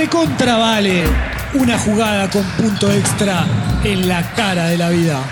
Recontravale. 0.00 1.04
Una 1.60 1.78
jugada 1.78 2.30
con 2.30 2.42
punto 2.56 2.90
extra 2.90 3.44
en 3.84 4.08
la 4.08 4.22
cara 4.34 4.68
de 4.68 4.78
la 4.78 4.88
vida. 4.88 5.22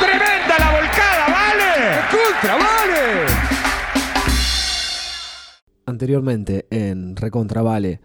¡Tremenda 0.00 0.58
la 0.58 0.72
volcada, 0.72 1.28
vale! 1.30 2.00
¡Contra, 2.10 2.56
vale! 2.56 3.26
Anteriormente 5.86 6.66
en 6.68 7.14
Recontravale. 7.14 8.00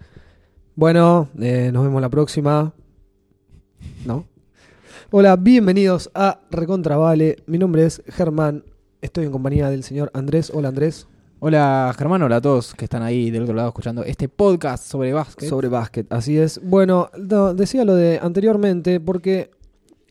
Bueno, 0.75 1.29
eh, 1.39 1.71
nos 1.73 1.83
vemos 1.83 1.99
la 1.99 2.09
próxima. 2.09 2.75
¿No? 4.05 4.27
Hola, 5.09 5.35
bienvenidos 5.35 6.11
a 6.13 6.41
Recontravale. 6.51 7.37
Mi 7.47 7.57
nombre 7.57 7.87
es 7.87 8.03
Germán. 8.07 8.65
Estoy 9.01 9.25
en 9.25 9.32
compañía 9.32 9.71
del 9.71 9.83
señor 9.83 10.11
Andrés. 10.14 10.51
Hola 10.54 10.68
Andrés. 10.68 11.07
Hola 11.39 11.93
Germán, 11.96 12.23
hola 12.23 12.37
a 12.37 12.41
todos 12.41 12.73
que 12.73 12.86
están 12.86 13.04
ahí 13.04 13.29
del 13.29 13.43
otro 13.43 13.54
lado 13.54 13.68
escuchando 13.68 14.04
este 14.04 14.27
podcast 14.27 14.83
sobre 14.83 15.14
básquet. 15.14 15.47
Sobre 15.47 15.68
básquet, 15.68 16.11
así 16.11 16.36
es. 16.36 16.60
Bueno, 16.63 17.11
no, 17.15 17.54
decía 17.54 17.86
lo 17.86 17.93
de 17.93 18.18
anteriormente 18.19 19.00
porque 19.00 19.51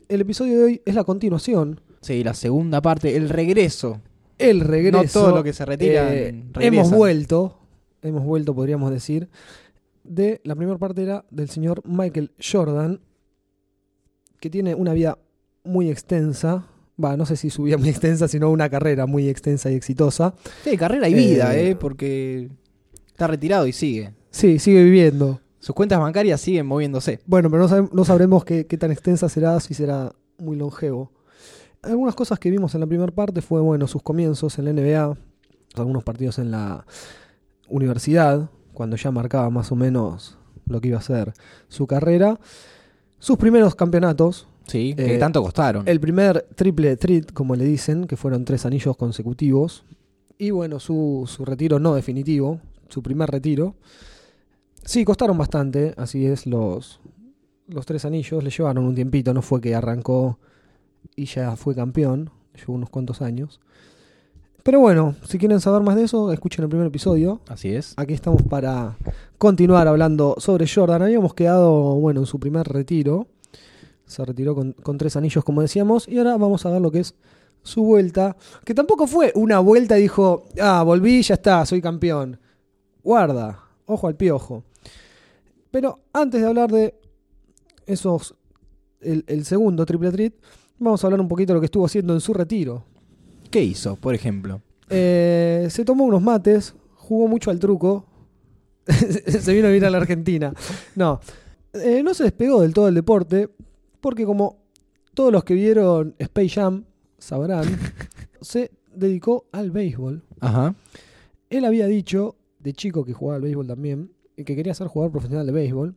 el 0.09 0.21
episodio 0.21 0.57
de 0.57 0.65
hoy 0.65 0.83
es 0.85 0.95
la 0.95 1.03
continuación. 1.03 1.81
Sí, 2.01 2.23
la 2.23 2.33
segunda 2.33 2.81
parte, 2.81 3.17
el 3.17 3.29
regreso. 3.29 4.01
El 4.39 4.61
regreso. 4.61 5.03
No 5.03 5.11
todo 5.11 5.35
lo 5.35 5.43
que 5.43 5.53
se 5.53 5.65
retira. 5.65 6.15
Eh, 6.15 6.45
hemos 6.61 6.93
vuelto, 6.93 7.59
hemos 8.03 8.23
vuelto, 8.23 8.55
podríamos 8.55 8.93
decir, 8.93 9.29
de 10.05 10.41
la 10.45 10.55
primera 10.55 10.79
parte 10.79 11.03
era 11.03 11.25
del 11.31 11.49
señor 11.51 11.83
Michael 11.85 12.31
Jordan, 12.41 13.01
que 14.39 14.49
tiene 14.49 14.77
una 14.77 14.93
vida 14.93 15.19
muy 15.65 15.91
extensa. 15.91 16.67
Va, 17.03 17.17
no 17.17 17.27
sé 17.27 17.37
si 17.37 17.51
su 17.51 17.65
vida 17.65 17.77
muy 17.77 17.89
extensa, 17.91 18.29
sino 18.29 18.51
una 18.51 18.69
carrera 18.69 19.07
muy 19.07 19.29
extensa 19.29 19.71
y 19.71 19.75
exitosa. 19.75 20.35
Sí, 20.65 20.77
carrera 20.77 21.09
y 21.09 21.15
vida, 21.15 21.55
Eh, 21.57 21.71
eh, 21.71 21.77
porque 21.77 22.51
está 23.07 23.27
retirado 23.27 23.67
y 23.67 23.73
sigue. 23.73 24.15
Sí, 24.31 24.59
sigue 24.59 24.83
viviendo. 24.85 25.41
Sus 25.59 25.75
cuentas 25.75 25.99
bancarias 25.99 26.41
siguen 26.41 26.67
moviéndose. 26.67 27.21
Bueno, 27.27 27.51
pero 27.51 27.89
no, 27.93 28.05
sabremos 28.05 28.45
qué, 28.45 28.67
qué 28.67 28.79
tan 28.79 28.93
extensa 28.93 29.29
será, 29.29 29.59
si 29.61 29.75
será 29.75 30.13
muy 30.39 30.57
longevo. 30.57 31.11
Algunas 31.83 32.15
cosas 32.15 32.39
que 32.39 32.51
vimos 32.51 32.75
en 32.75 32.81
la 32.81 32.87
primera 32.87 33.13
parte 33.13 33.43
fue, 33.43 33.61
bueno, 33.61 33.87
sus 33.87 34.03
comienzos 34.03 34.59
en 34.59 34.65
la 34.67 34.73
NBA, 34.73 35.17
algunos 35.75 36.05
partidos 36.05 36.39
en 36.39 36.51
la 36.51 36.87
universidad, 37.69 38.51
cuando 38.73 38.97
ya 38.97 39.11
marcaba 39.11 39.49
más 39.51 39.73
o 39.73 39.77
menos 39.77 40.39
lo 40.67 40.81
que 40.81 40.89
iba 40.89 40.99
a 40.99 41.03
ser 41.03 41.33
su 41.69 41.87
carrera, 41.87 42.39
sus 43.19 43.39
primeros 43.39 43.75
campeonatos, 43.75 44.47
Sí, 44.67 44.95
Eh, 44.99 45.07
que 45.07 45.19
tanto 45.19 45.43
costaron. 45.43 45.87
el 45.87 46.01
primer 46.01 46.47
triple 46.55 46.97
treat, 46.97 47.33
como 47.33 47.55
le 47.57 47.65
dicen, 47.65 48.07
que 48.07 48.17
fueron 48.17 48.45
tres 48.45 48.67
anillos 48.67 48.97
consecutivos, 48.97 49.85
y 50.39 50.51
bueno, 50.51 50.81
su, 50.81 51.25
su 51.27 51.45
retiro 51.45 51.79
no 51.79 51.95
definitivo, 51.95 52.61
su 52.89 53.03
primer 53.03 53.31
retiro. 53.31 53.75
Sí, 54.85 55.05
costaron 55.05 55.39
bastante, 55.39 55.95
así 55.97 56.27
es, 56.27 56.47
los, 56.47 57.01
los 57.69 57.87
tres 57.87 58.05
anillos 58.05 58.43
le 58.45 58.51
llevaron 58.51 58.85
un 58.85 58.95
tiempito, 58.95 59.33
no 59.35 59.43
fue 59.43 59.61
que 59.61 59.75
arrancó 59.75 60.39
y 61.15 61.25
ya 61.27 61.57
fue 61.57 61.75
campeón, 61.75 62.31
llevó 62.55 62.75
unos 62.75 62.91
cuantos 62.91 63.23
años. 63.23 63.61
Pero 64.63 64.81
bueno, 64.81 65.15
si 65.29 65.39
quieren 65.39 65.61
saber 65.61 65.83
más 65.83 65.95
de 65.95 66.03
eso, 66.05 66.33
escuchen 66.33 66.65
el 66.65 66.69
primer 66.69 66.89
episodio. 66.89 67.41
Así 67.49 67.73
es. 67.73 67.95
Aquí 67.97 68.15
estamos 68.15 68.43
para 68.43 68.97
continuar 69.39 69.87
hablando 69.87 70.35
sobre 70.39 70.67
Jordan. 70.67 71.03
Habíamos 71.03 71.35
quedado, 71.35 71.95
bueno, 71.95 72.19
en 72.21 72.27
su 72.27 72.41
primer 72.41 72.67
retiro. 72.67 73.29
Se 74.07 74.25
retiró 74.25 74.55
con, 74.55 74.73
con 74.73 74.97
tres 74.99 75.17
anillos, 75.17 75.45
como 75.45 75.63
decíamos. 75.63 76.09
Y 76.09 76.19
ahora 76.19 76.37
vamos 76.37 76.65
a 76.65 76.71
ver 76.71 76.81
lo 76.81 76.91
que 76.91 77.01
es 77.01 77.15
su 77.63 77.83
vuelta. 77.83 78.37
Que 78.65 78.75
tampoco 78.75 79.07
fue 79.07 79.33
una 79.35 79.59
vuelta 79.59 79.99
y 79.99 80.03
dijo, 80.03 80.45
ah, 80.61 80.83
volví, 80.83 81.23
ya 81.23 81.35
está, 81.35 81.67
soy 81.67 81.83
campeón. 81.83 82.39
Guarda, 83.03 83.61
ojo 83.87 84.07
al 84.07 84.17
piojo. 84.17 84.65
Pero 85.71 86.01
antes 86.13 86.41
de 86.41 86.47
hablar 86.47 86.71
de 86.71 86.95
esos, 87.87 88.35
el, 89.01 89.25
el 89.27 89.45
segundo 89.45 89.85
triple 89.85 90.11
treat, 90.11 90.35
vamos 90.79 91.03
a 91.03 91.07
hablar 91.07 91.21
un 91.21 91.29
poquito 91.29 91.53
de 91.53 91.55
lo 91.55 91.61
que 91.61 91.67
estuvo 91.67 91.85
haciendo 91.85 92.15
en 92.15 92.21
su 92.21 92.33
retiro. 92.33 92.85
¿Qué 93.51 93.63
hizo, 93.63 93.97
por 93.97 94.15
ejemplo? 94.15 94.61
Eh, 94.89 95.67
se 95.71 95.85
tomó 95.85 96.05
unos 96.05 96.23
mates, 96.23 96.75
jugó 96.95 97.29
mucho 97.29 97.51
al 97.51 97.59
truco. 97.59 98.07
se 98.87 99.53
vino 99.53 99.67
a 99.67 99.71
vivir 99.71 99.85
a 99.85 99.91
la 99.91 99.99
Argentina. 99.99 100.53
No, 100.95 101.21
eh, 101.73 102.03
no 102.03 102.15
se 102.15 102.25
despegó 102.25 102.63
del 102.63 102.73
todo 102.73 102.87
del 102.87 102.95
deporte, 102.95 103.51
porque 104.01 104.25
como 104.25 104.59
todos 105.15 105.33
los 105.33 105.45
que 105.45 105.55
vieron 105.55 106.15
Space 106.19 106.49
Jam 106.51 106.85
sabrán, 107.19 107.65
se 108.41 108.71
dedicó 108.95 109.47
al 109.53 109.71
béisbol. 109.71 110.23
Ajá. 110.41 110.75
Él 111.51 111.65
había 111.65 111.87
dicho, 111.87 112.37
de 112.59 112.73
chico 112.73 113.05
que 113.05 113.13
jugaba 113.13 113.37
al 113.37 113.43
béisbol 113.43 113.67
también, 113.67 114.13
y 114.37 114.45
que 114.45 114.55
quería 114.55 114.75
ser 114.75 114.89
jugador 114.89 115.13
profesional 115.13 115.47
de 115.47 115.53
béisbol. 115.53 115.95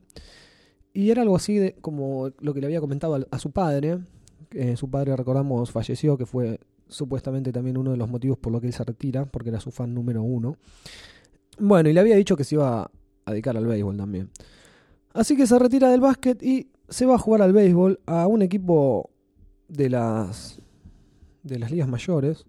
Y 0.94 1.12
era 1.12 1.22
algo 1.22 1.36
así 1.36 1.58
de 1.58 1.76
como 1.82 2.32
lo 2.40 2.54
que 2.54 2.62
le 2.62 2.68
había 2.68 2.82
comentado 2.82 3.28
a, 3.30 3.40
su 3.40 3.52
padre. 3.52 4.00
Eh, 4.52 4.76
su 4.78 4.90
padre, 4.90 5.16
recordamos, 5.16 5.72
falleció, 5.72 6.18
que 6.18 6.26
fue 6.26 6.60
supuestamente 6.88 7.52
también 7.52 7.78
uno 7.78 7.92
de 7.92 7.98
los 7.98 8.10
motivos 8.10 8.38
por 8.38 8.52
lo 8.52 8.60
que 8.60 8.68
él 8.68 8.74
se 8.74 8.84
retira, 8.84 9.26
porque 9.26 9.50
era 9.50 9.60
su 9.60 9.72
fan 9.72 9.94
número 9.94 10.24
uno. 10.24 10.56
Bueno, 11.60 11.90
y 11.90 11.94
le 11.94 12.00
había 12.00 12.16
dicho 12.16 12.36
que 12.36 12.44
se 12.44 12.56
iba 12.56 12.90
a 13.26 13.32
dedicar 13.32 13.56
al 13.58 13.68
béisbol 13.68 13.98
también. 13.98 14.30
Así 15.14 15.36
que 15.36 15.46
se 15.46 15.60
retira 15.60 15.90
del 15.90 16.00
básquet 16.00 16.42
y 16.42 16.68
se 16.90 17.06
va 17.06 17.16
a 17.16 17.20
jugar 17.20 17.42
al 17.42 17.54
béisbol 17.54 18.00
a 18.06 18.28
un 18.28 18.42
equipo 18.42 19.10
de 19.68 19.90
las 19.90 20.60
de 21.44 21.60
las 21.60 21.72
ligas 21.72 21.88
mayores, 21.88 22.46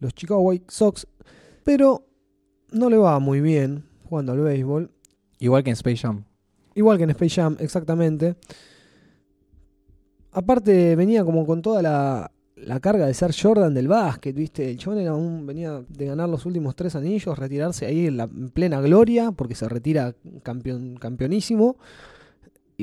los 0.00 0.14
Chicago 0.14 0.40
White 0.40 0.66
Sox, 0.68 1.06
pero 1.64 2.06
no 2.70 2.88
le 2.90 2.96
va 2.96 3.18
muy 3.18 3.40
bien 3.40 3.84
jugando 4.08 4.32
al 4.32 4.40
béisbol, 4.40 4.90
Igual 5.38 5.62
que 5.62 5.70
en 5.70 5.74
Space 5.74 5.98
Jam. 5.98 6.24
igual 6.74 6.96
que 6.96 7.04
en 7.04 7.10
Space 7.10 7.40
Jam, 7.40 7.56
exactamente. 7.60 8.36
Aparte 10.32 10.96
venía 10.96 11.24
como 11.24 11.46
con 11.46 11.60
toda 11.60 11.82
la, 11.82 12.32
la 12.56 12.80
carga 12.80 13.06
de 13.06 13.14
ser 13.14 13.34
Jordan 13.38 13.74
del 13.74 13.88
básquet, 13.88 14.34
¿viste? 14.34 14.70
El 14.70 14.78
chabón 14.78 15.00
era 15.00 15.14
un, 15.14 15.46
venía 15.46 15.82
de 15.88 16.06
ganar 16.06 16.28
los 16.28 16.46
últimos 16.46 16.74
tres 16.74 16.96
anillos, 16.96 17.38
retirarse 17.38 17.86
ahí 17.86 18.06
en 18.06 18.16
la 18.16 18.24
en 18.24 18.50
plena 18.50 18.80
gloria, 18.80 19.32
porque 19.32 19.54
se 19.54 19.68
retira 19.68 20.14
campeón, 20.42 20.96
campeonísimo. 20.96 21.76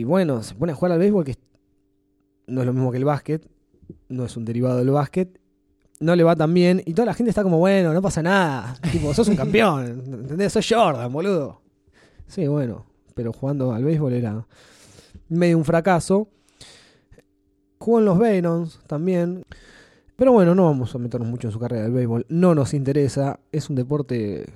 Y 0.02 0.04
bueno, 0.04 0.42
se 0.42 0.56
pone 0.56 0.72
a 0.72 0.76
jugar 0.76 0.94
al 0.94 0.98
béisbol, 0.98 1.24
que 1.24 1.36
no 2.48 2.62
es 2.62 2.66
lo 2.66 2.74
mismo 2.74 2.90
que 2.90 2.98
el 2.98 3.06
básquet, 3.06 3.48
no 4.10 4.26
es 4.26 4.36
un 4.36 4.46
derivado 4.46 4.80
del 4.80 4.90
básquet. 4.90 5.40
No 6.00 6.16
le 6.16 6.24
va 6.24 6.36
tan 6.36 6.52
bien, 6.56 6.82
y 6.88 6.96
toda 6.96 7.06
la 7.06 7.14
gente 7.14 7.30
está 7.30 7.44
como, 7.44 7.60
bueno, 7.60 7.94
no 7.94 8.02
pasa 8.02 8.24
nada. 8.24 8.76
tipo, 8.92 9.14
sos 9.14 9.28
un 9.28 9.36
campeón, 9.36 10.02
¿entendés? 10.08 10.54
Sos 10.54 10.66
Jordan, 10.68 11.14
boludo. 11.14 11.62
Sí, 12.26 12.48
bueno, 12.48 12.88
pero 13.14 13.32
jugando 13.32 13.74
al 13.74 13.84
béisbol 13.84 14.14
era 14.14 14.48
medio 15.30 15.56
un 15.56 15.66
fracaso. 15.66 16.28
Jugó 17.78 18.00
en 18.00 18.06
los 18.06 18.18
Venoms 18.18 18.80
también. 18.88 19.44
Pero 20.16 20.32
bueno, 20.32 20.56
no 20.56 20.66
vamos 20.66 20.96
a 20.96 20.98
meternos 20.98 21.30
mucho 21.30 21.48
en 21.48 21.52
su 21.52 21.60
carrera 21.60 21.84
del 21.84 21.92
béisbol. 21.92 22.26
No 22.28 22.56
nos 22.56 22.74
interesa. 22.74 23.40
Es 23.52 23.70
un 23.70 23.76
deporte 23.76 24.48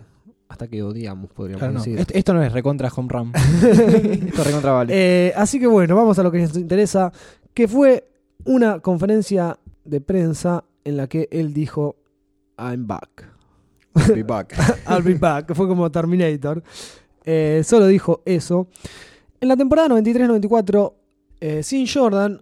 hasta 0.47 0.67
que 0.67 0.83
odiamos, 0.83 1.31
podríamos 1.31 1.59
Claro, 1.59 1.73
no. 1.73 1.79
decir. 1.79 1.99
Esto, 1.99 2.13
esto 2.15 2.33
no 2.33 2.43
es 2.43 2.51
recontra 2.51 2.91
home 2.95 3.09
run. 3.09 3.31
esto 3.35 4.41
es 4.41 4.45
recontra 4.47 4.71
vale. 4.71 4.93
Eh, 4.95 5.33
así 5.35 5.59
que 5.59 5.67
bueno, 5.67 5.95
vamos 5.95 6.17
a 6.19 6.23
lo 6.23 6.31
que 6.31 6.39
nos 6.41 6.55
interesa, 6.57 7.11
que 7.53 7.67
fue 7.67 8.07
una 8.45 8.79
conferencia 8.79 9.57
de 9.83 10.01
prensa 10.01 10.63
en 10.83 10.97
la 10.97 11.07
que 11.07 11.27
él 11.31 11.53
dijo, 11.53 11.95
I'm 12.57 12.85
back. 12.87 13.27
Be 14.13 14.23
back. 14.23 14.53
I'll 14.89 15.01
be 15.03 15.15
back, 15.15 15.53
fue 15.53 15.67
como 15.67 15.89
Terminator. 15.91 16.61
Eh, 17.23 17.61
solo 17.65 17.87
dijo 17.87 18.21
eso. 18.25 18.67
En 19.41 19.47
la 19.47 19.57
temporada 19.57 19.89
93-94, 19.89 20.93
eh, 21.41 21.63
sin 21.63 21.87
Jordan, 21.87 22.41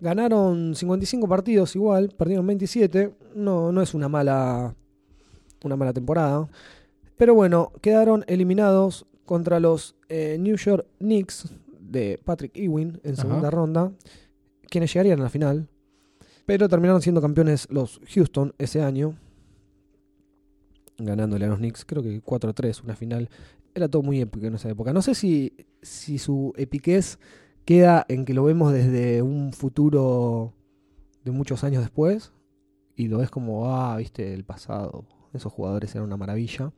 ganaron 0.00 0.74
55 0.74 1.26
partidos 1.28 1.74
igual, 1.76 2.14
perdieron 2.16 2.46
27. 2.46 3.12
No, 3.34 3.72
no 3.72 3.82
es 3.82 3.92
una 3.94 4.08
mala, 4.08 4.74
una 5.64 5.76
mala 5.76 5.92
temporada. 5.92 6.48
Pero 7.20 7.34
bueno, 7.34 7.70
quedaron 7.82 8.24
eliminados 8.28 9.04
contra 9.26 9.60
los 9.60 9.94
eh, 10.08 10.38
New 10.40 10.56
York 10.56 10.86
Knicks 11.00 11.52
de 11.78 12.18
Patrick 12.24 12.56
Ewing 12.56 12.98
en 13.04 13.12
Ajá. 13.12 13.20
segunda 13.20 13.50
ronda, 13.50 13.92
quienes 14.70 14.90
llegarían 14.90 15.20
a 15.20 15.24
la 15.24 15.28
final. 15.28 15.68
Pero 16.46 16.66
terminaron 16.70 17.02
siendo 17.02 17.20
campeones 17.20 17.68
los 17.70 18.00
Houston 18.14 18.54
ese 18.56 18.80
año 18.80 19.18
ganándole 20.96 21.44
a 21.44 21.48
los 21.48 21.58
Knicks, 21.58 21.84
creo 21.84 22.02
que 22.02 22.22
4-3, 22.22 22.84
una 22.84 22.96
final. 22.96 23.28
Era 23.74 23.86
todo 23.86 24.00
muy 24.00 24.18
épico 24.22 24.46
en 24.46 24.54
esa 24.54 24.70
época. 24.70 24.94
No 24.94 25.02
sé 25.02 25.14
si, 25.14 25.52
si 25.82 26.16
su 26.16 26.54
epiquez 26.56 27.18
queda 27.66 28.06
en 28.08 28.24
que 28.24 28.32
lo 28.32 28.44
vemos 28.44 28.72
desde 28.72 29.20
un 29.20 29.52
futuro 29.52 30.54
de 31.22 31.32
muchos 31.32 31.64
años 31.64 31.82
después 31.82 32.32
y 32.96 33.08
lo 33.08 33.18
ves 33.18 33.28
como, 33.28 33.74
ah, 33.74 33.98
viste, 33.98 34.32
el 34.32 34.44
pasado. 34.44 35.04
Esos 35.32 35.52
jugadores 35.52 35.94
eran 35.94 36.06
una 36.06 36.16
maravilla. 36.16 36.72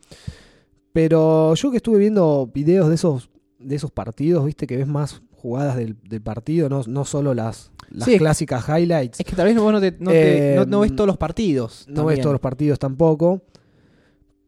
Pero 0.93 1.55
yo 1.55 1.71
que 1.71 1.79
estuve 1.79 1.99
viendo 1.99 2.51
videos 2.53 2.89
de 2.89 2.95
esos, 2.97 3.31
de 3.59 3.77
esos 3.77 3.91
partidos, 3.91 4.45
viste, 4.45 4.67
que 4.67 4.77
ves 4.77 4.87
más 4.87 5.23
jugadas 5.33 5.77
del, 5.77 5.97
del 6.05 6.21
partido, 6.23 6.69
no, 6.69 6.83
no 6.87 7.05
solo 7.05 7.35
las, 7.35 7.73
las 7.91 8.09
Sí. 8.09 8.19
clásicas 8.19 8.65
highlights. 8.69 9.19
Es 9.21 9.27
que 9.27 9.35
tal 9.35 9.47
vez 9.47 9.57
vos 9.59 9.73
no, 9.73 9.81
te- 9.81 9.97
no, 9.99 10.11
te- 10.11 10.53
Eh, 10.53 10.57
no- 10.57 10.67
no 10.67 10.81
ves 10.81 10.95
todos 10.95 11.07
los 11.09 11.17
partidos. 11.17 11.87
No 11.89 12.05
ves 12.05 12.21
todos 12.21 12.33
los 12.35 12.41
partidos 12.41 12.79
tampoco. 12.79 13.43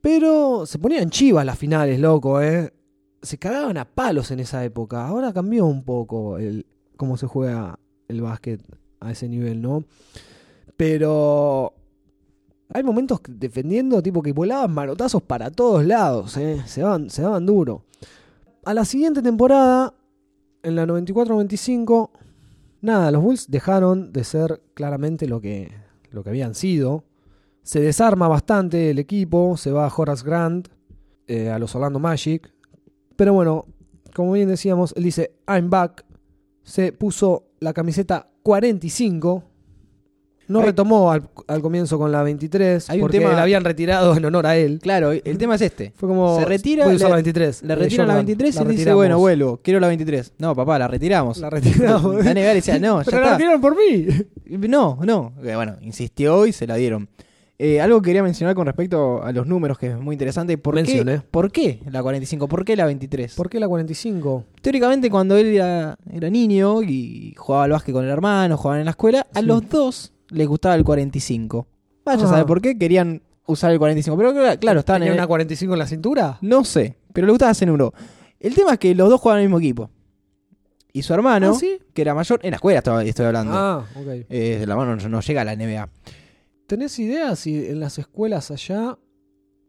Pero 0.01 0.67
se 0.67 0.79
ponían 0.79 1.09
chivas 1.11 1.47
las 1.47 1.59
finales, 1.59 1.99
loco, 1.99 2.41
¿eh? 2.43 2.73
Se 3.23 3.39
cagaban 3.39 3.79
a 3.79 3.87
palos 3.87 4.31
en 4.31 4.41
esa 4.41 4.63
época. 4.65 5.07
Ahora 5.07 5.33
cambió 5.33 5.65
un 5.65 5.83
poco 5.83 6.37
el 6.37 6.67
cómo 6.99 7.17
se 7.17 7.27
juega 7.27 7.79
el 8.09 8.21
básquet 8.21 8.61
a 9.01 9.11
ese 9.11 9.29
nivel, 9.29 9.63
¿no? 9.63 9.85
Pero 10.77 11.73
hay 12.73 12.83
momentos 12.83 13.21
defendiendo, 13.29 14.03
tipo 14.03 14.23
que 14.23 14.33
volaban 14.33 14.73
manotazos 14.73 15.23
para 15.23 15.51
todos 15.51 15.85
lados, 15.85 16.37
¿eh? 16.37 16.63
Se 16.67 16.81
daban, 16.81 17.11
se 17.11 17.23
duro. 17.23 17.85
A 18.65 18.75
la 18.75 18.85
siguiente 18.85 19.23
temporada, 19.23 19.95
en 20.63 20.77
la 20.77 20.87
94-95, 20.87 22.11
nada, 22.81 23.11
los 23.11 23.23
Bulls 23.23 23.51
dejaron 23.51 24.13
de 24.13 24.25
ser 24.25 24.63
claramente 24.75 25.27
lo 25.27 25.41
que, 25.41 25.71
lo 26.11 26.25
que 26.25 26.31
habían 26.31 26.55
sido. 26.55 27.05
Se 27.63 27.81
desarma 27.81 28.29
bastante 28.29 28.91
el 28.91 28.99
equipo, 28.99 29.57
se 29.57 29.71
va 29.71 29.93
Horace 29.95 30.25
Grant 30.25 30.69
eh, 31.27 31.51
a 31.51 31.59
los 31.59 31.75
Orlando 31.75 31.99
Magic. 31.99 32.53
Pero 33.17 33.33
bueno, 33.35 33.67
como 34.15 34.33
bien 34.33 34.49
decíamos, 34.49 34.95
él 34.97 35.05
dice 35.05 35.33
I'm 35.47 35.71
back. 35.71 36.05
Se 36.63 36.93
puso 36.93 37.45
la 37.61 37.73
camiseta 37.73 38.31
45. 38.43 39.45
No 40.47 40.61
Hay- 40.61 40.67
retomó 40.67 41.11
al, 41.11 41.23
al 41.49 41.63
comienzo 41.63 41.99
con 41.99 42.13
la 42.13 42.23
23 42.23 42.91
Hay 42.91 42.99
un 42.99 43.03
porque 43.03 43.19
tema- 43.19 43.33
la 43.33 43.43
habían 43.43 43.65
retirado 43.65 44.17
en 44.17 44.25
honor 44.25 44.47
a 44.47 44.57
él. 44.57 44.79
Claro, 44.83 45.13
el 45.13 45.39
tema 45.39 45.55
es 45.55 45.63
este. 45.63 45.93
Fue 45.97 46.09
como 46.09 46.39
Se 46.39 46.45
retira, 46.45 46.85
voy 46.85 46.95
a 46.95 46.97
usar 46.97 47.07
le- 47.09 47.11
la 47.11 47.17
23. 47.17 47.63
Le 47.63 47.75
retiran 47.75 48.07
la 48.09 48.13
Jordan, 48.15 48.27
23 48.27 48.55
y 48.55 48.59
la 48.59 48.65
dice, 48.71 48.95
bueno, 48.95 49.19
vuelvo, 49.19 49.61
quiero 49.63 49.81
la 49.81 49.89
23. 49.89 50.33
No, 50.39 50.55
papá, 50.55 50.79
la 50.79 50.89
retiramos. 50.89 51.39
La 51.39 51.51
retiramos. 51.51 52.25
La 52.25 52.31
NBA 52.33 52.41
le 52.49 52.55
decía, 52.55 52.79
no, 52.79 53.01
ya 53.03 53.05
Pero 53.11 53.19
la 53.19 53.23
está. 53.25 53.33
retiraron 53.39 53.61
por 53.61 53.75
mí. 53.77 54.07
No, 54.69 54.99
no. 55.05 55.33
Eh, 55.43 55.55
Bueno, 55.57 55.77
insistió 55.81 56.47
y 56.47 56.53
se 56.53 56.67
la 56.67 56.75
dieron. 56.77 57.09
Eh, 57.57 57.81
algo 57.81 58.03
que 58.03 58.07
quería 58.07 58.23
mencionar 58.25 58.57
con 58.57 58.67
respecto 58.67 59.23
a 59.23 59.31
los 59.31 59.47
números, 59.47 59.79
que 59.79 59.87
es 59.87 59.97
muy 59.99 60.15
interesante. 60.15 60.59
¿Por, 60.59 60.75
Mencioné. 60.75 61.19
qué, 61.19 61.23
¿Por 61.31 61.53
qué 61.53 61.79
la 61.89 62.03
45? 62.03 62.49
¿Por 62.49 62.65
qué 62.65 62.75
la 62.75 62.85
23? 62.85 63.33
¿Por 63.37 63.49
qué 63.49 63.61
la 63.61 63.69
45? 63.69 64.45
Teóricamente, 64.61 65.09
cuando 65.09 65.37
él 65.37 65.47
era, 65.47 65.97
era 66.13 66.29
niño 66.31 66.83
y 66.83 67.33
jugaba 67.37 67.65
al 67.65 67.71
básquet 67.71 67.95
con 67.95 68.05
el 68.05 68.11
hermano, 68.11 68.57
jugaban 68.57 68.81
en 68.81 68.87
la 68.87 68.91
escuela, 68.91 69.25
a 69.33 69.41
los 69.41 69.69
dos 69.69 70.13
les 70.31 70.47
gustaba 70.49 70.75
el 70.75 70.85
45. 70.85 71.67
Vaya 72.05 72.23
a 72.23 72.27
Ah. 72.27 72.29
saber 72.29 72.47
por 72.47 72.61
qué 72.61 72.77
querían 72.79 73.23
usar 73.47 73.71
el 73.73 73.79
45. 73.79 74.17
Pero 74.17 74.59
claro, 74.59 74.81
estaban 74.81 75.01
¿Tenía 75.03 75.13
en 75.15 75.19
una 75.19 75.27
45 75.27 75.73
en 75.75 75.79
la 75.79 75.87
cintura? 75.87 76.39
No 76.41 76.65
sé, 76.65 76.97
pero 77.13 77.27
le 77.27 77.33
gustaba 77.33 77.51
hacer 77.51 77.69
euro. 77.69 77.93
El 78.41 78.55
tema 78.55 78.73
es 78.75 78.79
que 78.79 78.95
los 78.95 79.09
dos 79.09 79.21
jugaban 79.21 79.41
en 79.41 79.45
el 79.45 79.49
mismo 79.49 79.59
equipo. 79.59 79.91
Y 80.93 81.03
su 81.03 81.13
hermano, 81.13 81.53
¿Ah, 81.55 81.59
sí? 81.59 81.79
que 81.93 82.03
era 82.03 82.15
mayor, 82.15 82.41
en 82.45 82.51
la 82.53 82.57
escuela 82.57 82.79
estoy, 82.79 83.09
estoy 83.09 83.27
hablando. 83.27 83.53
Ah, 83.55 83.85
ok. 83.97 84.07
Eh, 84.29 84.61
el 84.63 84.71
hermano 84.71 84.95
no, 84.97 85.09
no 85.09 85.21
llega 85.21 85.41
a 85.41 85.45
la 85.45 85.57
NBA. 85.57 85.89
¿Tenés 86.67 86.99
idea 86.99 87.35
si 87.37 87.67
en 87.67 87.81
las 87.81 87.99
escuelas 87.99 88.51
allá 88.51 88.97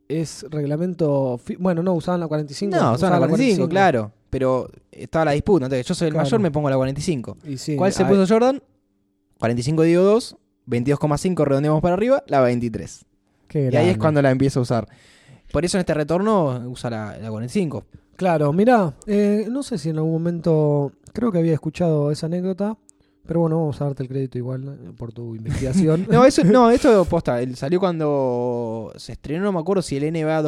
es 0.07 0.45
reglamento... 0.51 1.39
Bueno, 1.57 1.81
no, 1.81 1.93
usaban 1.93 2.19
la 2.19 2.27
45. 2.27 2.75
No, 2.75 2.97
son 2.97 3.09
la 3.11 3.17
45, 3.17 3.67
claro. 3.67 4.11
Pero 4.29 4.69
estaba 4.91 5.25
la 5.25 5.31
disputa. 5.31 5.65
Entonces, 5.65 5.85
yo 5.87 5.95
soy 5.95 6.07
el 6.09 6.13
Claro. 6.13 6.25
mayor, 6.25 6.39
me 6.41 6.51
pongo 6.51 6.69
la 6.69 6.75
45. 6.75 7.37
Y 7.45 7.57
sí, 7.57 7.75
¿Cuál 7.75 7.91
se 7.91 8.05
puso 8.05 8.25
Jordan? 8.27 8.61
45 9.39 9.81
digo 9.83 10.03
2, 10.03 10.37
22,5 10.67 11.45
redondeamos 11.45 11.81
para 11.81 11.93
arriba, 11.93 12.23
la 12.27 12.41
23. 12.41 13.05
Qué 13.47 13.69
Y 13.71 13.75
ahí 13.75 13.89
es 13.89 13.97
cuando 13.97 14.21
la 14.21 14.31
empieza 14.31 14.59
a 14.59 14.63
usar. 14.63 14.87
Por 15.51 15.63
eso 15.65 15.77
en 15.77 15.81
este 15.81 15.93
retorno 15.93 16.63
usa 16.67 16.89
la, 16.89 17.17
la 17.17 17.29
45. 17.29 17.85
Claro, 18.15 18.51
mirá, 18.53 18.93
eh, 19.07 19.47
no 19.49 19.63
sé 19.63 19.77
si 19.77 19.89
en 19.89 19.97
algún 19.97 20.13
momento... 20.13 20.91
Creo 21.13 21.31
que 21.31 21.37
había 21.37 21.53
escuchado 21.53 22.11
esa 22.11 22.25
anécdota. 22.25 22.77
Pero 23.25 23.39
bueno, 23.41 23.57
vamos 23.57 23.81
a 23.81 23.85
darte 23.85 24.03
el 24.03 24.09
crédito 24.09 24.37
igual 24.37 24.67
eh, 24.67 24.91
por 24.97 25.11
tu 25.11 25.35
investigación. 25.35 26.05
No, 26.09 26.25
eso, 26.25 26.43
no, 26.43 26.69
esto 26.71 27.05
posta. 27.05 27.41
él 27.41 27.55
Salió 27.55 27.79
cuando 27.79 28.93
se 28.97 29.13
estrenó, 29.13 29.45
no 29.45 29.51
me 29.51 29.59
acuerdo 29.59 29.81
si 29.81 29.97
el 29.97 30.11
NBA 30.11 30.43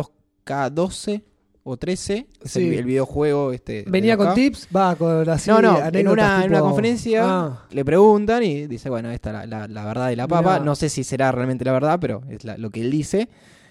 2K12 0.46 1.24
o 1.70 1.78
13. 1.78 2.28
Es 2.44 2.56
el, 2.56 2.64
Sí. 2.72 2.76
el 2.78 2.86
videojuego 2.86 3.52
este. 3.52 3.84
¿Venía 3.88 4.16
con 4.18 4.28
2K. 4.28 4.34
tips? 4.36 4.68
Va, 4.76 4.96
con 4.96 5.28
así 5.30 5.50
No, 5.50 5.62
no, 5.62 5.78
en 5.86 6.08
una, 6.08 6.44
en 6.44 6.50
una 6.52 6.62
conferencia 6.62 7.22
Ah, 7.26 7.66
le 7.72 7.84
preguntan 7.86 8.44
y 8.44 8.68
dice, 8.68 8.90
bueno, 8.90 9.12
esta 9.12 9.30
es 9.44 9.50
la, 9.50 9.60
la- 9.60 9.68
la 9.68 9.86
verdad 9.86 10.08
de 10.10 10.16
la 10.16 10.28
papa. 10.28 10.54
Mirá. 10.54 10.66
No 10.66 10.76
sé 10.76 10.90
si 10.90 11.04
será 11.04 11.32
realmente 11.32 11.66
la 11.66 11.72
verdad, 11.74 11.98
pero 12.00 12.22
es 12.30 12.44
la- 12.46 12.58
lo 12.58 12.70
que 12.70 12.82
él 12.82 12.92
dice. 12.92 13.28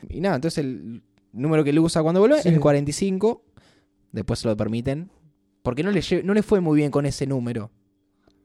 Y 0.08 0.20
nada, 0.20 0.37
entonces 0.37 0.58
el 0.58 1.02
número 1.32 1.64
que 1.64 1.70
él 1.70 1.78
usa 1.78 2.02
cuando 2.02 2.20
vuelve 2.20 2.40
Sí. 2.43 2.48
es 2.48 2.54
el 2.54 2.60
45. 2.60 3.43
Después 4.12 4.38
se 4.40 4.49
lo 4.49 4.56
permiten. 4.56 5.10
Porque 5.62 5.82
no 5.82 5.90
le, 5.90 6.00
no 6.22 6.32
le 6.34 6.42
fue 6.42 6.60
muy 6.60 6.76
bien 6.76 6.90
con 6.90 7.06
ese 7.06 7.26
número. 7.26 7.70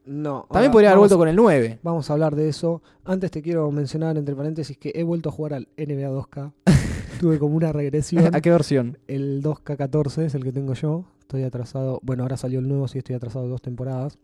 no. 0.04 0.46
También 0.50 0.70
ahora 0.70 0.72
podría 0.72 0.88
haber 0.90 0.96
vamos- 0.98 1.08
vuelto 1.10 1.18
con 1.18 1.28
el 1.28 1.36
9. 1.36 1.78
Vamos 1.82 2.10
a 2.10 2.12
hablar 2.14 2.34
de 2.34 2.48
eso. 2.48 2.82
Antes 3.04 3.30
te 3.30 3.40
quiero 3.42 3.70
mencionar, 3.70 4.16
entre 4.18 4.34
paréntesis, 4.34 4.76
que 4.76 4.90
he 4.94 5.04
vuelto 5.04 5.28
a 5.28 5.32
jugar 5.32 5.54
al 5.54 5.68
NBA 5.76 6.08
2K. 6.10 6.52
Tuve 7.22 7.38
como 7.38 7.54
una 7.54 7.70
regresión. 7.70 8.34
¿A 8.34 8.40
qué 8.40 8.50
versión? 8.50 8.98
El 9.06 9.44
2K14 9.44 10.24
es 10.24 10.34
el 10.34 10.42
que 10.42 10.50
tengo 10.50 10.74
yo. 10.74 11.04
Estoy 11.20 11.44
atrasado. 11.44 12.00
Bueno, 12.02 12.24
ahora 12.24 12.36
salió 12.36 12.58
el 12.58 12.66
nuevo, 12.66 12.88
sí 12.88 12.98
estoy 12.98 13.14
atrasado 13.14 13.46
dos 13.46 13.62
temporadas. 13.62 14.18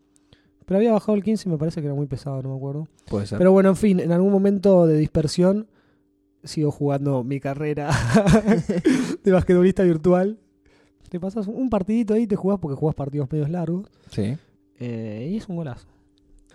Pero 0.66 0.78
había 0.78 0.90
bajado 0.90 1.14
el 1.14 1.22
15 1.22 1.48
y 1.48 1.52
me 1.52 1.58
parece 1.58 1.80
que 1.80 1.86
era 1.86 1.94
muy 1.94 2.08
pesado, 2.08 2.42
no 2.42 2.48
me 2.48 2.56
acuerdo. 2.56 2.88
Puede 3.08 3.26
ser. 3.26 3.38
Pero 3.38 3.52
bueno, 3.52 3.68
en 3.68 3.76
fin, 3.76 4.00
en 4.00 4.10
algún 4.10 4.32
momento 4.32 4.84
de 4.88 4.98
dispersión 4.98 5.68
sigo 6.42 6.72
jugando 6.72 7.22
mi 7.22 7.38
carrera 7.38 7.88
de 9.22 9.30
basquetbolista 9.30 9.84
virtual. 9.84 10.40
Te 11.08 11.20
pasas 11.20 11.46
un 11.46 11.70
partidito 11.70 12.14
ahí, 12.14 12.26
te 12.26 12.34
jugás 12.34 12.58
porque 12.58 12.74
jugás 12.74 12.96
partidos 12.96 13.30
medios 13.30 13.48
largos. 13.48 13.86
sí. 14.10 14.36
Eh, 14.80 15.28
y 15.32 15.36
es 15.36 15.48
un 15.48 15.54
golazo. 15.54 15.86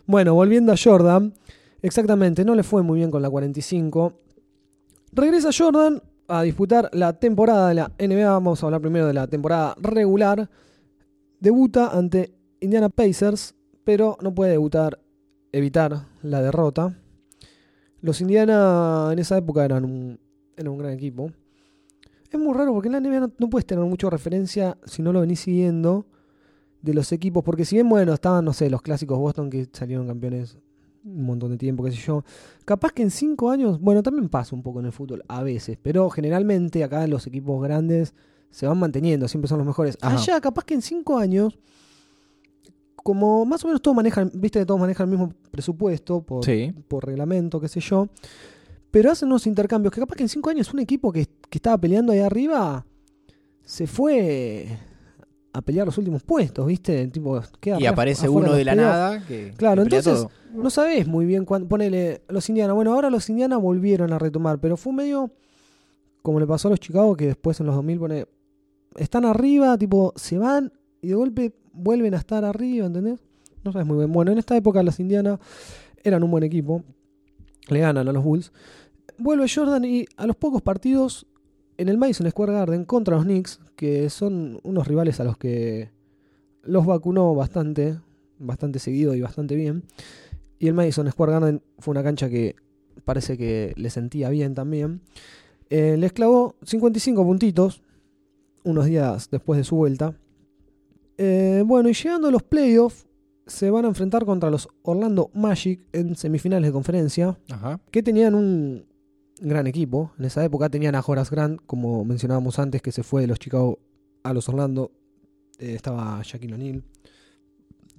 Bueno, 0.05 0.33
volviendo 0.33 0.73
a 0.73 0.75
Jordan, 0.81 1.33
exactamente, 1.81 2.43
no 2.43 2.53
le 2.53 2.63
fue 2.63 2.83
muy 2.83 2.99
bien 2.99 3.11
con 3.11 3.21
la 3.21 3.29
45. 3.29 4.13
Regresa 5.13 5.49
Jordan 5.57 6.01
a 6.39 6.41
disputar 6.43 6.89
la 6.93 7.13
temporada 7.13 7.67
de 7.69 7.75
la 7.75 7.91
NBA. 7.99 8.29
Vamos 8.29 8.61
a 8.61 8.65
hablar 8.65 8.81
primero 8.81 9.07
de 9.07 9.13
la 9.13 9.27
temporada 9.27 9.75
regular. 9.79 10.49
Debuta 11.39 11.97
ante 11.97 12.33
Indiana 12.59 12.89
Pacers, 12.89 13.55
pero 13.83 14.17
no 14.21 14.33
puede 14.33 14.51
debutar, 14.51 14.99
evitar 15.51 16.07
la 16.21 16.41
derrota. 16.41 16.97
Los 18.01 18.21
Indiana 18.21 19.09
en 19.11 19.19
esa 19.19 19.37
época 19.37 19.63
eran 19.63 19.85
un, 19.85 20.19
un 20.57 20.77
gran 20.77 20.93
equipo. 20.93 21.31
Es 22.31 22.39
muy 22.39 22.53
raro 22.53 22.73
porque 22.73 22.87
en 22.87 22.93
la 22.93 22.99
NBA 22.99 23.19
no, 23.19 23.31
no 23.37 23.49
puedes 23.49 23.65
tener 23.65 23.85
mucha 23.85 24.09
referencia 24.09 24.77
si 24.85 25.03
no 25.03 25.13
lo 25.13 25.21
venís 25.21 25.41
siguiendo 25.41 26.07
de 26.81 26.93
los 26.93 27.11
equipos, 27.11 27.43
porque 27.43 27.63
si 27.63 27.75
bien, 27.75 27.87
bueno, 27.87 28.13
estaban, 28.13 28.43
no 28.43 28.53
sé, 28.53 28.69
los 28.69 28.81
clásicos 28.81 29.17
Boston 29.17 29.49
que 29.49 29.67
salieron 29.71 30.07
campeones 30.07 30.57
un 31.05 31.25
montón 31.25 31.51
de 31.51 31.57
tiempo, 31.57 31.83
qué 31.83 31.91
sé 31.91 31.97
yo, 31.97 32.23
capaz 32.65 32.91
que 32.91 33.03
en 33.03 33.11
cinco 33.11 33.49
años, 33.49 33.79
bueno, 33.79 34.01
también 34.03 34.29
pasa 34.29 34.55
un 34.55 34.63
poco 34.63 34.79
en 34.79 34.85
el 34.87 34.91
fútbol, 34.91 35.23
a 35.27 35.43
veces, 35.43 35.77
pero 35.81 36.09
generalmente 36.09 36.83
acá 36.83 37.05
los 37.07 37.27
equipos 37.27 37.61
grandes 37.61 38.13
se 38.49 38.67
van 38.67 38.77
manteniendo, 38.77 39.27
siempre 39.27 39.49
son 39.49 39.57
los 39.57 39.67
mejores. 39.67 39.97
Ajá. 40.01 40.15
Allá, 40.15 40.39
capaz 40.39 40.63
que 40.63 40.73
en 40.75 40.81
cinco 40.81 41.17
años, 41.17 41.57
como 42.95 43.45
más 43.45 43.63
o 43.63 43.67
menos 43.67 43.81
todos 43.81 43.95
manejan, 43.95 44.31
viste 44.33 44.59
que 44.59 44.65
todos 44.65 44.79
manejan 44.79 45.09
el 45.11 45.17
mismo 45.17 45.33
presupuesto 45.51 46.21
por, 46.21 46.45
Sí. 46.45 46.73
por 46.87 47.05
reglamento, 47.05 47.59
qué 47.59 47.67
sé 47.67 47.79
yo, 47.81 48.07
pero 48.91 49.11
hacen 49.11 49.27
unos 49.27 49.45
intercambios 49.47 49.93
que 49.93 49.99
capaz 49.99 50.15
que 50.15 50.23
en 50.23 50.29
cinco 50.29 50.49
años 50.49 50.73
un 50.73 50.79
equipo 50.79 51.11
que, 51.11 51.25
que 51.25 51.57
estaba 51.57 51.77
peleando 51.77 52.13
ahí 52.13 52.19
arriba 52.19 52.85
se 53.61 53.87
fue 53.87 54.67
a 55.53 55.61
pelear 55.61 55.85
los 55.85 55.97
últimos 55.99 56.23
puestos, 56.23 56.65
¿viste? 56.65 57.07
Tipo, 57.07 57.39
queda 57.59 57.77
Y 57.77 57.81
re 57.83 57.87
aparece 57.87 58.27
uno 58.27 58.53
de 58.53 58.65
la 58.65 58.75
nada 58.75 59.23
que, 59.25 59.53
Claro, 59.55 59.83
que 59.83 59.95
entonces 59.95 60.23
todo. 60.23 60.31
no 60.51 60.69
sabés 60.71 61.07
muy 61.07 61.25
bien 61.25 61.45
cuándo. 61.45 61.67
Ponele, 61.67 62.23
los 62.27 62.49
Indiana. 62.49 62.73
Bueno, 62.73 62.93
ahora 62.93 63.09
los 63.11 63.29
Indiana 63.29 63.57
volvieron 63.57 64.11
a 64.13 64.19
retomar, 64.19 64.59
pero 64.59 64.77
fue 64.77 64.93
medio 64.93 65.31
como 66.23 66.39
le 66.39 66.47
pasó 66.47 66.69
a 66.69 66.71
los 66.71 66.79
Chicago, 66.79 67.15
que 67.15 67.27
después 67.27 67.59
en 67.59 67.67
los 67.67 67.75
2000 67.75 67.99
pone. 67.99 68.25
Están 68.95 69.25
arriba, 69.25 69.77
tipo, 69.77 70.13
se 70.15 70.37
van 70.37 70.71
y 71.01 71.09
de 71.09 71.15
golpe 71.15 71.53
vuelven 71.73 72.13
a 72.13 72.17
estar 72.17 72.45
arriba, 72.45 72.87
¿entendés? 72.87 73.19
No 73.63 73.71
sabes 73.71 73.87
muy 73.87 73.97
bien. 73.97 74.11
Bueno, 74.11 74.31
en 74.31 74.37
esta 74.37 74.55
época 74.55 74.81
las 74.83 74.99
Indiana 74.99 75.39
eran 76.03 76.23
un 76.23 76.31
buen 76.31 76.43
equipo. 76.43 76.83
Le 77.67 77.79
ganan 77.79 78.07
a 78.07 78.11
los 78.11 78.23
Bulls. 78.23 78.51
Vuelve 79.17 79.47
Jordan 79.53 79.85
y 79.85 80.05
a 80.17 80.25
los 80.25 80.35
pocos 80.35 80.61
partidos 80.61 81.27
en 81.77 81.89
el 81.89 81.97
Madison 81.97 82.29
Square 82.29 82.53
Garden 82.53 82.85
contra 82.85 83.15
los 83.15 83.25
Knicks, 83.25 83.59
que 83.75 84.09
son 84.09 84.59
unos 84.63 84.87
rivales 84.87 85.19
a 85.19 85.23
los 85.23 85.37
que 85.37 85.89
los 86.63 86.85
vacunó 86.85 87.33
bastante, 87.35 87.99
bastante 88.39 88.79
seguido 88.79 89.15
y 89.15 89.21
bastante 89.21 89.55
bien. 89.55 89.83
Y 90.59 90.67
el 90.67 90.73
Madison 90.73 91.11
Square 91.11 91.31
Garden 91.33 91.61
fue 91.79 91.91
una 91.91 92.03
cancha 92.03 92.29
que 92.29 92.55
parece 93.05 93.37
que 93.37 93.73
le 93.75 93.89
sentía 93.89 94.29
bien 94.29 94.53
también. 94.53 95.01
Eh, 95.69 95.97
les 95.97 96.13
clavó 96.13 96.55
55 96.63 97.23
puntitos 97.23 97.81
unos 98.63 98.85
días 98.85 99.29
después 99.29 99.57
de 99.57 99.63
su 99.63 99.75
vuelta. 99.75 100.15
Eh, 101.17 101.63
bueno, 101.65 101.89
y 101.89 101.93
llegando 101.93 102.27
a 102.27 102.31
los 102.31 102.43
playoffs, 102.43 103.05
se 103.45 103.69
van 103.69 103.85
a 103.85 103.89
enfrentar 103.89 104.25
contra 104.25 104.49
los 104.49 104.69
Orlando 104.83 105.29
Magic 105.33 105.81
en 105.91 106.15
semifinales 106.15 106.69
de 106.69 106.73
conferencia 106.73 107.37
Ajá. 107.49 107.79
que 107.91 108.01
tenían 108.01 108.35
un 108.35 108.85
gran 109.49 109.67
equipo. 109.67 110.11
En 110.17 110.25
esa 110.25 110.43
época 110.43 110.69
tenían 110.69 110.95
a 110.95 111.03
Horace 111.05 111.35
Grant, 111.35 111.61
como 111.65 112.03
mencionábamos 112.05 112.59
antes, 112.59 112.81
que 112.81 112.91
se 112.91 113.03
fue 113.03 113.21
de 113.21 113.27
los 113.27 113.39
Chicago 113.39 113.79
a 114.23 114.33
los 114.33 114.49
Orlando. 114.49 114.91
Eh, 115.59 115.75
estaba 115.75 116.21
Shaquille 116.23 116.55
O'Neal. 116.55 116.83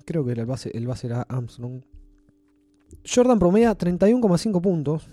Creo 0.04 0.24
que 0.24 0.32
el 0.32 0.46
base, 0.46 0.70
el 0.74 0.86
base 0.86 1.06
era 1.06 1.22
Armstrong. 1.22 1.82
Jordan 3.04 3.38
promedia 3.38 3.76
31,5 3.76 4.60
puntos. 4.60 5.06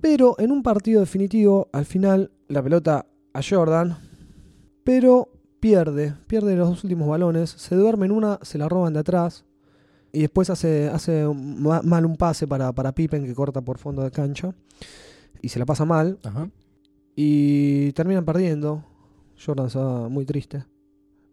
Pero 0.00 0.36
en 0.38 0.52
un 0.52 0.62
partido 0.62 1.00
definitivo, 1.00 1.68
al 1.72 1.86
final, 1.86 2.30
la 2.48 2.62
pelota 2.62 3.06
a 3.32 3.40
Jordan, 3.42 3.96
pero 4.84 5.32
pierde, 5.58 6.14
pierde 6.26 6.54
los 6.54 6.68
dos 6.68 6.84
últimos 6.84 7.08
balones, 7.08 7.50
se 7.50 7.74
duerme 7.74 8.06
en 8.06 8.12
una, 8.12 8.38
se 8.42 8.58
la 8.58 8.68
roban 8.68 8.92
de 8.92 9.00
atrás 9.00 9.45
y 10.16 10.20
después 10.22 10.48
hace, 10.50 10.88
hace 10.88 11.26
ma- 11.26 11.82
mal 11.82 12.06
un 12.06 12.16
pase 12.16 12.46
para, 12.46 12.72
para 12.72 12.92
Pippen 12.92 13.24
que 13.26 13.34
corta 13.34 13.60
por 13.60 13.78
fondo 13.78 14.02
de 14.02 14.10
cancha 14.10 14.54
y 15.42 15.48
se 15.50 15.58
la 15.58 15.66
pasa 15.66 15.84
mal 15.84 16.18
Ajá. 16.24 16.48
y 17.14 17.92
terminan 17.92 18.24
perdiendo. 18.24 18.84
Jordan 19.44 19.66
estaba 19.66 20.08
muy 20.08 20.24
triste. 20.24 20.64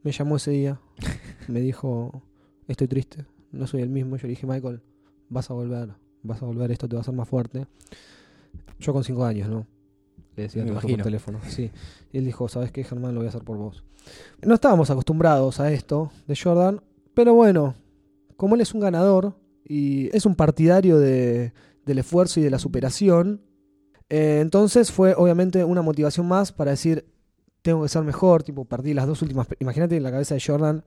Me 0.03 0.11
llamó 0.11 0.35
ese 0.35 0.51
día, 0.51 0.81
me 1.47 1.61
dijo, 1.61 2.23
estoy 2.67 2.87
triste, 2.89 3.25
no 3.53 3.67
soy 3.67 3.81
el 3.81 3.89
mismo. 3.89 4.17
Yo 4.17 4.23
le 4.23 4.31
dije, 4.31 4.45
Michael, 4.45 4.81
vas 5.29 5.49
a 5.49 5.53
volver, 5.53 5.93
vas 6.21 6.41
a 6.41 6.45
volver, 6.45 6.71
esto 6.71 6.89
te 6.89 6.95
va 6.95 6.99
a 6.99 7.03
hacer 7.03 7.13
más 7.13 7.29
fuerte. 7.29 7.65
Yo 8.79 8.91
con 8.91 9.03
cinco 9.05 9.23
años, 9.23 9.47
¿no? 9.49 9.65
Le 10.35 10.43
decía 10.43 10.65
todo 10.65 10.73
por 10.81 11.03
teléfono, 11.03 11.39
sí. 11.47 11.71
Y 12.11 12.17
él 12.17 12.25
dijo, 12.25 12.49
¿sabes 12.49 12.71
qué, 12.71 12.83
Germán? 12.83 13.13
Lo 13.13 13.21
voy 13.21 13.27
a 13.27 13.29
hacer 13.29 13.43
por 13.43 13.55
vos. 13.57 13.83
No 14.41 14.55
estábamos 14.55 14.89
acostumbrados 14.89 15.61
a 15.61 15.71
esto 15.71 16.11
de 16.27 16.35
Jordan, 16.35 16.81
pero 17.13 17.33
bueno, 17.33 17.75
como 18.37 18.55
él 18.55 18.61
es 18.61 18.73
un 18.73 18.81
ganador 18.81 19.35
y 19.65 20.15
es 20.15 20.25
un 20.25 20.35
partidario 20.35 20.99
de, 20.99 21.53
del 21.85 21.99
esfuerzo 21.99 22.39
y 22.39 22.43
de 22.43 22.49
la 22.49 22.59
superación, 22.59 23.41
eh, 24.09 24.39
entonces 24.41 24.91
fue 24.91 25.13
obviamente 25.15 25.63
una 25.63 25.81
motivación 25.81 26.27
más 26.27 26.51
para 26.51 26.71
decir, 26.71 27.05
tengo 27.61 27.83
que 27.83 27.89
ser 27.89 28.03
mejor, 28.03 28.43
tipo, 28.43 28.65
perdí 28.65 28.93
las 28.93 29.07
dos 29.07 29.21
últimas, 29.21 29.47
imagínate 29.59 29.97
en 29.97 30.03
la 30.03 30.11
cabeza 30.11 30.35
de 30.35 30.41
Jordan 30.45 30.83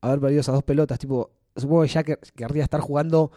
haber 0.00 0.20
perdido 0.20 0.40
esas 0.40 0.54
dos 0.54 0.64
pelotas, 0.64 0.98
tipo, 0.98 1.30
supongo 1.54 1.82
que 1.82 1.88
ya 1.88 2.02
que, 2.02 2.18
querría 2.34 2.64
estar 2.64 2.80
jugando 2.80 3.30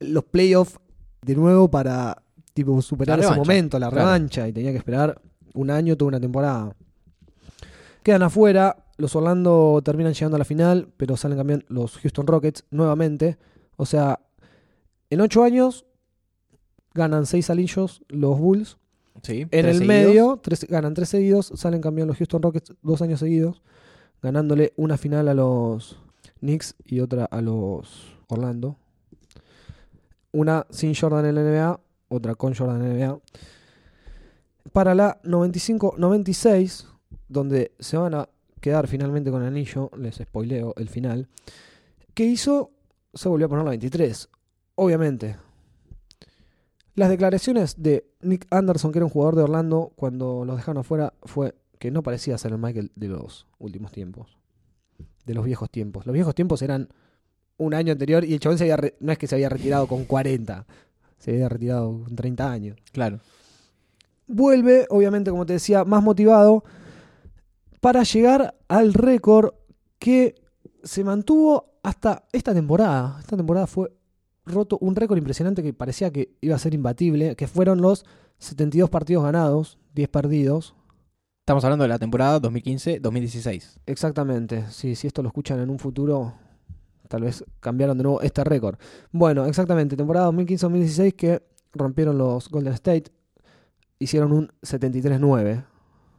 los 0.00 0.24
playoffs 0.24 0.78
de 1.22 1.34
nuevo 1.34 1.70
para, 1.70 2.22
tipo, 2.52 2.80
superar 2.82 3.20
ese 3.20 3.34
momento, 3.34 3.78
la 3.78 3.90
claro. 3.90 4.06
revancha, 4.06 4.48
y 4.48 4.52
tenía 4.52 4.72
que 4.72 4.78
esperar 4.78 5.20
un 5.54 5.70
año, 5.70 5.96
toda 5.96 6.08
una 6.08 6.20
temporada. 6.20 6.74
Quedan 8.02 8.22
afuera, 8.22 8.76
los 9.00 9.16
Orlando 9.16 9.80
terminan 9.84 10.12
llegando 10.14 10.36
a 10.36 10.38
la 10.38 10.44
final, 10.44 10.88
pero 10.96 11.16
salen 11.16 11.38
campeón 11.38 11.64
los 11.68 11.96
Houston 11.98 12.26
Rockets 12.26 12.64
nuevamente. 12.70 13.38
O 13.76 13.86
sea, 13.86 14.20
en 15.10 15.20
ocho 15.20 15.42
años 15.42 15.86
ganan 16.94 17.26
seis 17.26 17.50
anillos 17.50 18.02
los 18.08 18.38
Bulls. 18.38 18.76
Sí. 19.22 19.46
En 19.50 19.66
el 19.66 19.78
seguidos. 19.78 19.86
medio 19.86 20.40
tres- 20.42 20.66
ganan 20.68 20.94
tres 20.94 21.08
seguidos, 21.08 21.52
salen 21.56 21.80
campeón 21.80 22.08
los 22.08 22.16
Houston 22.18 22.42
Rockets 22.42 22.72
dos 22.82 23.02
años 23.02 23.20
seguidos, 23.20 23.62
ganándole 24.22 24.72
una 24.76 24.96
final 24.96 25.28
a 25.28 25.34
los 25.34 25.98
Knicks 26.40 26.74
y 26.84 27.00
otra 27.00 27.24
a 27.26 27.40
los 27.42 28.16
Orlando. 28.28 28.76
Una 30.32 30.66
sin 30.70 30.94
Jordan 30.94 31.26
en 31.26 31.34
la 31.34 31.42
NBA, 31.42 31.80
otra 32.08 32.34
con 32.34 32.54
Jordan 32.54 32.82
en 32.82 32.98
la 33.00 33.06
NBA. 33.06 33.20
Para 34.72 34.94
la 34.94 35.20
95-96, 35.24 36.86
donde 37.28 37.72
se 37.80 37.96
van 37.96 38.14
a 38.14 38.28
quedar 38.60 38.86
finalmente 38.88 39.30
con 39.30 39.42
el 39.42 39.48
anillo, 39.48 39.90
les 39.96 40.16
spoileo 40.16 40.74
el 40.76 40.88
final, 40.88 41.28
¿qué 42.14 42.24
hizo? 42.24 42.70
Se 43.14 43.28
volvió 43.28 43.46
a 43.46 43.48
poner 43.48 43.64
la 43.64 43.70
23. 43.70 44.28
Obviamente, 44.76 45.36
las 46.94 47.08
declaraciones 47.08 47.82
de 47.82 48.04
Nick 48.20 48.46
Anderson, 48.50 48.92
que 48.92 48.98
era 48.98 49.06
un 49.06 49.10
jugador 49.10 49.36
de 49.36 49.42
Orlando, 49.42 49.92
cuando 49.96 50.44
los 50.44 50.56
dejaron 50.56 50.78
afuera, 50.80 51.14
fue 51.22 51.54
que 51.78 51.90
no 51.90 52.02
parecía 52.02 52.36
ser 52.38 52.52
el 52.52 52.58
Michael 52.58 52.90
de 52.94 53.08
los 53.08 53.46
últimos 53.58 53.90
tiempos. 53.92 54.36
De 55.24 55.34
los 55.34 55.44
viejos 55.44 55.70
tiempos. 55.70 56.06
Los 56.06 56.12
viejos 56.14 56.34
tiempos 56.34 56.60
eran 56.62 56.88
un 57.56 57.74
año 57.74 57.92
anterior 57.92 58.24
y 58.24 58.34
el 58.34 58.40
chabón 58.40 58.58
se 58.58 58.64
había 58.64 58.76
re- 58.76 58.94
no 59.00 59.12
es 59.12 59.18
que 59.18 59.26
se 59.26 59.34
había 59.34 59.48
retirado 59.48 59.86
con 59.86 60.04
40, 60.04 60.66
se 61.18 61.30
había 61.32 61.48
retirado 61.48 62.02
con 62.04 62.16
30 62.16 62.50
años. 62.50 62.76
Claro. 62.92 63.20
Vuelve, 64.26 64.86
obviamente, 64.90 65.30
como 65.30 65.44
te 65.46 65.54
decía, 65.54 65.84
más 65.84 66.02
motivado 66.02 66.64
para 67.80 68.02
llegar 68.02 68.58
al 68.68 68.94
récord 68.94 69.54
que 69.98 70.34
se 70.82 71.04
mantuvo 71.04 71.78
hasta 71.82 72.24
esta 72.32 72.54
temporada. 72.54 73.18
Esta 73.20 73.36
temporada 73.36 73.66
fue 73.66 73.92
roto 74.44 74.78
un 74.80 74.96
récord 74.96 75.18
impresionante 75.18 75.62
que 75.62 75.72
parecía 75.72 76.10
que 76.10 76.36
iba 76.40 76.54
a 76.54 76.58
ser 76.58 76.74
imbatible, 76.74 77.36
que 77.36 77.46
fueron 77.46 77.80
los 77.80 78.04
72 78.38 78.90
partidos 78.90 79.24
ganados, 79.24 79.78
10 79.94 80.08
perdidos. 80.08 80.74
Estamos 81.42 81.64
hablando 81.64 81.84
de 81.84 81.88
la 81.88 81.98
temporada 81.98 82.40
2015-2016. 82.40 83.80
Exactamente, 83.86 84.66
sí, 84.70 84.94
si 84.94 85.06
esto 85.06 85.22
lo 85.22 85.28
escuchan 85.28 85.58
en 85.60 85.70
un 85.70 85.78
futuro, 85.78 86.34
tal 87.08 87.22
vez 87.22 87.44
cambiaron 87.60 87.96
de 87.98 88.04
nuevo 88.04 88.20
este 88.20 88.44
récord. 88.44 88.78
Bueno, 89.10 89.46
exactamente, 89.46 89.96
temporada 89.96 90.30
2015-2016 90.30 91.14
que 91.14 91.42
rompieron 91.72 92.18
los 92.18 92.48
Golden 92.48 92.74
State, 92.74 93.04
hicieron 93.98 94.32
un 94.32 94.48
73-9, 94.62 95.64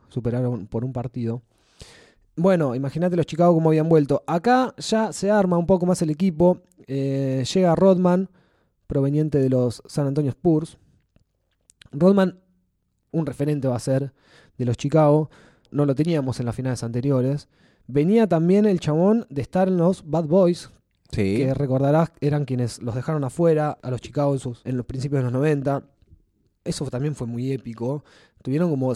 superaron 0.10 0.68
por 0.68 0.84
un 0.84 0.94
partido. 0.94 1.44
Bueno, 2.36 2.76
imagínate 2.76 3.16
los 3.16 3.26
Chicago 3.26 3.54
cómo 3.54 3.70
habían 3.70 3.90
vuelto. 3.90 4.24
Acá 4.26 4.74
ya 4.78 5.12
se 5.12 5.30
arma 5.32 5.58
un 5.58 5.66
poco 5.68 5.86
más 5.86 6.02
el 6.02 6.10
equipo. 6.10 6.62
eh, 6.88 7.46
llega 7.54 7.76
Rodman, 7.76 8.30
proveniente 8.88 9.38
de 9.38 9.50
los 9.50 9.82
San 9.86 10.08
Antonio 10.08 10.30
Spurs. 10.32 10.78
Rodman, 11.92 12.40
un 13.12 13.26
referente 13.26 13.68
va 13.68 13.76
a 13.76 13.80
ser 13.80 14.14
de 14.58 14.66
los 14.66 14.78
Chicago. 14.78 15.30
No 15.72 15.86
lo 15.86 15.96
teníamos 15.96 16.40
en 16.40 16.46
las 16.48 16.56
finales 16.56 16.84
anteriores. 16.84 17.48
Venía 17.88 18.28
también 18.28 18.66
el 18.66 18.80
chabón 18.80 19.26
de 19.30 19.42
estar 19.42 19.68
en 19.68 19.78
los 19.78 20.10
Bad 20.10 20.26
Boys, 20.26 20.70
Sí. 21.12 21.38
que 21.38 21.54
recordarás 21.54 22.12
eran 22.22 22.46
quienes 22.46 22.82
los 22.82 22.96
dejaron 22.96 23.24
afuera 23.24 23.78
a 23.82 23.92
los 23.92 24.02
Chicago 24.02 24.34
en, 24.34 24.40
sus- 24.40 24.62
en 24.66 24.78
los 24.78 24.86
principios 24.86 25.20
de 25.20 25.24
los 25.26 25.34
90. 25.34 25.84
Eso 26.64 26.86
también 26.90 27.16
fue 27.16 27.28
muy 27.28 27.52
épico. 27.52 28.04
Tuvieron 28.42 28.70
como 28.70 28.94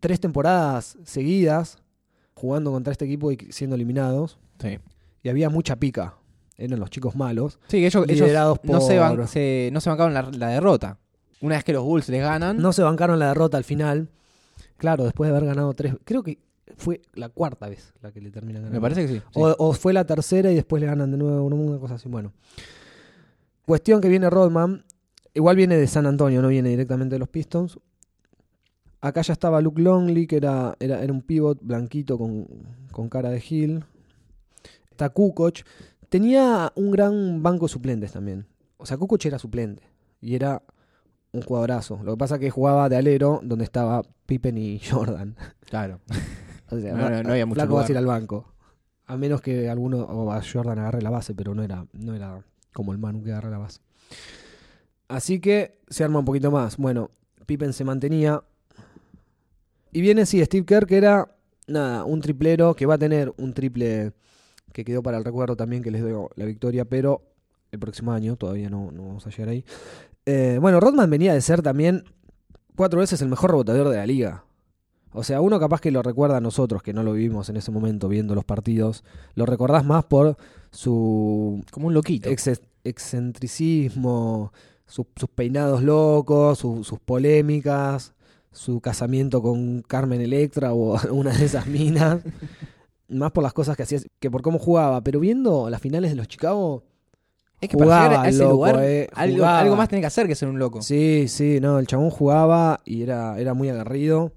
tres 0.00 0.18
temporadas 0.20 0.96
seguidas 1.04 1.78
jugando 2.36 2.70
contra 2.70 2.92
este 2.92 3.04
equipo 3.06 3.32
y 3.32 3.36
siendo 3.50 3.74
eliminados. 3.74 4.38
Sí. 4.60 4.78
Y 5.24 5.28
había 5.28 5.50
mucha 5.50 5.76
pica. 5.76 6.14
Eran 6.56 6.78
los 6.78 6.88
chicos 6.90 7.16
malos. 7.16 7.58
Sí, 7.68 7.78
que 7.80 7.86
ellos, 7.86 8.04
ellos 8.08 8.26
Liderados 8.28 8.60
no, 8.62 8.80
se 8.80 8.98
por- 8.98 9.18
ban- 9.18 9.26
se- 9.26 9.70
no 9.72 9.80
se 9.80 9.90
bancaron 9.90 10.14
la, 10.14 10.22
la 10.22 10.48
derrota. 10.48 10.98
Una 11.40 11.56
vez 11.56 11.64
que 11.64 11.72
los 11.72 11.82
Bulls 11.84 12.08
les 12.08 12.22
ganan, 12.22 12.56
No 12.58 12.72
se 12.72 12.82
bancaron 12.82 13.18
la 13.18 13.28
derrota 13.28 13.56
al 13.58 13.64
final. 13.64 14.08
Claro, 14.78 15.04
después 15.04 15.28
de 15.30 15.36
haber 15.36 15.48
ganado 15.48 15.74
tres. 15.74 15.94
Creo 16.04 16.22
que 16.22 16.38
fue 16.76 17.02
la 17.14 17.28
cuarta 17.28 17.68
vez 17.68 17.92
la 18.00 18.10
que 18.12 18.20
le 18.20 18.30
terminan 18.30 18.62
ganando. 18.62 18.74
me 18.76 18.80
parece 18.80 19.02
que 19.02 19.08
sí. 19.14 19.18
sí. 19.18 19.40
O, 19.40 19.54
o 19.58 19.72
fue 19.72 19.92
la 19.92 20.04
tercera 20.06 20.50
y 20.50 20.54
después 20.54 20.80
le 20.80 20.86
ganan 20.86 21.10
de 21.10 21.16
nuevo 21.18 21.44
una 21.44 21.78
cosa 21.78 21.94
así. 21.94 22.08
Bueno. 22.08 22.32
Cuestión 23.64 24.00
que 24.00 24.08
viene 24.08 24.30
Rodman. 24.30 24.84
Igual 25.34 25.56
viene 25.56 25.76
de 25.76 25.86
San 25.86 26.06
Antonio, 26.06 26.40
no 26.40 26.48
viene 26.48 26.70
directamente 26.70 27.14
de 27.16 27.18
los 27.18 27.28
Pistons. 27.28 27.78
Acá 29.00 29.22
ya 29.22 29.32
estaba 29.32 29.60
Luke 29.60 29.80
Longley, 29.80 30.26
que 30.26 30.36
era, 30.36 30.74
era, 30.80 31.02
era 31.02 31.12
un 31.12 31.22
pivot 31.22 31.58
blanquito 31.62 32.18
con, 32.18 32.46
con 32.92 33.08
cara 33.08 33.30
de 33.30 33.42
Hill. 33.46 33.84
Está 34.90 35.10
Kukoc. 35.10 35.58
Tenía 36.08 36.72
un 36.74 36.90
gran 36.90 37.42
banco 37.42 37.66
de 37.66 37.72
suplentes 37.72 38.12
también. 38.12 38.46
O 38.78 38.86
sea, 38.86 38.96
Kukoc 38.96 39.24
era 39.26 39.38
suplente. 39.38 39.82
Y 40.20 40.34
era 40.34 40.62
un 41.32 41.42
jugadorazo. 41.42 42.00
Lo 42.02 42.12
que 42.14 42.18
pasa 42.18 42.34
es 42.36 42.40
que 42.40 42.50
jugaba 42.50 42.88
de 42.88 42.96
alero 42.96 43.40
donde 43.42 43.64
estaba 43.64 44.02
Pippen 44.24 44.56
y 44.58 44.78
Jordan. 44.90 45.36
Claro. 45.68 46.00
O 46.70 46.78
sea, 46.78 46.94
No, 46.94 47.10
no, 47.10 47.22
no 47.22 47.30
había 47.32 47.46
mucho 47.46 47.60
flaco 47.60 47.74
vas 47.74 47.88
a 47.88 47.92
ir 47.92 47.98
lugar. 48.00 48.14
al 48.16 48.20
banco. 48.20 48.52
A 49.04 49.16
menos 49.16 49.40
que 49.40 49.68
alguno, 49.68 49.98
o 50.02 50.32
a 50.32 50.42
Jordan 50.42 50.78
agarre 50.80 51.00
la 51.02 51.10
base, 51.10 51.34
pero 51.34 51.54
no 51.54 51.62
era, 51.62 51.86
no 51.92 52.14
era 52.14 52.42
como 52.72 52.92
el 52.92 52.98
Manu 52.98 53.22
que 53.22 53.30
agarra 53.30 53.50
la 53.50 53.58
base. 53.58 53.80
Así 55.08 55.38
que 55.40 55.78
se 55.88 56.02
arma 56.02 56.18
un 56.18 56.24
poquito 56.24 56.50
más. 56.50 56.76
Bueno, 56.76 57.10
Pippen 57.46 57.72
se 57.72 57.84
mantenía. 57.84 58.42
Y 59.96 60.02
viene, 60.02 60.26
sí, 60.26 60.44
Steve 60.44 60.66
Kerr, 60.66 60.86
que 60.86 60.98
era, 60.98 61.34
nada, 61.66 62.04
un 62.04 62.20
triplero 62.20 62.74
que 62.74 62.84
va 62.84 62.94
a 62.94 62.98
tener 62.98 63.32
un 63.38 63.54
triple 63.54 64.12
que 64.74 64.84
quedó 64.84 65.02
para 65.02 65.16
el 65.16 65.24
recuerdo 65.24 65.56
también, 65.56 65.82
que 65.82 65.90
les 65.90 66.04
dio 66.04 66.28
la 66.36 66.44
victoria, 66.44 66.84
pero 66.84 67.22
el 67.72 67.78
próximo 67.78 68.12
año, 68.12 68.36
todavía 68.36 68.68
no, 68.68 68.90
no 68.92 69.06
vamos 69.06 69.26
a 69.26 69.30
llegar 69.30 69.48
ahí. 69.48 69.64
Eh, 70.26 70.58
bueno, 70.60 70.80
Rodman 70.80 71.08
venía 71.08 71.32
de 71.32 71.40
ser 71.40 71.62
también 71.62 72.04
cuatro 72.76 73.00
veces 73.00 73.22
el 73.22 73.28
mejor 73.28 73.52
reboteador 73.52 73.88
de 73.88 73.96
la 73.96 74.04
liga. 74.06 74.44
O 75.12 75.24
sea, 75.24 75.40
uno 75.40 75.58
capaz 75.58 75.80
que 75.80 75.90
lo 75.90 76.02
recuerda 76.02 76.36
a 76.36 76.40
nosotros, 76.42 76.82
que 76.82 76.92
no 76.92 77.02
lo 77.02 77.14
vivimos 77.14 77.48
en 77.48 77.56
ese 77.56 77.70
momento 77.70 78.06
viendo 78.06 78.34
los 78.34 78.44
partidos, 78.44 79.02
lo 79.34 79.46
recordás 79.46 79.82
más 79.82 80.04
por 80.04 80.36
su 80.72 81.64
Como 81.70 81.86
un 81.86 81.94
loquito. 81.94 82.28
ex- 82.28 82.60
excentricismo, 82.84 84.52
su- 84.84 85.06
sus 85.16 85.30
peinados 85.30 85.82
locos, 85.82 86.58
su- 86.58 86.84
sus 86.84 86.98
polémicas, 87.00 88.12
su 88.56 88.80
casamiento 88.80 89.42
con 89.42 89.82
Carmen 89.82 90.20
Electra 90.20 90.72
o 90.72 90.98
una 91.12 91.32
de 91.32 91.44
esas 91.44 91.66
minas. 91.66 92.20
más 93.08 93.30
por 93.30 93.44
las 93.44 93.52
cosas 93.52 93.76
que 93.76 93.84
hacía 93.84 94.00
que 94.18 94.30
por 94.30 94.42
cómo 94.42 94.58
jugaba. 94.58 95.02
Pero 95.02 95.20
viendo 95.20 95.70
las 95.70 95.80
finales 95.80 96.10
de 96.10 96.16
los 96.16 96.26
Chicago, 96.26 96.82
es 97.60 97.68
que 97.68 97.76
para 97.76 97.86
jugaba, 97.86 98.08
llegar 98.08 98.26
a 98.26 98.28
ese 98.28 98.42
loco, 98.42 98.54
lugar, 98.54 98.76
eh, 98.82 99.08
algo 99.14 99.76
más 99.76 99.88
tiene 99.88 100.00
que 100.00 100.06
hacer 100.06 100.26
que 100.26 100.34
ser 100.34 100.48
un 100.48 100.58
loco. 100.58 100.82
Sí, 100.82 101.26
sí, 101.28 101.58
no, 101.60 101.78
el 101.78 101.86
chabón 101.86 102.10
jugaba 102.10 102.80
y 102.84 103.02
era, 103.02 103.38
era 103.38 103.54
muy 103.54 103.68
agarrido. 103.68 104.32